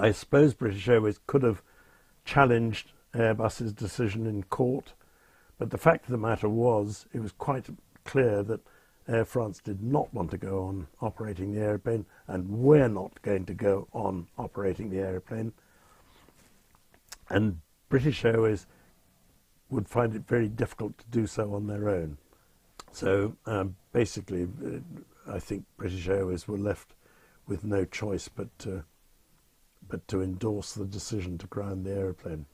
[0.00, 1.62] I suppose British Airways could have
[2.24, 4.94] challenged Airbus's decision in court,
[5.58, 7.66] But the fact of the matter was, it was quite
[8.06, 8.60] clear that
[9.06, 13.44] Air France did not want to go on operating the aeroplane, and we're not going
[13.44, 15.52] to go on operating the aeroplane.
[17.28, 17.60] And
[17.90, 18.66] British Airways
[19.68, 22.16] would find it very difficult to do so on their own.
[22.92, 24.78] So um, basically, uh,
[25.30, 26.94] I think British Airways were left
[27.46, 28.84] with no choice but to,
[29.90, 32.46] but to endorse the decision to ground the aeroplane,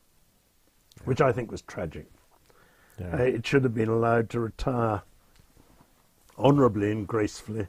[1.05, 2.07] which I think was tragic.
[2.99, 3.15] Yeah.
[3.15, 5.03] Uh, it should have been allowed to retire
[6.39, 7.69] honourably and gracefully,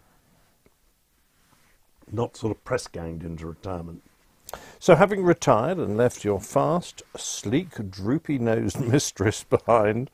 [2.11, 4.02] not sort of press ganged into retirement.
[4.80, 10.10] So, having retired and left your fast, sleek, droopy nosed mistress behind,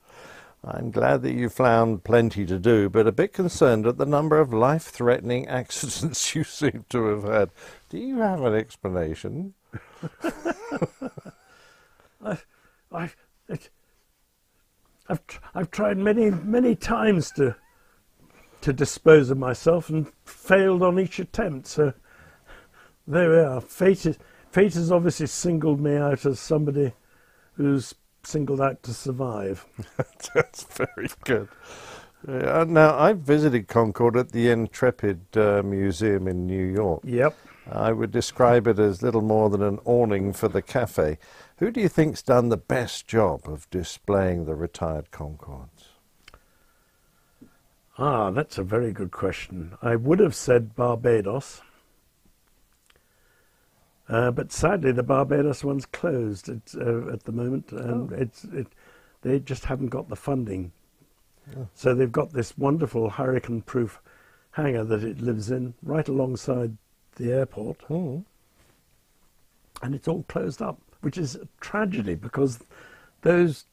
[0.65, 4.39] I'm glad that you found plenty to do, but a bit concerned at the number
[4.39, 7.49] of life threatening accidents you seem to have had.
[7.89, 9.55] Do you have an explanation?
[12.23, 12.45] I've,
[12.91, 13.15] I've,
[13.49, 13.69] it,
[15.09, 15.21] I've,
[15.53, 17.57] I've tried many, many times to,
[18.61, 21.67] to dispose of myself and failed on each attempt.
[21.67, 21.93] So
[23.05, 23.59] there we are.
[23.59, 24.17] Fate, is,
[24.49, 26.93] fate has obviously singled me out as somebody
[27.55, 27.93] who's
[28.25, 29.65] singled out to survive.
[30.33, 31.49] That's very good.
[32.27, 37.01] Uh, now, I visited Concorde at the Intrepid uh, Museum in New York.
[37.03, 37.37] Yep.
[37.69, 41.17] I would describe it as little more than an awning for the cafe.
[41.57, 45.89] Who do you think's done the best job of displaying the retired Concordes?
[47.97, 49.77] Ah, that's a very good question.
[49.81, 51.61] I would have said Barbados.
[54.09, 58.15] Uh, but sadly, the Barbados one's closed it's, uh, at the moment, and Oh.
[58.15, 58.67] it's it.
[59.21, 60.73] They just haven't got the funding,
[61.73, 64.01] so they've got this wonderful hurricane-proof
[64.51, 66.77] hangar that it lives in, right alongside
[67.15, 68.19] the airport, Hmm.
[69.81, 72.59] and it's all closed up, which is a tragedy because
[73.21, 73.65] those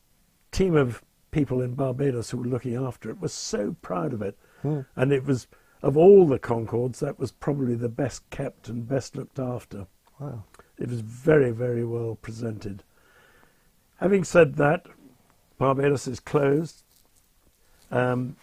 [0.52, 1.02] team of
[1.32, 4.80] people in Barbados who were looking after it were so proud of it, Hmm.
[4.94, 5.48] and it was
[5.82, 9.86] of all the Concordes that was probably the best kept and best looked after.
[10.20, 10.44] Wow.
[10.78, 12.82] It was very, very well presented.
[13.98, 14.86] Having said that,
[15.58, 16.82] Barbados is closed.
[17.90, 18.36] Um,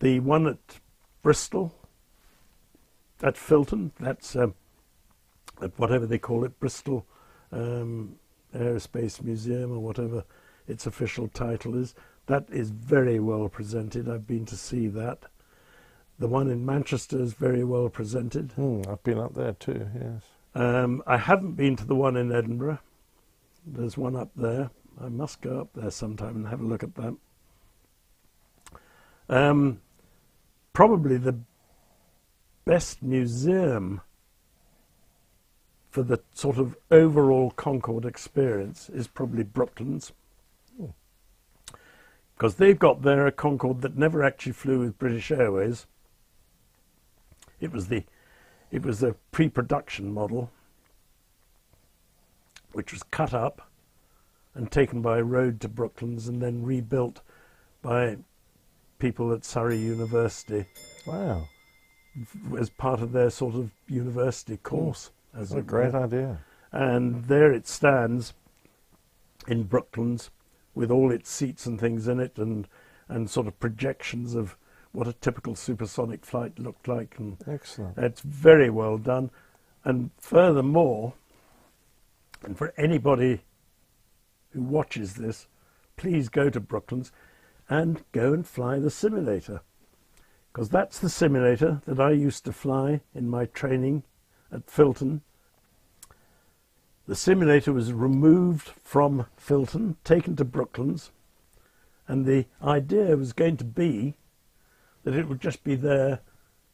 [0.00, 0.80] the one at
[1.22, 1.74] Bristol,
[3.22, 4.54] at Filton, that's um,
[5.60, 7.04] at whatever they call it, Bristol
[7.52, 8.16] um,
[8.54, 10.24] Aerospace Museum or whatever
[10.66, 11.94] its official title is,
[12.26, 14.08] that is very well presented.
[14.08, 15.24] I've been to see that.
[16.18, 18.52] The one in Manchester is very well presented.
[18.52, 18.82] Hmm.
[18.88, 20.22] I've been up there too, yes.
[20.58, 22.80] Um, I haven't been to the one in Edinburgh.
[23.64, 24.70] There's one up there.
[25.00, 27.16] I must go up there sometime and have a look at that.
[29.28, 29.80] Um,
[30.72, 31.38] probably the
[32.64, 34.00] best museum
[35.90, 40.10] for the sort of overall Concorde experience is probably Brooklands.
[42.34, 45.86] Because they've got there a Concorde that never actually flew with British Airways.
[47.60, 48.02] It was the
[48.70, 50.50] it was a pre-production model,
[52.72, 53.62] which was cut up
[54.54, 57.20] and taken by road to Brooklands and then rebuilt
[57.82, 58.16] by
[58.98, 60.66] people at Surrey University
[61.06, 61.44] Wow.
[62.58, 65.10] as part of their sort of university course.
[65.32, 66.04] As That's a great were.
[66.04, 66.38] idea.
[66.72, 68.34] And there it stands
[69.46, 70.30] in Brooklands
[70.74, 72.68] with all its seats and things in it and,
[73.08, 74.56] and sort of projections of
[74.92, 77.98] what a typical supersonic flight looked like and Excellent.
[77.98, 79.30] it's very well done.
[79.84, 81.14] And furthermore,
[82.42, 83.42] and for anybody
[84.50, 85.46] who watches this,
[85.96, 87.12] please go to Brooklands
[87.68, 89.60] and go and fly the simulator.
[90.52, 94.04] Because that's the simulator that I used to fly in my training
[94.50, 95.20] at Filton.
[97.06, 101.10] The simulator was removed from Filton, taken to Brooklands,
[102.06, 104.16] and the idea was going to be
[105.04, 106.20] that it would just be there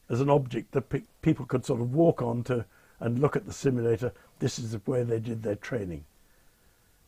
[0.09, 2.65] as an object that pe- people could sort of walk onto
[3.01, 4.13] and look at the simulator.
[4.39, 6.05] This is where they did their training.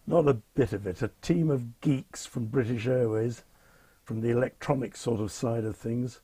[0.06, 1.02] Not a bit of it.
[1.02, 3.43] A team of geeks from British Airways,
[4.05, 6.20] from the electronic sort of side of things,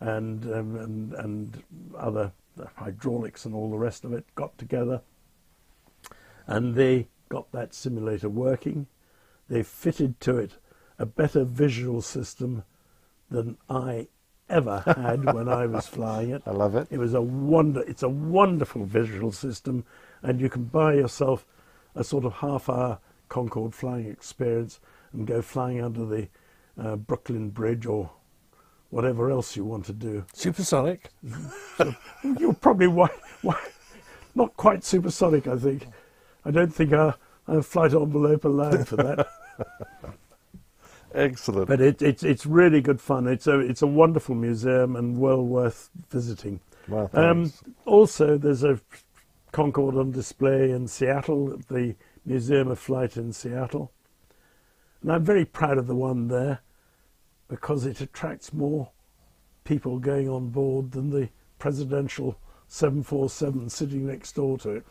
[0.00, 1.62] and um, and and
[1.96, 2.32] other
[2.76, 5.00] hydraulics and all the rest of it got together,
[6.46, 8.86] and they got that simulator working.
[9.48, 10.52] They fitted to it
[10.98, 12.64] a better visual system
[13.30, 14.08] than I
[14.48, 16.42] ever had when I was flying it.
[16.46, 16.88] I love it.
[16.90, 17.82] It was a wonder.
[17.82, 19.84] It's a wonderful visual system,
[20.22, 21.44] and you can buy yourself
[21.94, 22.98] a sort of half-hour
[23.28, 24.80] Concorde flying experience
[25.12, 26.28] and go flying under the
[26.82, 28.10] uh, Brooklyn Bridge or
[28.90, 30.24] whatever else you want to do.
[30.32, 31.10] Supersonic.
[32.38, 33.10] You're probably wi-
[33.42, 33.68] wi-
[34.34, 35.86] not quite supersonic, I think.
[36.44, 39.28] I don't think our, our flight envelope allowed for that.
[41.14, 41.68] Excellent.
[41.68, 43.26] But it, it's it's really good fun.
[43.26, 46.60] It's a it's a wonderful museum and well worth visiting.
[46.88, 47.52] Well, Um,
[47.84, 48.80] also, there's a
[49.52, 51.94] Concorde on display in Seattle at the
[52.24, 53.92] Museum of Flight in Seattle,
[55.02, 56.60] and I'm very proud of the one there
[57.48, 58.90] because it attracts more
[59.64, 64.86] people going on board than the presidential 747 sitting next door to it.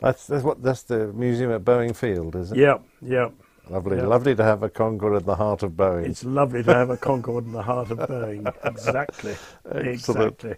[0.00, 2.58] that's that's what that's the museum at Boeing Field, is it?
[2.58, 3.30] Yeah, yeah.
[3.70, 4.06] Lovely, yeah.
[4.06, 6.06] lovely to have a Concorde in the heart of Boeing.
[6.06, 8.52] It's lovely to have a Concorde in the heart of Boeing.
[8.64, 9.36] Exactly.
[9.70, 10.56] Exactly.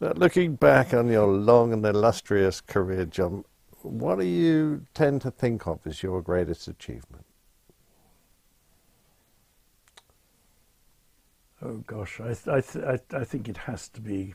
[0.00, 3.44] Now, looking back on your long and illustrious career, John,
[3.82, 7.24] what do you tend to think of as your greatest achievement?
[11.60, 14.34] Oh gosh, I, th- I, th- I, I think it has to be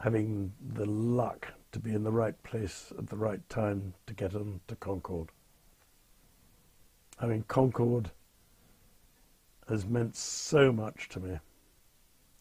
[0.00, 4.34] having the luck to be in the right place at the right time to get
[4.34, 5.30] on to Concorde.
[7.18, 8.10] I mean, Concorde
[9.68, 11.38] has meant so much to me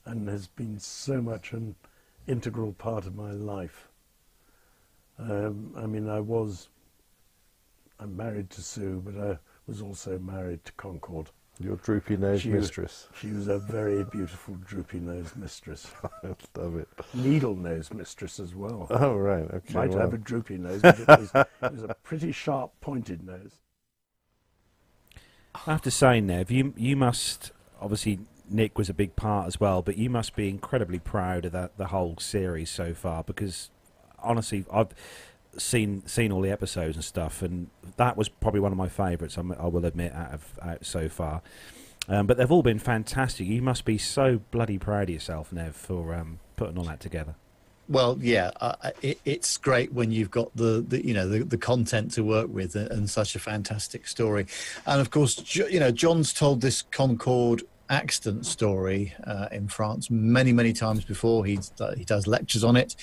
[0.06, 1.76] and has been so much an
[2.28, 3.88] integral part of my life.
[5.18, 6.68] Um, I mean, I was,
[8.00, 11.30] I'm married to Sue, but I was also married to Concorde.
[11.58, 13.08] Your droopy nosed was- mistress.
[13.18, 15.88] She was a very beautiful droopy nosed mistress.
[16.04, 16.90] I love it.
[17.14, 18.88] Needle nosed mistress as well.
[18.90, 19.50] Oh, right.
[19.50, 19.74] Okay.
[19.74, 23.26] Might well, have a droopy nose, but it was, it was a pretty sharp pointed
[23.26, 23.62] nose.
[25.68, 27.52] I have to say, Nev, you you must
[27.82, 28.20] obviously
[28.50, 31.78] Nick was a big part as well, but you must be incredibly proud of that
[31.78, 33.70] the whole series so far because
[34.20, 34.90] honestly, I've
[35.58, 39.38] seen seen all the episodes and stuff, and that was probably one of my favourites.
[39.38, 41.42] I will admit out of out so far.
[42.08, 43.48] Um, but they've all been fantastic.
[43.48, 47.36] You must be so bloody proud of yourself, Nev, for um, putting all that together.
[47.88, 51.58] Well, yeah, uh, it, it's great when you've got the, the you know the, the
[51.58, 54.48] content to work with and, and such a fantastic story,
[54.88, 60.52] and of course, you know, John's told this Concorde accident story uh, in France many
[60.52, 61.46] many times before.
[61.46, 61.60] He
[61.98, 62.96] he does lectures on it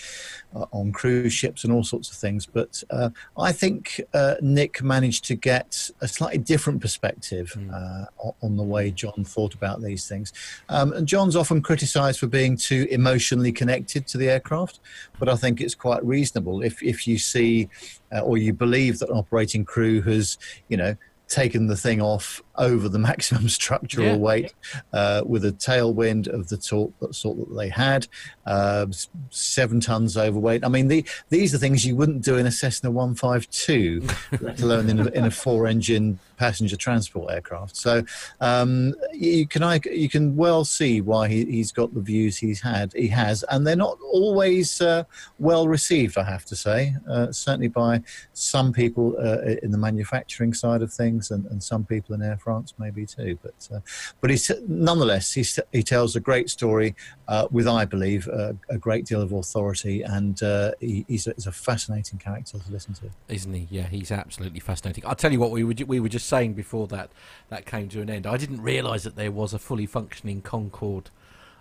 [0.55, 2.47] uh, on cruise ships and all sorts of things.
[2.47, 8.05] But uh, I think uh, Nick managed to get a slightly different perspective uh,
[8.41, 10.33] on the way John thought about these things.
[10.69, 14.81] Um, and John's often criticised for being too emotionally connected to the aircraft,
[15.19, 17.69] but I think it's quite reasonable if if you see
[18.13, 20.39] uh, or you believe that an operating crew has
[20.69, 20.97] you know
[21.33, 24.17] taken the thing off over the maximum structural Yeah.
[24.17, 24.55] weight
[24.93, 28.07] uh, with a tailwind of the sort, sort that they had,
[28.47, 28.87] uh,
[29.31, 30.65] seven tons overweight.
[30.65, 34.07] I mean, the, these are things you wouldn't do in a Cessna 152,
[34.41, 37.77] let alone in a, in a four-engine passenger transport aircraft.
[37.77, 38.03] So
[38.41, 42.61] um, you can I, you can well see why he, he's got the views he's
[42.61, 45.05] had he has, and they're not always uh,
[45.39, 46.19] well received.
[46.19, 48.03] I have to say, uh, certainly by
[48.33, 52.39] some people uh, in the manufacturing side of things, and, and some people in Air
[52.45, 53.39] France maybe too.
[53.43, 53.81] But uh,
[54.21, 56.95] but he's nonetheless he's, he tells a great story
[57.29, 61.33] uh, with I believe uh, a great deal of authority, and uh, he, he's, a,
[61.37, 63.07] he's a fascinating character to listen to.
[63.29, 63.69] isn't he?
[63.71, 65.05] Yeah, he's absolutely fascinating.
[65.07, 67.11] I'll tell you what we were we were just saying before that
[67.49, 68.27] that came to an end.
[68.27, 71.11] I didn't realise that there was a fully functioning Concorde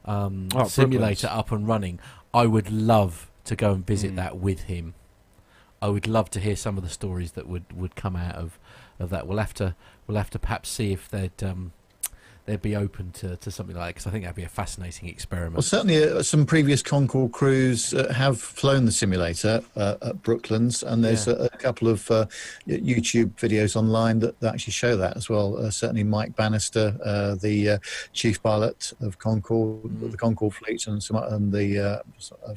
[0.06, 1.40] um, Oh, simulator Brooklands.
[1.40, 2.00] up and running.
[2.34, 4.16] I would love to go and visit Mm.
[4.18, 4.94] that with him.
[5.82, 8.60] I would love to hear some of the stories that would, would come out of,
[9.00, 9.26] of that.
[9.28, 9.76] We'll have to
[10.08, 11.72] we'll have to perhaps see if they'd um,
[12.46, 15.56] they'd be open to, to something like because I think that'd be a fascinating experiment.
[15.56, 20.82] Well, certainly uh, some previous Concorde crews uh, have flown the simulator uh, at Brooklands,
[20.82, 21.34] and there's Yeah.
[21.34, 22.26] a, a couple of uh,
[22.68, 25.56] YouTube videos online that, that actually show that as well.
[25.58, 27.78] Uh, certainly, Mike Bannister, uh, the uh,
[28.12, 30.12] chief pilot of Concorde, Mm.
[30.12, 32.02] the Concorde fleet, and some and the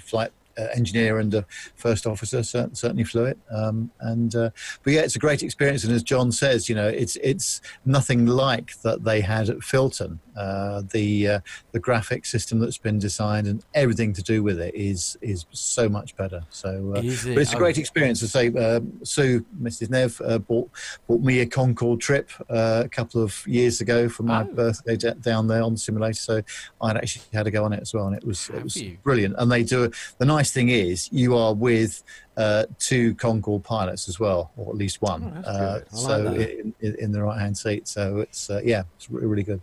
[0.01, 0.33] flight.
[0.57, 1.43] Uh, engineer and uh,
[1.75, 4.51] first officer cer- certainly flew it, um, and uh,
[4.85, 5.83] but yeah, it's a great experience.
[5.83, 10.19] And as John says, you know, it's it's nothing like that they had at Filton.
[10.37, 11.41] Uh, the uh,
[11.73, 15.89] the graphic system that's been designed and everything to do with it is is so
[15.89, 16.43] much better.
[16.51, 17.35] So, uh, it?
[17.35, 18.21] but it's a Oh, great experience.
[18.21, 19.91] To say, uh, Sue, Mrs.
[19.91, 20.71] Nev, uh, bought
[21.09, 24.55] bought me a Concorde trip uh, a couple of years ago for my Oh.
[24.55, 26.15] birthday d- down there on the simulator.
[26.21, 26.43] So
[26.81, 29.35] I'd actually had to go on it as well, and it was it was brilliant.
[29.39, 32.03] And they do the nice thing is you are with
[32.37, 35.23] uh, two Concorde pilots as well, or at least one.
[35.25, 35.61] Oh, that's uh.
[35.61, 36.61] I like so that.
[36.61, 37.89] in, in, in the right hand seat.
[37.89, 39.61] So it's uh, yeah, it's re- really good.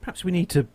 [0.00, 0.66] Perhaps we need to.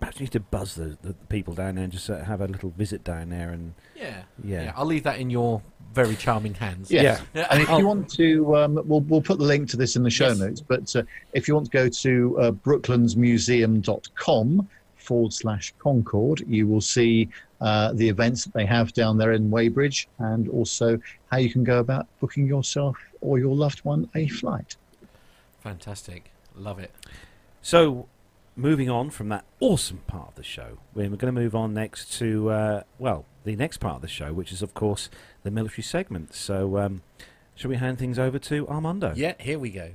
[0.00, 2.46] Perhaps we need to buzz the, the people down there and just uh, have a
[2.46, 4.62] little visit down there and yeah, yeah.
[4.62, 4.72] yeah.
[4.76, 5.60] I'll leave that in your
[5.92, 6.88] very charming hands.
[6.88, 7.20] Yes.
[7.34, 7.48] Yeah.
[7.50, 10.10] And if you want to, um, we'll, we'll put the link to this in the
[10.10, 10.38] show Yes.
[10.38, 10.60] notes.
[10.60, 11.02] But uh,
[11.32, 14.68] if you want to go to uh, brooklandsmuseum.com
[15.08, 17.30] forward slash Concorde, you will see
[17.62, 21.64] uh, the events that they have down there in Weybridge and also how you can
[21.64, 24.76] go about booking yourself or your loved one a flight.
[25.60, 26.30] Fantastic.
[26.54, 26.92] Love it.
[27.62, 28.06] So,
[28.54, 32.12] moving on from that awesome part of the show, we're going to move on next
[32.18, 35.08] to, uh, well, the next part of the show, which is, of course,
[35.42, 36.34] the military segment.
[36.34, 37.02] So, um,
[37.54, 39.14] shall we hand things over to Armando?
[39.16, 39.94] Yeah, here we go.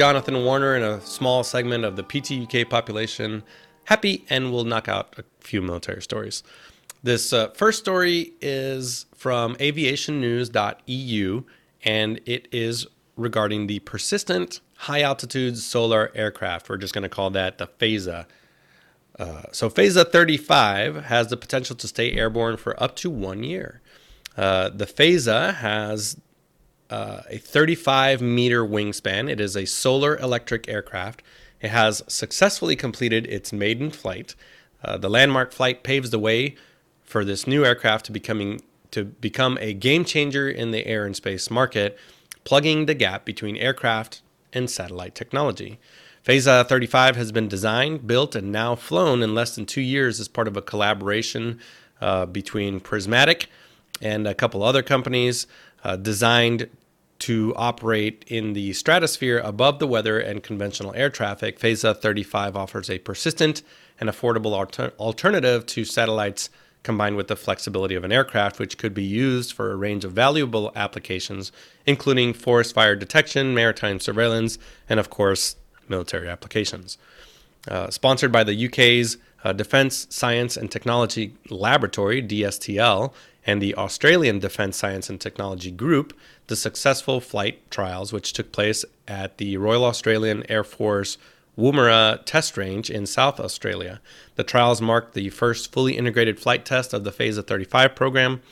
[0.00, 3.42] Jonathan Warner in a small segment of the PTUK population.
[3.84, 6.42] Happy and we'll knock out a few military stories.
[7.02, 11.44] This uh, first story is from aviationnews.eu
[11.84, 16.70] and it is regarding the persistent high altitude solar aircraft.
[16.70, 18.24] We're just going to call that the PHASA.
[19.18, 23.82] Uh, so, PHASA 35 has the potential to stay airborne for up to one year.
[24.34, 26.16] Uh, the PHASA has
[26.90, 29.30] uh, a 35 meter wingspan.
[29.30, 31.22] It is a solar electric aircraft.
[31.60, 34.34] It has successfully completed its maiden flight.
[34.82, 36.56] Uh, the landmark flight paves the way
[37.02, 38.60] for this new aircraft to becoming
[38.90, 41.96] to become a game changer in the air and space market,
[42.42, 44.20] plugging the gap between aircraft
[44.52, 45.78] and satellite technology.
[46.24, 50.26] PHASA 35 has been designed, built, and now flown in less than two years as
[50.26, 51.60] part of a collaboration
[52.00, 53.48] uh, between Prismatic
[54.02, 55.46] and a couple other companies
[55.84, 56.68] uh, designed
[57.20, 61.58] to operate in the stratosphere above the weather and conventional air traffic.
[61.58, 63.62] PHASA 35 offers a persistent
[64.00, 66.50] and affordable alter- alternative to satellites
[66.82, 70.12] combined with the flexibility of an aircraft, which could be used for a range of
[70.12, 71.52] valuable applications,
[71.86, 75.56] including forest fire detection, maritime surveillance, and of course,
[75.88, 76.96] military applications.
[77.68, 83.12] Uh, sponsored by the UK's uh, Defence Science and Technology Laboratory, DSTL,
[83.46, 86.16] and the Australian Defence Science and Technology Group,
[86.48, 91.16] the successful flight trials, which took place at the Royal Australian Air Force
[91.58, 94.00] Woomera Test Range in South Australia.
[94.36, 98.42] The trials marked the first fully integrated flight test of the PHASA 35 program,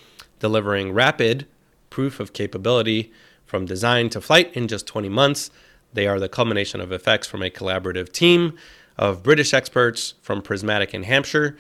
[0.41, 1.47] delivering rapid
[1.91, 3.13] proof of capability
[3.47, 5.51] from design to flight in just 20 months.
[5.93, 8.59] They are the culmination of effects from a collaborative team
[8.99, 11.57] of British experts from Prismatic in Hampshire,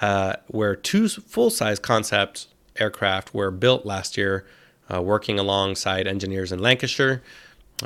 [0.00, 4.46] uh, where two full size concept aircraft were built last year,
[4.92, 7.22] uh, working alongside engineers in Lancashire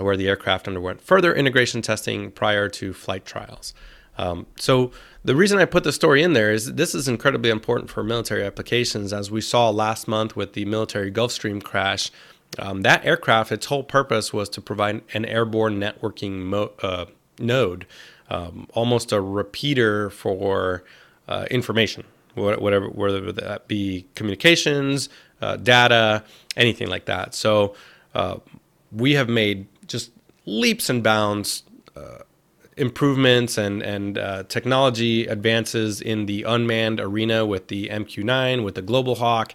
[0.02, 3.74] where the aircraft underwent further integration testing prior to flight trials.
[4.18, 4.92] Um, so
[5.24, 8.44] the reason I put the story in there is this is incredibly important for military
[8.44, 12.10] applications, as we saw last month with the military Gulfstream crash.
[12.58, 17.06] Um, that aircraft, its whole purpose was to provide an airborne networking mo- uh,
[17.38, 17.86] node,
[18.30, 20.84] um, almost a repeater for
[21.28, 22.04] uh, information,
[22.36, 25.08] whatever, whether that be communications,
[25.40, 26.22] uh, data,
[26.56, 27.34] anything like that.
[27.34, 27.74] So
[28.14, 28.38] uh,
[28.92, 30.10] we have made just
[30.44, 31.64] leaps and bounds
[31.96, 32.18] uh,
[32.76, 38.82] improvements and and uh, technology advances in the unmanned arena with the MQ-9, with the
[38.82, 39.54] Global Hawk,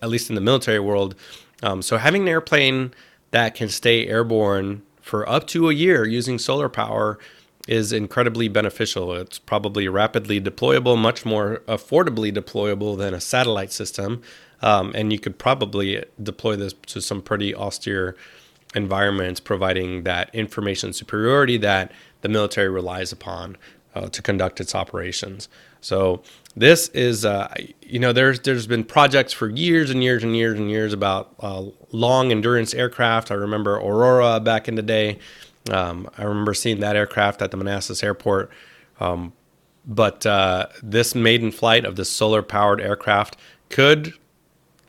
[0.00, 1.14] at least in the military world.
[1.62, 2.92] Um, so having an airplane
[3.30, 7.18] that can stay airborne for up to a year using solar power
[7.66, 9.12] is incredibly beneficial.
[9.14, 14.22] It's probably rapidly deployable, much more affordably deployable than a satellite system,
[14.62, 18.16] um, and you could probably deploy this to some pretty austere
[18.74, 23.56] environments, providing that information superiority that the military relies upon
[23.94, 25.48] uh, to conduct its operations.
[25.80, 26.22] So
[26.56, 30.58] this is, uh, you know, there's there's been projects for years and years and years
[30.58, 33.30] and years about uh, long endurance aircraft.
[33.30, 35.18] I remember Aurora back in the day.
[35.70, 38.50] Um, I remember seeing that aircraft at the Manassas airport.
[39.00, 39.32] Um,
[39.86, 43.36] but uh, this maiden flight of this solar powered aircraft
[43.68, 44.14] could,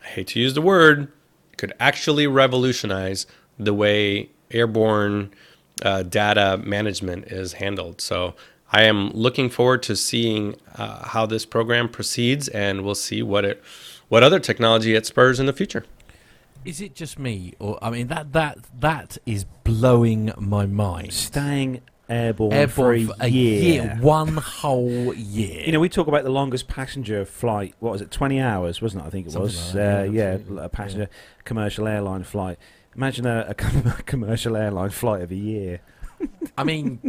[0.03, 1.11] I hate to use the word,
[1.57, 3.27] could actually revolutionize
[3.59, 5.31] the way airborne
[5.83, 8.01] uh, data management is handled.
[8.01, 8.35] So
[8.71, 13.45] I am looking forward to seeing uh, how this program proceeds, and we'll see what
[13.45, 13.63] it,
[14.09, 15.85] what other technology it spurs in the future.
[16.65, 21.13] Is it just me, or I mean that that that is blowing my mind?
[21.13, 23.97] Staying airborne, Airborne for a, year.
[24.01, 25.63] one whole year.
[25.65, 27.73] You know, we talk about the longest passenger flight.
[27.79, 28.11] What was it?
[28.11, 29.07] Twenty hours, wasn't it?
[29.07, 29.75] I think it Something was.
[29.75, 31.09] like uh, yeah, yeah, a passenger
[31.45, 32.57] commercial airline flight.
[32.95, 33.53] Imagine a, a
[34.03, 35.79] commercial airline flight of a year.
[36.57, 36.99] I mean,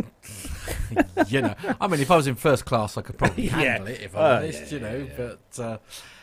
[1.28, 3.52] you know, I mean, if I was in first class, I could probably Yeah.
[3.56, 4.02] handle it.
[4.02, 5.78] If I'm Oh, honest, you know, but uh,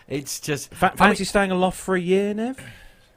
[0.07, 2.59] it's just I fancy mean- staying aloft for a year, Nev?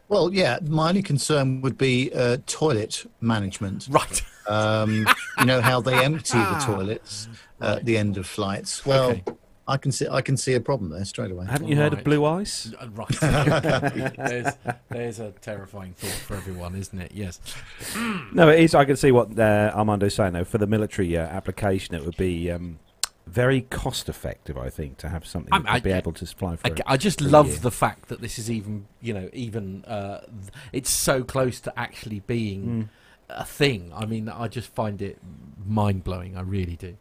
[0.09, 3.89] Well, yeah, my only concern would be uh, toilet management.
[3.91, 4.23] right.
[4.49, 5.07] Um,
[5.39, 7.29] you know how they empty the toilets
[7.61, 8.87] at the end of flights.
[8.87, 9.25] Well, Okay.
[9.71, 11.45] I can see I can see a problem there straight away.
[11.45, 12.73] Haven't you heard of blue ice?
[12.81, 13.09] Uh, Right.
[14.17, 14.55] There's,
[14.89, 17.13] there's a terrifying thought for everyone, isn't it?
[17.15, 17.39] Yes.
[18.33, 18.75] No, it is.
[18.75, 20.33] I can see what uh, Armando's saying.
[20.33, 22.79] Though for the military uh, application, it would be um,
[23.29, 24.57] very cost effective.
[24.57, 26.67] I think to have something that would be able to supply for.
[26.67, 30.21] I, I just love the fact that this is even, you know, even uh,
[30.73, 32.89] it's so close to actually being Mm.
[33.31, 33.93] a thing.
[33.95, 35.19] I mean, I just find it
[35.67, 36.37] mind blowing.
[36.37, 36.97] I really do.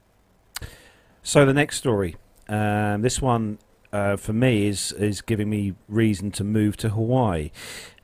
[1.23, 2.15] So the next story,
[2.47, 3.59] um, this one
[3.93, 7.51] uh, for me is is giving me reason to move to Hawaii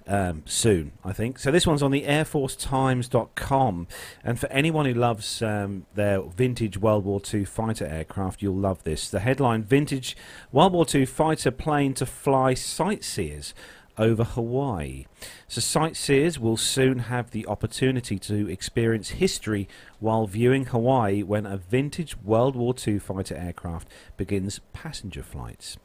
[0.07, 0.93] um, soon.
[1.03, 1.51] I think so.
[1.51, 3.87] This one's on the AirForceTimes.com,
[4.23, 8.83] and for anyone who loves um, their vintage World War II fighter aircraft, you'll love
[8.83, 9.09] this.
[9.09, 10.15] The headline: Vintage
[10.51, 13.53] World War II fighter plane to fly sightseers
[13.97, 15.05] over Hawaii.
[15.47, 19.67] So sightseers will soon have the opportunity to experience history
[19.99, 23.87] while viewing Hawaii when a vintage World War II fighter aircraft
[24.17, 25.77] begins passenger flights.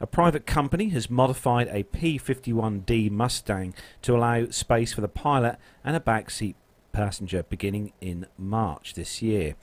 [0.00, 5.56] A private company has modified a P 51D Mustang to allow space for the pilot
[5.84, 6.54] and a backseat
[6.92, 9.56] passenger beginning in March this year.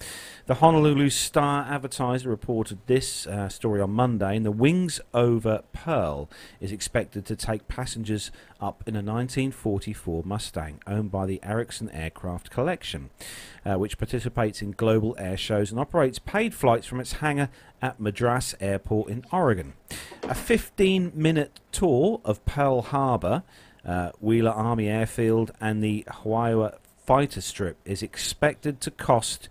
[0.48, 6.30] The Honolulu Star Advertiser reported this uh, story on Monday, and the Wings Over Pearl
[6.60, 12.50] is expected to take passengers up in a 1944 Mustang owned by the Erickson Aircraft
[12.50, 13.10] Collection,
[13.66, 17.50] uh, which participates in global air shows and operates paid flights from its hangar
[17.82, 19.74] at Madras Airport in Oregon.
[20.24, 23.44] A 15 minute tour of Pearl Harbor.
[23.86, 26.70] Uh, Wheeler Army Airfield and the Hawaii
[27.10, 29.50] fighter strip is expected to cost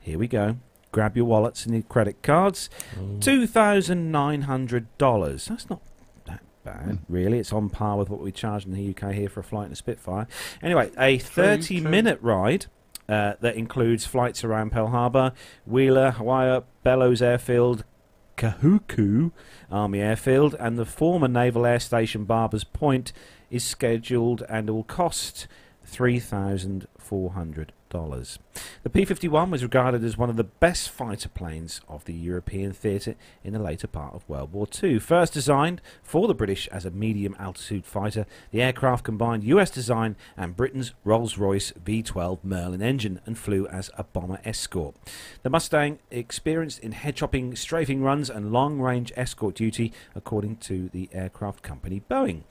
[0.00, 0.56] here we go
[0.90, 5.82] grab your wallets and your credit cards $2,900 that's not
[6.24, 7.38] that bad really.
[7.38, 9.72] It's on par with what we charge in the UK here for a flight in
[9.72, 10.26] a Spitfire.
[10.62, 12.64] Anyway a 30 minute ride
[13.06, 15.32] uh, that includes flights around Pearl Harbor
[15.66, 17.84] Wheeler Hawaii Bellows Airfield
[18.38, 19.30] Kahuku
[19.70, 23.12] Army Airfield and the former Naval Air Station Barbers Point
[23.50, 25.46] is scheduled and will cost
[27.04, 28.38] $3,400.
[28.82, 32.72] The P 51 was regarded as one of the best fighter planes of the European
[32.72, 34.98] theatre in the later part of World War II.
[34.98, 40.16] First designed for the British as a medium altitude fighter, the aircraft combined US design
[40.36, 44.94] and Britain's Rolls Royce V 12 Merlin engine and flew as a bomber escort.
[45.42, 50.88] The Mustang experienced in hedge hopping, strafing runs, and long range escort duty, according to
[50.90, 52.42] the aircraft company Boeing.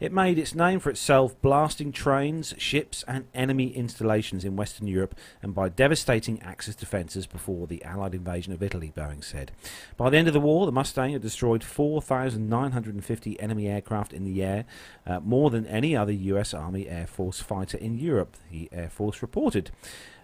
[0.00, 5.14] It made its name for itself blasting trains, ships, and enemy installations in Western Europe
[5.42, 9.52] and by devastating Axis defences before the Allied invasion of Italy, Boeing said.
[9.96, 14.42] By the end of the war, the Mustang had destroyed 4,950 enemy aircraft in the
[14.42, 14.64] air,
[15.06, 19.22] uh, more than any other US Army Air Force fighter in Europe, the Air Force
[19.22, 19.70] reported.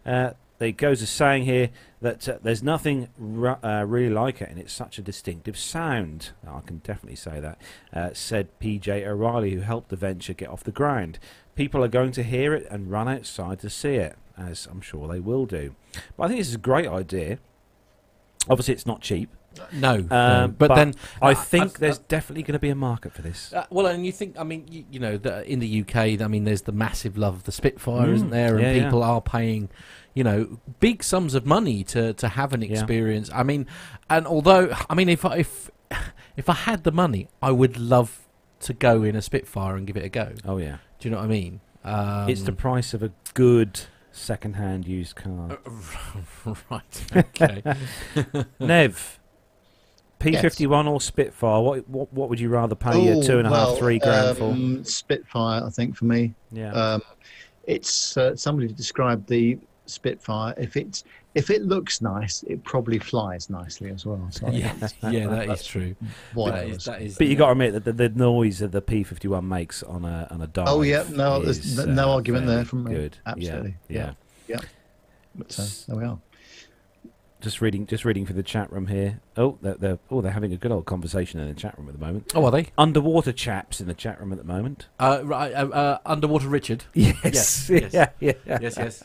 [0.05, 3.09] Uh, it goes as saying here that uh, there's nothing
[3.63, 6.31] uh, really like it, and it's such a distinctive sound.
[6.47, 7.61] I can definitely say that,
[7.93, 11.19] uh, said PJ O'Reilly, who helped the venture get off the ground.
[11.55, 15.09] People are going to hear it and run outside to see it, as I'm sure
[15.09, 15.75] they will do.
[16.17, 17.39] But I think this is a great idea.
[18.51, 19.29] Obviously, it's not cheap,
[19.75, 20.17] No, no.
[20.17, 23.21] um, but, then I uh, think uh, there's definitely going to be a market for
[23.21, 23.53] this.
[23.53, 26.29] Uh, well, and you think, I mean, you, you know, the, in the UK, I
[26.29, 28.55] mean, there's the massive love of the Spitfire, Mm, isn't there?
[28.55, 28.85] And yeah, yeah.
[28.85, 29.69] people are paying,
[30.15, 32.69] you know, big sums of money to, to have an Yeah.
[32.73, 33.29] experience.
[33.35, 33.67] I mean,
[34.09, 35.71] and although, I mean, if I, if
[36.37, 38.27] if I had the money, I would love
[38.61, 40.33] to go in a Spitfire and give it a go.
[40.47, 41.61] Oh yeah, Do you know what I mean?
[41.85, 43.81] Um, it's the price of a good
[44.19, 45.59] second-hand used car.
[46.71, 47.05] right.
[47.17, 47.63] Okay.
[48.61, 49.19] Nev,
[50.21, 51.61] P51 or Spitfire?
[51.61, 54.37] What what what would you rather pay your two and a half, well, three grand
[54.37, 54.51] for?
[54.51, 56.35] um, Spitfire, I think for me.
[56.51, 57.03] Yeah, Um,
[57.65, 60.55] it's uh, somebody described the Spitfire.
[60.57, 61.05] If it's
[61.39, 64.27] if it looks nice, it probably flies nicely as well.
[64.31, 65.95] So yeah, that's yeah, that is that's true.
[66.35, 68.09] why That I is, was- that is, but you got to admit that the, the
[68.09, 70.67] noise that the P51 makes on a on a dive.
[70.69, 72.93] Oh yeah, no, there's is, no- no uh, argument there from me.
[72.95, 73.75] Good, Yeah, Absolutely.
[73.89, 74.13] Yeah.
[74.49, 74.61] Yeah.
[75.37, 76.19] But, uh, there we are.
[77.41, 79.21] Just reading, just reading for the chat room here.
[79.37, 81.95] Oh, they're, they're oh they're having a good old conversation in the chat room at
[81.95, 82.33] the moment.
[82.35, 82.67] Oh, are they?
[82.77, 84.89] Underwater chaps in the chat room at the moment.
[84.99, 86.83] Uh, right, uh, uh, Underwater Richard.
[86.95, 87.93] Yes, Yes, yes.
[88.21, 88.59] yeah, yeah.
[88.61, 89.03] Yes, yes.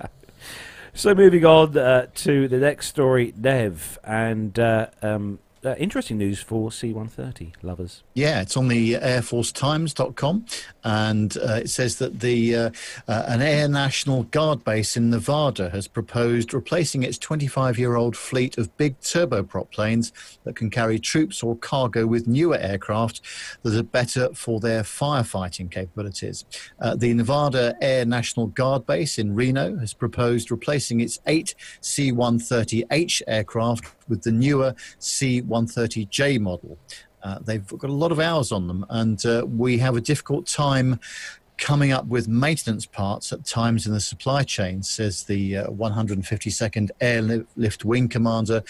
[0.96, 6.42] So moving on uh, to the next story, Nev, and uh, um, uh, interesting news
[6.42, 8.04] for C-130 lovers.
[8.14, 10.46] Yeah, it's on the airforcetimes.com
[10.84, 12.70] and uh, it says that the uh,
[13.08, 18.76] uh, an Air National Guard base in Nevada has proposed replacing its 25-year-old fleet of
[18.78, 20.12] big turboprop planes
[20.44, 23.22] that can carry troops or cargo with newer aircraft
[23.64, 26.46] that are better for their firefighting capabilities.
[26.80, 33.22] Uh, the Nevada Air National Guard base in Reno has proposed replacing its eight C-130H
[33.28, 36.78] aircraft with the newer C-130 C-130J model.
[37.22, 40.46] Uh, they've got a lot of hours on them, and uh, we have a difficult
[40.46, 41.00] time
[41.58, 46.90] coming up with maintenance parts at times in the supply chain, says the uh, 152nd
[47.00, 48.64] Airlift Wing Commander,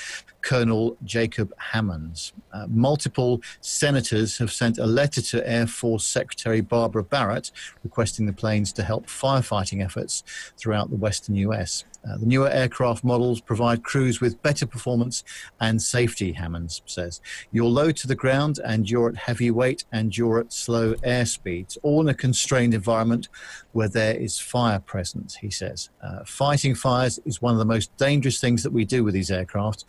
[0.43, 2.33] Colonel Jacob Hammonds.
[2.53, 7.51] Uh, multiple senators have sent a letter to Air Force Secretary Barbara Barrett
[7.83, 10.23] requesting the planes to help firefighting efforts
[10.57, 11.85] throughout the western US.
[12.07, 15.23] Uh, the newer aircraft models provide crews with better performance
[15.61, 17.21] and safety, Hammonds says.
[17.51, 21.77] You're low to the ground and you're at heavy weight and you're at slow airspeeds,
[21.81, 23.29] all in a constrained environment
[23.71, 25.89] where there is fire present, he says.
[26.01, 29.31] Uh, fighting fires is one of the most dangerous things that we do with these
[29.31, 29.85] aircraft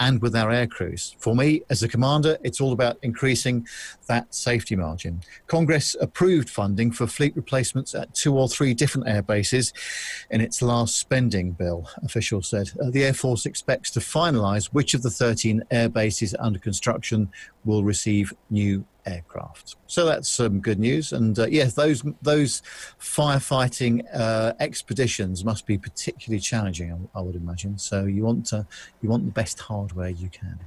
[0.00, 1.14] and with our air crews.
[1.18, 3.66] For me, as a commander, it's all about increasing
[4.08, 5.22] that safety margin.
[5.46, 9.74] Congress approved funding for fleet replacements at two or three different air bases
[10.30, 12.70] in its last spending bill, officials said.
[12.82, 17.30] Uh, the Air Force expects to finalise which of the 13 air bases under construction
[17.64, 19.76] will receive new aircraft.
[19.86, 21.12] So that's some good news.
[21.12, 22.62] And uh, yes, those those
[23.00, 27.78] firefighting uh, expeditions must be particularly challenging, I, I would imagine.
[27.78, 28.66] So you want to,
[29.02, 30.60] you want the best hardware you can.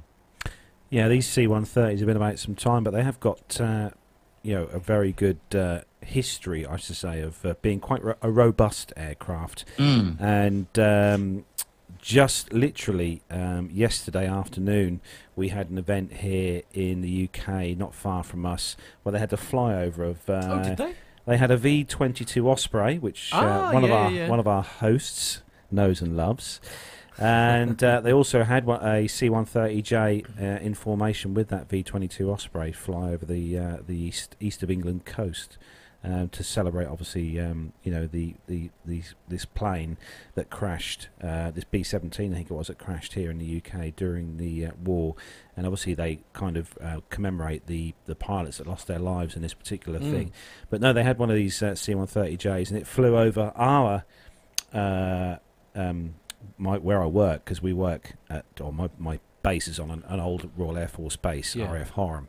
[0.90, 3.90] Yeah, these C-130s have been about some time, but they have got uh,
[4.42, 8.14] you know a very good uh, history, I should say, of uh, being quite ro-
[8.22, 9.64] a robust aircraft.
[9.78, 10.20] Mm.
[10.20, 11.44] And um,
[12.04, 15.00] just literally um, yesterday afternoon,
[15.34, 19.32] we had an event here in the UK, not far from us, where they had
[19.32, 20.28] a flyover of.
[20.28, 20.94] Uh, oh, did they?
[21.26, 24.28] They had a V22 Osprey, which uh, Ah, one of our yeah.
[24.28, 26.60] one of our hosts knows and loves,
[27.18, 32.70] and uh, they also had one, a C130J uh, in formation with that V22 Osprey
[32.72, 35.56] fly over the uh, the east east of England coast.
[36.06, 39.96] Um, to celebrate, obviously, um, you know the, the, the this plane
[40.34, 43.96] that crashed, uh, this B-17, I think it was, that crashed here in the UK
[43.96, 45.14] during the uh, war,
[45.56, 49.40] and obviously they kind of uh, commemorate the, the pilots that lost their lives in
[49.40, 50.10] this particular Mm.
[50.10, 50.32] thing.
[50.68, 54.04] But no, they had one of these uh, C-130Js, and it flew over our
[54.74, 55.36] uh,
[55.74, 56.16] um,
[56.58, 60.04] my where I work because we work at or my my base is on an,
[60.08, 61.72] an old Royal Air Force base, Yeah.
[61.72, 62.26] RAF Horham,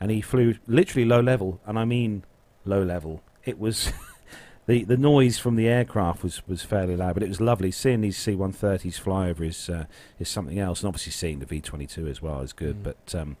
[0.00, 2.22] and he flew literally low level, and I mean
[2.66, 3.22] low level.
[3.44, 3.92] It was.
[4.68, 7.70] The, the noise from the aircraft was, was fairly loud, but it was lovely.
[7.70, 9.84] Seeing these C-130s fly over is uh,
[10.18, 12.78] is something else, and obviously seeing the V-22 as well is good.
[12.78, 12.82] Mm.
[12.82, 13.36] But um,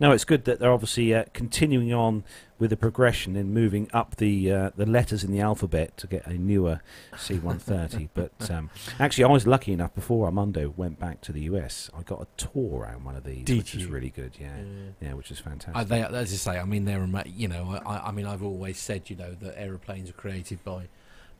[0.00, 2.24] no, it's good that they're obviously uh, continuing on
[2.58, 6.26] with the progression in moving up the uh, the letters in the alphabet to get
[6.26, 6.80] a newer
[7.16, 8.08] C-130.
[8.14, 11.90] but um, actually, I was lucky enough before Armando went back to the US.
[11.96, 13.90] I got a tour around one of these, Did which was you?
[13.90, 14.32] really good.
[14.40, 14.56] Yeah,
[15.00, 15.76] yeah, which is fantastic.
[15.76, 18.78] Uh, they, as you say, I mean, they're you know, I, I mean, I've always
[18.78, 20.88] said, you know, that aeroplanes are created by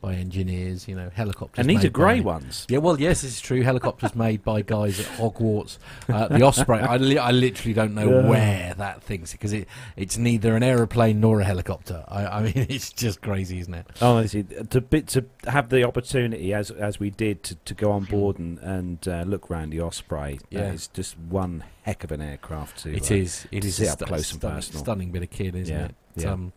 [0.01, 1.59] by engineers, you know, helicopters.
[1.59, 2.65] and these made are grey by- ones.
[2.69, 3.61] Yeah, well, yes, it's true.
[3.61, 5.77] Helicopters made by guys at Hogwarts.
[6.09, 8.27] Uh, the Osprey, I, li- I literally don't know Yeah.
[8.27, 12.03] where that thing's because it, it's neither an aeroplane nor a helicopter.
[12.07, 13.85] I, I mean, it's just crazy, isn't it?
[14.01, 18.05] Honestly, to bit to have the opportunity as as we did to, to go on
[18.05, 20.61] board and and uh, look round the Osprey, Yeah.
[20.61, 22.95] that is just one heck of an aircraft to.
[22.95, 23.47] It uh, is.
[23.51, 24.83] It to is see a up stu- close and stunning, personal.
[24.83, 25.95] stunning bit of kit, isn't Yeah, it?
[26.15, 26.31] yeah.
[26.31, 26.53] Um,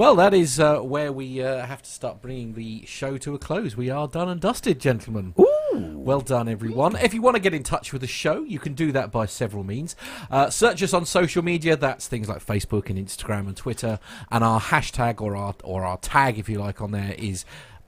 [0.00, 3.38] well, that is uh, where we uh, have to start bringing the show to a
[3.38, 3.76] close.
[3.76, 5.34] We are done and dusted, gentlemen.
[5.74, 6.96] Well done, everyone.
[6.96, 9.26] If you want to get in touch with the show, you can do that by
[9.26, 9.96] several means.
[10.30, 11.76] Uh, search us on social media.
[11.76, 13.98] That's things like Facebook and Instagram and Twitter.
[14.30, 17.44] And our hashtag or our or our tag, if you like, on there is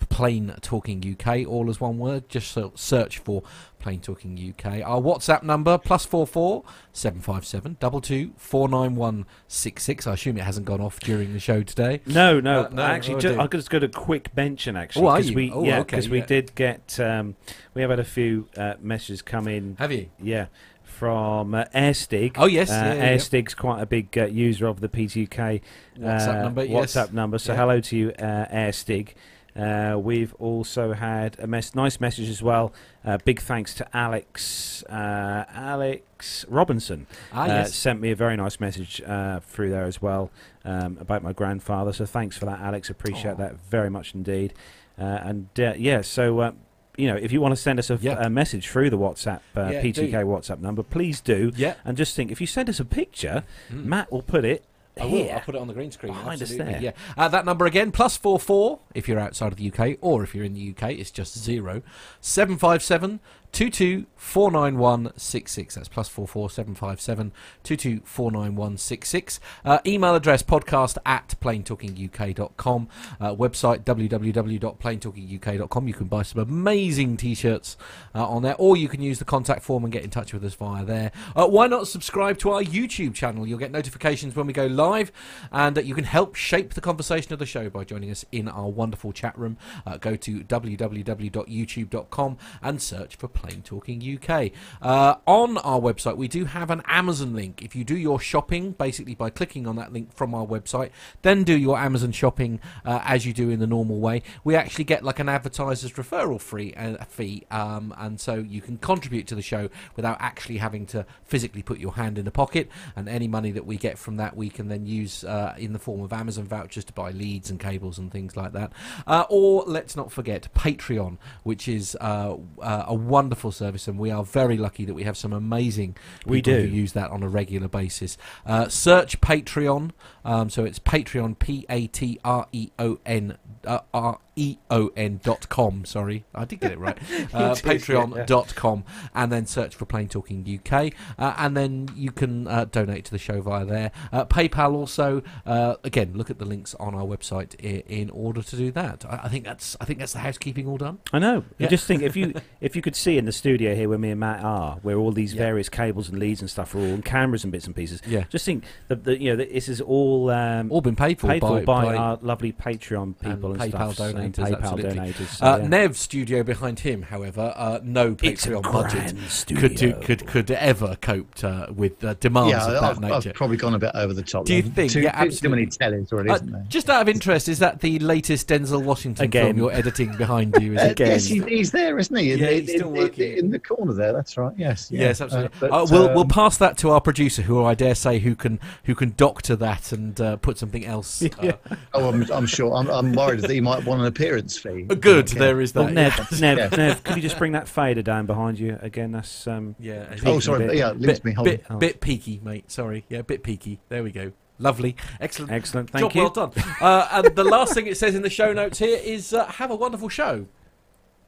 [0.08, 2.28] Plane Talking UK, all as one word.
[2.28, 3.42] Just search for
[3.78, 4.80] Plane Talking UK.
[4.84, 9.82] Our WhatsApp number plus four four seven five seven double two four nine one six
[9.82, 10.06] six.
[10.06, 12.00] I assume it hasn't gone off during the show today.
[12.06, 15.04] No, no, Uh, no, actually, oh, ju- I've just got a quick mention actually.
[15.04, 15.34] Oh, are you?
[15.34, 17.34] We, Oh, yeah, okay, because we did get, um,
[17.74, 19.76] we have had a few uh, messages come in.
[19.78, 20.08] Have you?
[20.20, 20.46] Yeah,
[20.82, 22.32] from uh, Airstig.
[22.36, 23.16] Oh, yes, uh, yeah, yeah, yeah.
[23.16, 25.60] Airstig's quite a big uh, user of the PTUK
[25.98, 26.94] WhatsApp uh, number, yes.
[26.94, 27.38] WhatsApp number.
[27.38, 27.58] So Yeah.
[27.58, 29.08] hello to you, uh, Airstig.
[29.56, 32.72] Uh, we've also had a mes- nice message as well.
[33.04, 37.06] Uh, big thanks to Alex uh, Alex Robinson.
[37.32, 37.74] Ah, uh, yes.
[37.74, 40.30] sent me a very nice message uh, through there as well
[40.64, 41.92] um, about my grandfather.
[41.92, 42.88] So thanks for that, Alex.
[42.90, 43.36] Appreciate Aw.
[43.36, 44.54] that very much indeed.
[44.98, 46.52] Uh, and uh, yeah, so uh,
[46.96, 48.24] you know, if you want to send us a, Yeah.
[48.24, 50.16] a message through the WhatsApp uh, Yeah, PTK do.
[50.26, 51.50] WhatsApp number, please do.
[51.56, 51.74] Yeah.
[51.84, 53.84] And just think, if you send us a picture, Mm.
[53.86, 54.64] Matt will put it
[55.00, 55.30] I will.
[55.30, 56.12] I'll put it on the green screen.
[56.12, 56.82] Behind us absolutely, there.
[56.82, 56.92] Yeah.
[57.16, 60.34] Uh, that number again, plus four four if you're outside of the UK, or if
[60.34, 61.82] you're in the UK, it's just zero.
[62.20, 63.20] Seven five seven
[63.52, 65.74] two two four nine one six six.
[65.74, 69.38] That's plus four four seven five seven two two four nine one six six.
[69.64, 72.88] Uh, email address podcast at planetalkinguk.com.
[73.20, 75.88] Uh, website www.planetalkinguk.com.
[75.88, 77.76] You can buy some amazing t-shirts
[78.14, 80.44] uh, on there, or you can use the contact form and get in touch with
[80.44, 81.12] us via there.
[81.36, 83.46] Uh, why not subscribe to our YouTube channel?
[83.46, 85.12] You'll get notifications when we go live,
[85.50, 88.48] and uh, you can help shape the conversation of the show by joining us in
[88.48, 89.58] our wonderful chat room.
[89.86, 94.52] Uh, go to www.youtube.com and search for Plane Talking UK.
[94.80, 97.60] Uh, on our website, we do have an Amazon link.
[97.62, 100.90] If you do your shopping, basically by clicking on that link from our website,
[101.22, 104.84] then do your Amazon shopping uh, as you do in the normal way, we actually
[104.84, 109.34] get like an advertiser's referral free uh, fee, um, and so you can contribute to
[109.34, 112.70] the show without actually having to physically put your hand in the pocket.
[112.94, 115.78] And any money that we get from that, we can then use uh, in the
[115.80, 118.72] form of Amazon vouchers to buy leads and cables and things like that.
[119.06, 124.24] Uh, or let's not forget Patreon, which is uh, a wonderful service, and we are
[124.24, 125.96] very lucky that we have some amazing
[126.26, 126.74] We people who do.
[126.74, 128.18] use that on a regular basis.
[128.44, 129.90] Uh, search Patreon,
[130.24, 133.36] um, so it's Patreon, P A T R E O N.
[133.64, 135.84] Uh, R E O N dot com.
[135.84, 136.98] Sorry, I did get it right.
[137.32, 138.82] Uh, Patreon dot com,
[139.14, 143.12] and then search for Plane Talking UK, uh, and then you can uh, donate to
[143.12, 143.92] the show via there.
[144.10, 145.22] Uh, PayPal also.
[145.46, 149.04] Uh, again, look at the links on our website in, in order to do that.
[149.08, 150.98] I, I think that's I think that's the housekeeping all done.
[151.12, 151.44] I know.
[151.58, 151.68] Yeah.
[151.68, 154.10] I just think if you if you could see in the studio here where me
[154.10, 155.42] and Matt are, where all these Yeah.
[155.42, 158.02] various cables and leads and stuff are all and cameras and bits and pieces.
[158.06, 158.24] Yeah.
[158.28, 161.40] Just think that you know that this is all um, All been paid for paid
[161.40, 164.94] by, for by, by our lovely Patreon people and, PayPal stuff, donators, and PayPal absolutely.
[164.98, 165.26] donators.
[165.36, 165.68] so, Uh, yeah.
[165.68, 169.60] Nev's studio behind him, however, uh, no It's a Patreon budget studio.
[169.68, 173.28] could do, could could ever cope uh, with uh, demands yeah, of that I've, nature.
[173.30, 174.44] I've probably gone a bit over the top.
[174.44, 174.72] Do you there.
[174.72, 174.92] think?
[174.92, 175.98] Too, Yeah, too- too many absolutely.
[176.02, 176.64] tellies already, Uh, isn't there?
[176.68, 179.44] just out of interest, is that the latest Denzel Washington Again.
[179.46, 180.74] film you're editing behind you?
[180.74, 181.06] Is Uh, again.
[181.08, 182.32] yes, he's, he's there, isn't he?
[182.32, 183.36] In, Yeah, the- he's still in, in- working.
[183.38, 184.12] in the corner there.
[184.12, 184.52] That's right.
[184.56, 184.90] Yes.
[184.90, 185.00] yeah.
[185.00, 185.50] Yes, absolutely.
[185.56, 188.18] Uh, but, Uh, we'll we'll um, pass that to our producer, who I dare say
[188.18, 191.22] who can who can doctor that and uh, put something else.
[191.42, 191.52] Uh,
[191.94, 192.74] Oh, I'm, I'm sure.
[192.74, 194.82] I'm, I'm worried that he might want an appearance fee.
[194.82, 195.38] Good, Okay.
[195.38, 195.92] there is Well, that.
[195.92, 196.68] Nev, Nev, Yeah.
[196.76, 199.12] Nev, could you just bring that fader down behind you again?
[199.12, 200.06] That's um, yeah.
[200.14, 200.20] yeah.
[200.26, 200.66] Oh, sorry.
[200.66, 201.32] bit- yeah, leaves bit, me.
[201.32, 201.78] Hold bit, on.
[201.78, 202.70] bit peaky, mate.
[202.70, 203.80] Sorry, yeah, bit peaky.
[203.88, 204.32] There we go.
[204.58, 205.50] Lovely, excellent.
[205.52, 205.90] excellent.
[205.90, 206.20] Thank Job you.
[206.22, 206.52] well done.
[206.80, 209.70] Uh, and the last thing it says in the show notes here is uh, have
[209.70, 210.46] a wonderful show.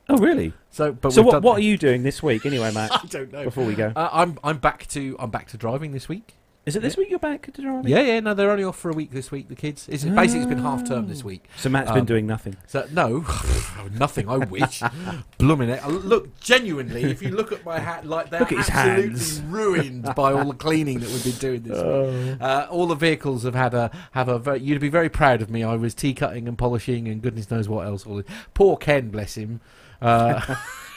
[0.09, 0.53] Oh, really?
[0.71, 2.91] So, but so we've what done- what are you doing this week anyway, Matt?
[3.05, 3.45] I don't know.
[3.45, 6.35] before we go, Uh, I'm I'm back to I'm back to driving this week.
[6.67, 7.91] Is it this week you're back to driving?
[7.91, 8.21] Yeah, yeah.
[8.21, 9.49] No, they're only off for a week this week.
[9.49, 9.87] The kids.
[9.87, 11.45] It's basically it's been half term this week.
[11.59, 12.57] So Matt's Um, been doing nothing.
[12.67, 13.19] So no,
[13.93, 14.31] nothing.
[14.31, 14.83] I wish.
[15.39, 15.85] Blooming it.
[15.85, 19.09] Uh, Look, genuinely, if you look at my hat, like they're Look at his absolutely
[19.11, 19.41] hands.
[19.49, 22.41] ruined by all the cleaning that we've been doing this week.
[22.41, 24.39] Uh, all the vehicles have had a have a.
[24.39, 25.63] Very, you'd be very proud of me.
[25.63, 28.07] I was T-Cutting and polishing and goodness knows what else.
[28.07, 28.27] All this.
[28.55, 29.61] Poor Ken, bless him.
[30.01, 30.41] Uh,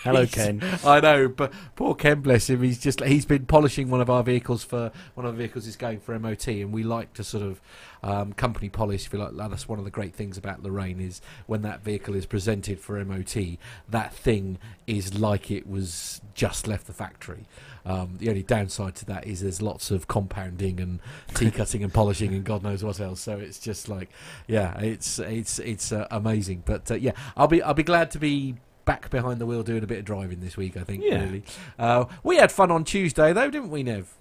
[0.04, 0.62] Hello, Ken.
[0.86, 2.62] I know, but poor Ken, bless him.
[2.62, 5.76] He's just he's been polishing one of our vehicles for one of the vehicles is
[5.76, 7.62] going for MOT, and we like to sort of
[8.04, 9.06] um, company polish.
[9.06, 12.16] If you like, that's one of the great things about Lorraine is when that vehicle
[12.16, 13.58] is presented for MOT,
[13.90, 17.46] that thing is like it was just left the factory.
[17.86, 21.00] Um, the only downside to that is there's lots of compounding and
[21.34, 23.22] T-Cutting and polishing and God knows what else.
[23.22, 24.10] So it's just like,
[24.46, 26.64] yeah, it's it's it's uh, amazing.
[26.66, 28.56] But uh, yeah, I'll be I'll be glad to be
[28.88, 30.76] back behind the wheel doing a bit of driving this week.
[30.78, 31.24] I think Yeah.
[31.26, 31.44] really.
[31.78, 34.12] Uh, we had fun on Tuesday though, didn't we, Nev?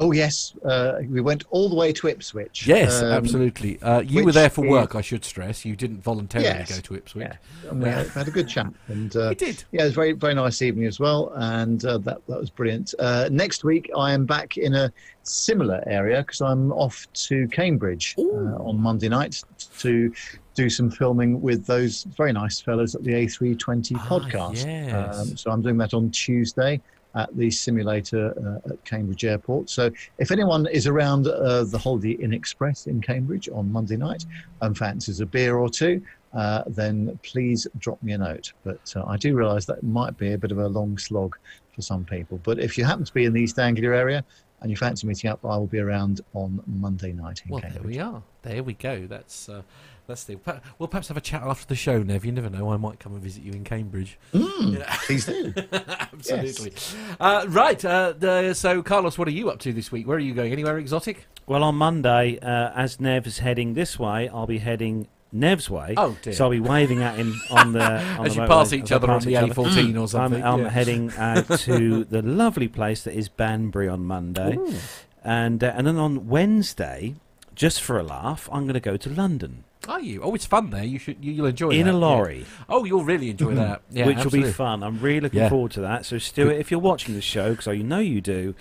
[0.00, 2.68] Oh yes, uh, we went all the way to Ipswich.
[2.68, 3.80] Yes, Um, absolutely.
[3.82, 5.64] Uh, you were there for is- work, I should stress.
[5.64, 6.70] You didn't voluntarily Yes.
[6.72, 7.26] go to Ipswich.
[7.26, 9.64] Yeah, and we had, had a good chat, and uh, We did.
[9.72, 12.48] yeah, it was a very very nice evening as well, and uh, that that was
[12.50, 12.94] brilliant.
[13.00, 14.92] Uh, next week, I am back in a
[15.24, 19.42] similar area because I'm off to Cambridge uh, on Monday night
[19.80, 20.12] to
[20.58, 24.64] do some filming with those very nice fellows at the A320 Ah, podcast.
[24.66, 25.18] yes.
[25.20, 26.80] Um, so I'm doing that on Tuesday
[27.14, 28.24] at the simulator
[28.66, 29.70] uh, at Cambridge Airport.
[29.70, 34.26] So if anyone is around uh, the Holiday Inn Express in Cambridge on Monday night
[34.60, 36.02] and fancies a beer or two,
[36.34, 38.52] uh, then please drop me a note.
[38.64, 41.36] But uh, I do realise that might be a bit of a long slog
[41.72, 42.40] for some people.
[42.42, 44.24] But if you happen to be in the East Anglia area
[44.60, 47.82] and you fancy meeting up, I will be around on Monday night in Well, there
[47.82, 48.22] we are.
[48.42, 49.06] There we go.
[49.06, 49.62] That's uh,
[50.06, 50.38] that's the.
[50.78, 52.24] We'll perhaps have a chat after the show, Nev.
[52.24, 52.72] You never know.
[52.72, 54.18] I might come and visit you in Cambridge.
[54.32, 55.52] Mm, Please do.
[56.12, 56.72] Absolutely.
[57.20, 57.84] Uh, right.
[57.84, 60.08] Uh, the, so, Carlos, what are you up to this week?
[60.08, 60.52] Where are you going?
[60.52, 61.26] Anywhere exotic?
[61.46, 65.94] Well, on Monday, uh, as is heading this way, I'll be heading Nev's way.
[65.96, 66.32] Oh, dear.
[66.32, 67.82] So I'll be waving at him on the
[68.18, 69.36] on As the you pass each other on the each.
[69.52, 70.42] A14 or I'm, something.
[70.44, 70.68] I'm yeah.
[70.70, 74.56] heading out to the lovely place that is Banbury on Monday,
[75.22, 77.14] and uh, and then on Wednesday,
[77.54, 79.64] just for a laugh, I'm going to go to London.
[79.86, 80.22] Are you?
[80.22, 80.84] Oh, it's fun there.
[80.84, 81.24] You should.
[81.24, 81.76] You, you'll enjoy it.
[81.76, 81.98] in that, a yeah.
[81.98, 83.82] lorry, Oh, you'll really enjoy that.
[83.90, 84.82] Yeah, which will be fun.
[84.82, 85.48] I'm really looking Yeah.
[85.48, 86.04] forward to that.
[86.04, 88.54] So, Stuart, if you're watching the show, because I know you do,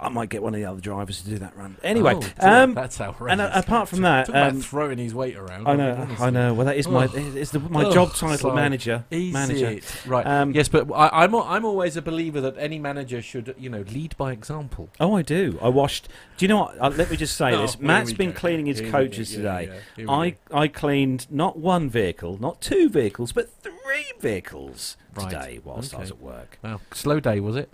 [0.00, 1.76] I might get one of the other drivers to do that run.
[1.82, 3.32] Anyway, Oh, dear, um, that's outrageous.
[3.32, 5.66] and uh, apart from that, um, throwing his weight around.
[5.68, 6.26] I know, honestly.
[6.26, 6.54] I know.
[6.54, 7.14] Well, that is my Ugh.
[7.36, 8.54] it's the, my Ugh, job title, sorry.
[8.54, 9.04] manager.
[9.10, 9.66] Is manager.
[9.70, 10.02] it?
[10.06, 10.26] Right.
[10.26, 13.82] Um, yes, but I, I'm I'm always a believer that any manager should you know
[13.92, 14.88] lead by example.
[15.00, 15.58] Oh, I do.
[15.62, 16.08] I washed.
[16.36, 16.78] Do you know what?
[16.80, 17.78] Uh, let me just say Oh, this.
[17.80, 18.36] Matt's been go.
[18.38, 19.36] cleaning his Here coaches go.
[19.38, 19.80] Today.
[19.96, 20.10] yeah.
[20.10, 20.36] I.
[20.52, 23.72] I cleaned not one vehicle, not two vehicles, but three
[24.20, 25.30] vehicles Right.
[25.30, 26.58] today whilst I was at work.
[26.62, 27.72] Wow, slow day was it?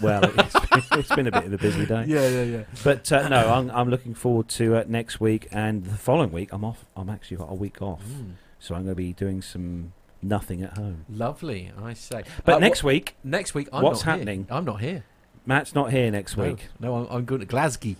[0.00, 2.04] Well, it's been, it's been a bit of a busy day.
[2.06, 2.64] Yeah, yeah, yeah.
[2.84, 6.50] But uh, no, I'm, I'm looking forward to uh, next week and the following week.
[6.52, 6.84] I'm off.
[6.96, 9.92] I'm actually got a week off, Mm, so I'm going to be doing some
[10.22, 11.04] nothing at home.
[11.08, 12.22] lovely, I say.
[12.44, 14.12] But Uh, next week, next week, I'm what's not here.
[14.18, 14.46] happening?
[14.50, 15.04] I'm not here.
[15.46, 16.68] Matt's not here next No, week.
[16.80, 17.96] No, I'm, I'm going to Glasgow.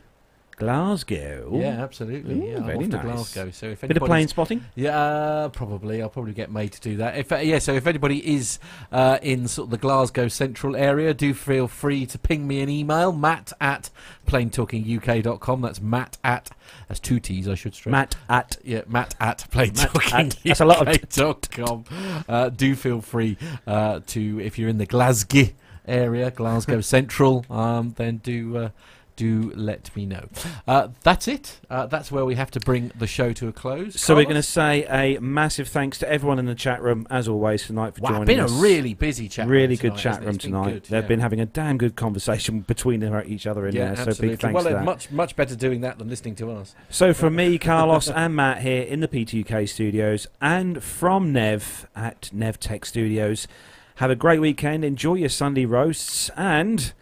[0.57, 1.51] Glasgow.
[1.61, 2.35] Yeah, absolutely.
[2.35, 2.99] Ooh, yeah, I'm off to.
[2.99, 3.51] Glasgow.
[3.51, 4.65] So if Bit of plane spotting.
[4.75, 6.01] Yeah, uh, probably.
[6.03, 7.17] I'll probably get made to do that.
[7.17, 8.59] If uh, yeah, so if anybody is
[8.93, 12.69] uh, in sort of the Glasgow central area, do feel free to ping me an
[12.69, 13.91] email, Matt at
[14.27, 15.61] planetalkinguk.com.
[15.61, 16.51] That's Matt at
[16.89, 17.49] that's two T's.
[17.49, 17.91] I should stress.
[17.93, 21.85] Matt at Yeah, Matt at at- that's a lot of planetalkinguk.com.
[22.29, 23.37] Uh, do feel free
[23.67, 25.47] uh, to if you're in the Glasgow
[25.87, 28.71] area, Glasgow Central, um, then do.
[29.17, 30.29] Do let me know.
[30.67, 31.61] Uh, that's it.
[31.71, 34.01] Uh, that's where we have to bring the show to a close.
[34.01, 37.29] So we're going to say a massive thanks to everyone in the chat room, as
[37.29, 38.51] always, tonight for Wow, joining been us.
[38.51, 39.47] Been a really busy chat.
[39.47, 40.73] room really good tonight, chat room tonight.
[40.73, 41.09] good, They've yeah.
[41.09, 44.13] been having a damn good conversation between each other in yeah, there.
[44.13, 44.85] So big thanks well, to that.
[44.85, 46.75] much much better doing that than listening to us.
[46.91, 52.33] So from me, Carlos, and Matt here in the P2K studios, and from Nev at
[52.33, 53.47] Nev Tech Studios.
[53.99, 54.85] Have a great weekend.
[54.85, 56.93] Enjoy your Sunday roasts, and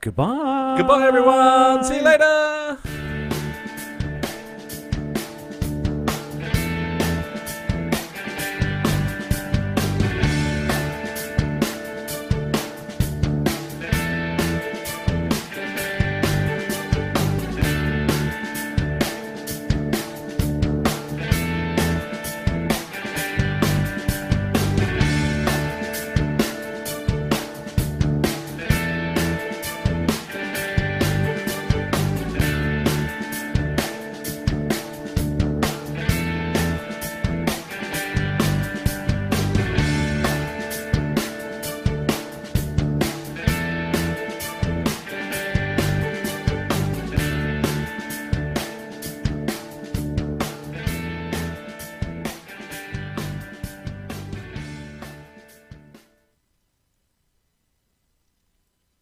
[0.00, 0.76] goodbye.
[0.78, 1.84] Goodbye, everyone.
[1.84, 3.09] See you later.